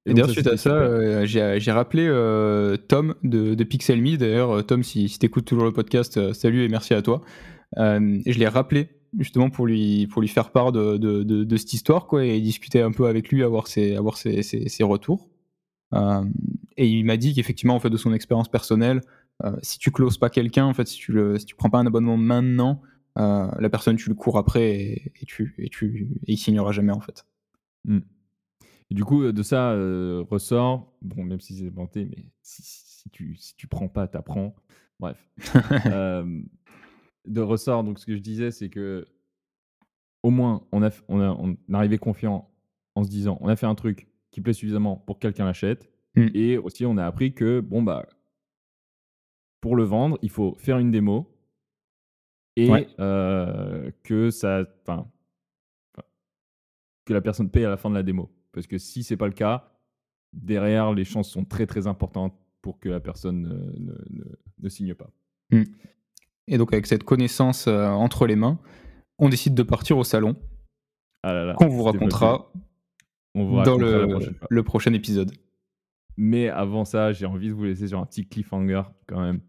Et, 0.07 0.13
d'ailleurs, 0.15 0.31
suite 0.31 0.47
à 0.47 0.57
ça, 0.57 0.73
euh, 0.73 1.25
j'ai 1.27 1.71
rappelé 1.71 2.07
euh, 2.07 2.77
Tom 2.77 3.13
de, 3.21 3.53
de 3.53 3.63
PixelMe. 3.63 4.17
D'ailleurs, 4.17 4.49
euh, 4.49 4.61
Tom, 4.63 4.81
si, 4.81 5.07
si 5.07 5.19
tu 5.19 5.27
écoutes 5.27 5.45
toujours 5.45 5.65
le 5.65 5.71
podcast, 5.71 6.33
salut 6.33 6.63
et 6.63 6.67
merci 6.67 6.95
à 6.95 7.03
toi. 7.03 7.21
et 7.77 8.31
je 8.31 8.39
l'ai 8.39 8.47
rappelé 8.47 8.89
justement 9.19 9.51
pour 9.51 9.67
lui, 9.67 10.07
pour 10.07 10.23
lui 10.23 10.29
faire 10.29 10.51
part 10.51 10.71
de, 10.71 10.97
de, 10.97 11.23
de, 11.23 11.57
cette 11.57 11.73
histoire 11.73 12.07
quoi, 12.07 12.25
et 12.25 12.41
discuter 12.41 12.81
un 12.81 12.91
peu 12.91 13.05
avec 13.05 13.29
lui, 13.29 13.43
avoir 13.43 13.67
ses, 13.67 13.95
avoir 13.95 14.17
ses, 14.17 14.41
ses, 14.41 14.67
ses 14.67 14.83
retours. 14.83 15.29
et 15.93 16.87
il 16.87 17.05
m'a 17.05 17.17
dit 17.17 17.35
qu'effectivement, 17.35 17.75
en 17.75 17.79
fait, 17.79 17.91
de 17.91 17.97
son 17.97 18.13
expérience 18.13 18.49
personnelle, 18.49 19.01
si 19.61 19.79
tu 19.79 19.91
closes 19.91 20.17
pas 20.17 20.29
quelqu'un, 20.29 20.65
en 20.65 20.73
fait, 20.73 20.87
si 20.87 20.97
tu 20.97 21.11
le, 21.11 21.37
si 21.37 21.45
tu 21.45 21.55
prends 21.55 21.69
pas 21.69 21.79
un 21.79 21.85
abonnement 21.85 22.17
maintenant, 22.17 22.81
euh, 23.17 23.49
la 23.59 23.69
personne 23.69 23.95
tu 23.95 24.09
le 24.09 24.15
cours 24.15 24.37
après 24.37 24.71
et, 24.71 25.25
tu 25.25 25.55
et 25.57 25.69
tu 25.69 26.09
et 26.27 26.33
il 26.33 26.37
signera 26.37 26.71
jamais 26.71 26.93
en 26.93 26.99
fait. 26.99 27.25
Mmh. 27.85 27.99
du 28.91 29.05
coup, 29.05 29.31
de 29.31 29.43
ça 29.43 29.71
ressort, 30.29 30.93
bon, 31.01 31.23
même 31.23 31.39
si 31.39 31.57
c'est 31.57 31.67
inventé, 31.67 32.05
mais 32.05 32.31
si, 32.41 32.61
si, 32.63 33.09
tu 33.09 33.35
si 33.37 33.55
tu 33.55 33.67
prends 33.67 33.87
pas, 33.87 34.07
t'apprends. 34.07 34.55
Bref, 34.99 35.17
de 37.25 37.41
ressort. 37.41 37.83
Donc, 37.83 37.99
ce 37.99 38.05
que 38.05 38.15
je 38.15 38.21
disais, 38.21 38.51
c'est 38.51 38.69
que 38.69 39.07
au 40.23 40.29
moins, 40.29 40.67
on 40.71 40.83
a 40.83 40.89
on 41.07 41.21
a 41.21 41.29
on 41.29 41.57
arrivé 41.73 41.97
confiant 41.97 42.49
en 42.95 43.03
se 43.03 43.09
disant, 43.09 43.37
on 43.41 43.47
a 43.47 43.55
fait 43.55 43.65
un 43.65 43.75
truc 43.75 44.09
qui 44.31 44.41
plaît 44.41 44.53
suffisamment 44.53 44.97
pour 44.97 45.17
que 45.17 45.21
quelqu'un 45.21 45.45
l'achète. 45.45 45.89
Mmh. 46.15 46.27
Et 46.33 46.57
aussi, 46.57 46.85
on 46.85 46.97
a 46.97 47.05
appris 47.05 47.33
que 47.33 47.61
bon 47.61 47.81
bah 47.81 48.07
pour 49.61 49.75
le 49.75 49.83
vendre, 49.83 50.17
il 50.21 50.29
faut 50.29 50.55
faire 50.57 50.77
une 50.77 50.91
démo 50.91 51.29
et 52.55 52.85
que 54.03 54.29
ça, 54.31 54.65
que 57.05 57.13
la 57.13 57.21
personne 57.21 57.49
paye 57.49 57.65
à 57.65 57.69
la 57.69 57.77
fin 57.77 57.89
de 57.89 57.95
la 57.95 58.03
démo. 58.03 58.29
Parce 58.51 58.67
que 58.67 58.77
si 58.77 59.03
c'est 59.03 59.17
pas 59.17 59.27
le 59.27 59.33
cas, 59.33 59.71
derrière, 60.33 60.93
les 60.93 61.05
chances 61.05 61.29
sont 61.29 61.45
très 61.45 61.65
très 61.65 61.87
importantes 61.87 62.35
pour 62.61 62.79
que 62.79 62.89
la 62.89 62.99
personne 62.99 63.41
ne, 63.77 63.93
ne, 64.61 64.69
signe 64.69 64.93
pas. 64.93 65.09
Mmh. 65.51 65.63
Et 66.47 66.57
donc 66.57 66.73
avec 66.73 66.87
cette 66.87 67.03
connaissance 67.03 67.67
entre 67.67 68.27
les 68.27 68.35
mains, 68.35 68.59
on 69.17 69.29
décide 69.29 69.53
de 69.53 69.63
partir 69.63 69.97
au 69.97 70.03
salon. 70.03 70.35
Ah 71.23 71.53
qu'on 71.57 71.67
vous 71.67 71.83
racontera 71.83 72.51
dans 73.35 73.77
le 73.77 74.63
prochain 74.63 74.93
épisode. 74.93 75.31
Mais 76.17 76.49
avant 76.49 76.83
ça, 76.83 77.13
j'ai 77.13 77.25
envie 77.25 77.47
de 77.47 77.53
vous 77.53 77.63
laisser 77.63 77.87
sur 77.87 77.99
un 77.99 78.05
petit 78.05 78.27
cliffhanger 78.27 78.83
quand 79.07 79.21
même 79.21 79.41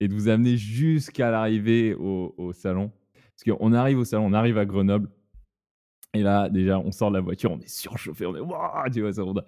et 0.00 0.08
de 0.08 0.14
vous 0.14 0.28
amener 0.28 0.56
jusqu'à 0.56 1.30
l'arrivée 1.30 1.94
au, 1.94 2.52
salon. 2.52 2.90
Parce 3.12 3.58
qu'on 3.58 3.72
arrive 3.72 3.98
au 3.98 4.04
salon, 4.04 4.26
on 4.26 4.32
arrive 4.32 4.58
à 4.58 4.64
Grenoble. 4.64 5.08
Et 6.12 6.22
là, 6.22 6.48
déjà, 6.48 6.78
on 6.80 6.90
sort 6.90 7.10
de 7.10 7.16
la 7.16 7.20
voiture, 7.20 7.52
on 7.52 7.60
est 7.60 7.68
surchauffé, 7.68 8.26
on 8.26 8.34
est 8.34 8.40
waouh, 8.40 8.90
tu 8.92 9.00
vois, 9.00 9.12
ça, 9.12 9.24
on 9.24 9.36
a- 9.36 9.44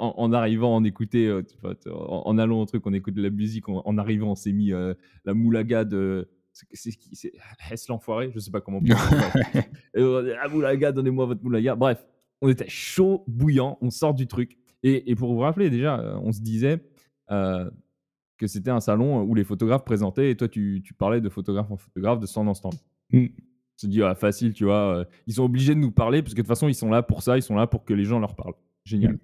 en, 0.00 0.14
en 0.16 0.32
arrivant, 0.32 0.76
on 0.76 0.84
écoutait, 0.84 1.26
euh, 1.26 1.42
en, 1.90 2.22
en 2.26 2.38
allant 2.38 2.60
au 2.60 2.66
truc, 2.66 2.86
on 2.86 2.92
écoutait 2.92 3.16
de 3.16 3.22
la 3.22 3.30
musique. 3.30 3.68
En, 3.68 3.82
en 3.84 3.98
arrivant, 3.98 4.30
on 4.30 4.34
s'est 4.36 4.52
mis 4.52 4.72
euh, 4.72 4.94
la 5.24 5.34
moulaga 5.34 5.84
de. 5.84 6.28
C'est 6.52 6.92
qui 6.92 7.16
C'est 7.16 7.32
Hess 7.68 7.88
l'enfoiré 7.88 8.30
Je 8.32 8.38
sais 8.38 8.52
pas 8.52 8.60
comment. 8.60 8.78
on 8.78 10.34
ah, 10.40 10.48
moulaga, 10.52 10.92
donnez-moi 10.92 11.26
votre 11.26 11.42
moulaga. 11.42 11.74
Bref, 11.74 12.06
on 12.40 12.48
était 12.48 12.68
chaud, 12.68 13.24
bouillant, 13.26 13.76
on 13.80 13.90
sort 13.90 14.14
du 14.14 14.28
truc. 14.28 14.56
Et, 14.84 15.10
et 15.10 15.16
pour 15.16 15.32
vous 15.32 15.40
rappeler, 15.40 15.68
déjà, 15.68 15.98
euh, 15.98 16.16
on 16.22 16.30
se 16.30 16.40
disait 16.40 16.78
euh, 17.32 17.68
que 18.38 18.46
c'était 18.46 18.70
un 18.70 18.80
salon 18.80 19.22
où 19.22 19.34
les 19.34 19.44
photographes 19.44 19.84
présentaient 19.84 20.30
et 20.30 20.36
toi, 20.36 20.48
tu, 20.48 20.82
tu 20.84 20.94
parlais 20.94 21.20
de 21.20 21.28
photographe 21.28 21.70
en 21.70 21.76
photographe, 21.76 22.18
de 22.18 22.26
stand 22.26 22.48
en 22.48 22.54
stand. 22.54 22.74
Mm. 23.10 23.26
On 23.26 23.80
se 23.80 23.86
dit, 23.86 24.02
ah, 24.02 24.14
facile, 24.14 24.52
tu 24.52 24.64
vois. 24.64 24.98
euh, 24.98 25.04
ils 25.26 25.34
sont 25.34 25.44
obligés 25.44 25.74
de 25.74 25.80
nous 25.80 25.90
parler 25.90 26.22
parce 26.22 26.34
que 26.34 26.38
de 26.38 26.42
toute 26.42 26.48
façon, 26.48 26.68
ils 26.68 26.74
sont 26.74 26.90
là 26.90 27.02
pour 27.02 27.22
ça, 27.22 27.36
ils 27.36 27.42
sont 27.42 27.56
là 27.56 27.66
pour 27.66 27.84
que 27.84 27.94
les 27.94 28.04
gens 28.04 28.20
leur 28.20 28.34
parlent. 28.34 28.54
Génial. 28.84 29.14
Mm. 29.14 29.18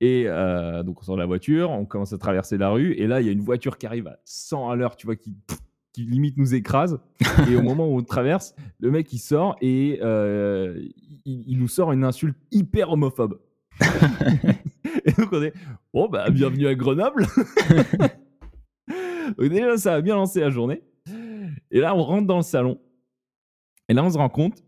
Et 0.00 0.24
euh, 0.26 0.82
donc, 0.82 1.00
on 1.00 1.04
sort 1.04 1.16
de 1.16 1.20
la 1.20 1.26
voiture, 1.26 1.70
on 1.70 1.84
commence 1.84 2.12
à 2.12 2.18
traverser 2.18 2.56
la 2.56 2.70
rue, 2.70 2.92
et 2.92 3.06
là, 3.06 3.20
il 3.20 3.26
y 3.26 3.28
a 3.28 3.32
une 3.32 3.40
voiture 3.40 3.76
qui 3.78 3.86
arrive 3.86 4.06
à 4.06 4.18
100 4.24 4.70
à 4.70 4.76
l'heure, 4.76 4.96
tu 4.96 5.06
vois, 5.06 5.16
qui, 5.16 5.34
qui 5.92 6.04
limite 6.04 6.36
nous 6.36 6.54
écrase. 6.54 7.00
et 7.50 7.56
au 7.56 7.62
moment 7.62 7.88
où 7.88 7.98
on 7.98 8.02
traverse, 8.02 8.54
le 8.80 8.90
mec, 8.90 9.12
il 9.12 9.18
sort 9.18 9.56
et 9.60 9.98
euh, 10.02 10.80
il, 11.24 11.44
il 11.46 11.58
nous 11.58 11.68
sort 11.68 11.92
une 11.92 12.04
insulte 12.04 12.36
hyper 12.50 12.92
homophobe. 12.92 13.40
et 15.04 15.12
donc, 15.12 15.32
on 15.32 15.42
est, 15.42 15.52
bon, 15.98 16.08
bah, 16.08 16.30
bienvenue 16.32 16.68
à 16.68 16.74
Grenoble. 16.76 17.26
donc, 19.38 19.48
déjà, 19.48 19.76
ça 19.76 19.94
a 19.94 20.00
bien 20.00 20.14
lancé 20.14 20.40
la 20.40 20.50
journée. 20.50 20.82
Et 21.70 21.80
là, 21.80 21.94
on 21.96 22.02
rentre 22.04 22.26
dans 22.26 22.36
le 22.36 22.42
salon. 22.42 22.80
Et 23.88 23.94
là, 23.94 24.04
on 24.04 24.10
se 24.10 24.18
rend 24.18 24.28
compte 24.28 24.62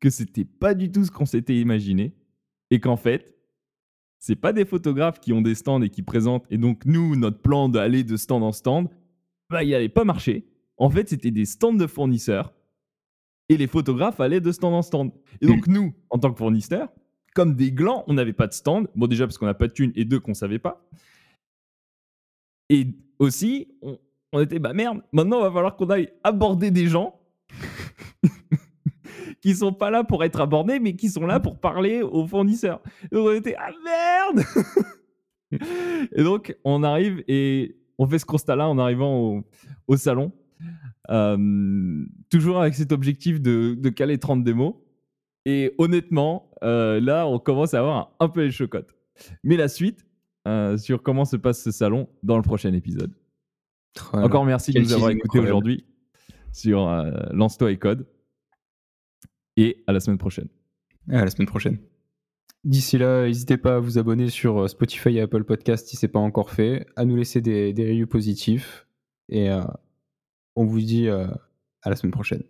que 0.00 0.10
c'était 0.10 0.44
pas 0.44 0.74
du 0.74 0.90
tout 0.90 1.04
ce 1.04 1.10
qu'on 1.12 1.26
s'était 1.26 1.56
imaginé. 1.56 2.16
Et 2.70 2.80
qu'en 2.80 2.96
fait, 2.96 3.36
c'est 4.18 4.36
pas 4.36 4.52
des 4.52 4.64
photographes 4.64 5.20
qui 5.20 5.32
ont 5.32 5.42
des 5.42 5.54
stands 5.54 5.80
et 5.80 5.90
qui 5.90 6.02
présentent. 6.02 6.46
Et 6.50 6.58
donc, 6.58 6.84
nous, 6.84 7.14
notre 7.14 7.40
plan 7.40 7.68
d'aller 7.68 8.02
de 8.02 8.16
stand 8.16 8.42
en 8.42 8.52
stand, 8.52 8.88
bah, 9.50 9.62
il 9.62 9.70
n'allait 9.70 9.88
pas 9.88 10.04
marcher. 10.04 10.48
En 10.76 10.90
fait, 10.90 11.08
c'était 11.08 11.30
des 11.30 11.44
stands 11.44 11.72
de 11.72 11.86
fournisseurs. 11.86 12.52
Et 13.48 13.56
les 13.56 13.68
photographes 13.68 14.18
allaient 14.18 14.40
de 14.40 14.50
stand 14.50 14.74
en 14.74 14.82
stand. 14.82 15.12
Et 15.40 15.46
donc, 15.46 15.68
nous, 15.68 15.94
en 16.10 16.18
tant 16.18 16.32
que 16.32 16.38
fournisseurs, 16.38 16.88
comme 17.38 17.54
des 17.54 17.70
glands, 17.70 18.02
on 18.08 18.14
n'avait 18.14 18.32
pas 18.32 18.48
de 18.48 18.52
stand. 18.52 18.88
Bon, 18.96 19.06
déjà 19.06 19.24
parce 19.24 19.38
qu'on 19.38 19.46
n'a 19.46 19.54
pas 19.54 19.68
de 19.68 19.72
thunes 19.72 19.92
et 19.94 20.04
deux, 20.04 20.18
qu'on 20.18 20.34
savait 20.34 20.58
pas. 20.58 20.84
Et 22.68 22.88
aussi, 23.20 23.68
on, 24.32 24.40
était, 24.40 24.58
bah 24.58 24.72
merde, 24.72 25.02
maintenant, 25.12 25.40
va 25.42 25.52
falloir 25.52 25.76
qu'on 25.76 25.88
aille 25.88 26.08
aborder 26.24 26.72
des 26.72 26.88
gens 26.88 27.20
qui 29.40 29.54
sont 29.54 29.72
pas 29.72 29.88
là 29.88 30.02
pour 30.02 30.24
être 30.24 30.40
abordés, 30.40 30.80
mais 30.80 30.96
qui 30.96 31.08
sont 31.10 31.26
là 31.26 31.38
pour 31.38 31.60
parler 31.60 32.02
aux 32.02 32.26
fournisseurs. 32.26 32.82
On 33.12 33.30
était, 33.30 33.54
ah 33.56 33.70
merde 33.84 34.44
Et 36.12 36.24
donc, 36.24 36.56
on 36.64 36.82
arrive 36.82 37.22
et 37.28 37.76
on 37.98 38.08
fait 38.08 38.18
ce 38.18 38.26
constat-là 38.26 38.68
en 38.68 38.78
arrivant 38.78 39.16
au, 39.16 39.44
au 39.86 39.96
salon. 39.96 40.32
Euh, 41.08 42.04
toujours 42.30 42.60
avec 42.60 42.74
cet 42.74 42.90
objectif 42.90 43.40
de, 43.40 43.76
de 43.78 43.88
caler 43.90 44.18
30 44.18 44.42
démos. 44.42 44.74
Et 45.48 45.74
honnêtement, 45.78 46.50
euh, 46.62 47.00
là, 47.00 47.26
on 47.26 47.38
commence 47.38 47.72
à 47.72 47.78
avoir 47.78 47.96
un, 47.96 48.26
un 48.26 48.28
peu 48.28 48.44
les 48.44 48.50
chocottes. 48.50 48.94
Mais 49.42 49.56
la 49.56 49.68
suite 49.68 50.06
euh, 50.46 50.76
sur 50.76 51.02
comment 51.02 51.24
se 51.24 51.36
passe 51.36 51.62
ce 51.62 51.70
salon 51.70 52.06
dans 52.22 52.36
le 52.36 52.42
prochain 52.42 52.74
épisode. 52.74 53.14
Voilà. 54.12 54.26
Encore 54.26 54.44
merci 54.44 54.72
de 54.72 54.80
nous 54.80 54.92
avoir 54.92 55.08
écoutés 55.08 55.38
aujourd'hui 55.38 55.86
sur 56.52 56.86
euh, 56.86 57.10
Lance-toi 57.30 57.72
et 57.72 57.78
Code. 57.78 58.06
Et 59.56 59.82
à 59.86 59.92
la 59.92 60.00
semaine 60.00 60.18
prochaine. 60.18 60.48
À 61.08 61.24
la 61.24 61.30
semaine 61.30 61.48
prochaine. 61.48 61.78
D'ici 62.64 62.98
là, 62.98 63.24
n'hésitez 63.24 63.56
pas 63.56 63.76
à 63.76 63.78
vous 63.78 63.96
abonner 63.96 64.28
sur 64.28 64.68
Spotify 64.68 65.16
et 65.16 65.22
Apple 65.22 65.44
Podcast 65.44 65.88
si 65.88 65.96
ce 65.96 66.04
n'est 66.04 66.12
pas 66.12 66.18
encore 66.18 66.50
fait, 66.50 66.86
à 66.94 67.06
nous 67.06 67.16
laisser 67.16 67.40
des, 67.40 67.72
des 67.72 67.88
reviews 67.88 68.06
positifs. 68.06 68.86
Et 69.30 69.48
euh, 69.48 69.62
on 70.56 70.66
vous 70.66 70.80
dit 70.82 71.08
euh, 71.08 71.26
à 71.80 71.88
la 71.88 71.96
semaine 71.96 72.12
prochaine. 72.12 72.42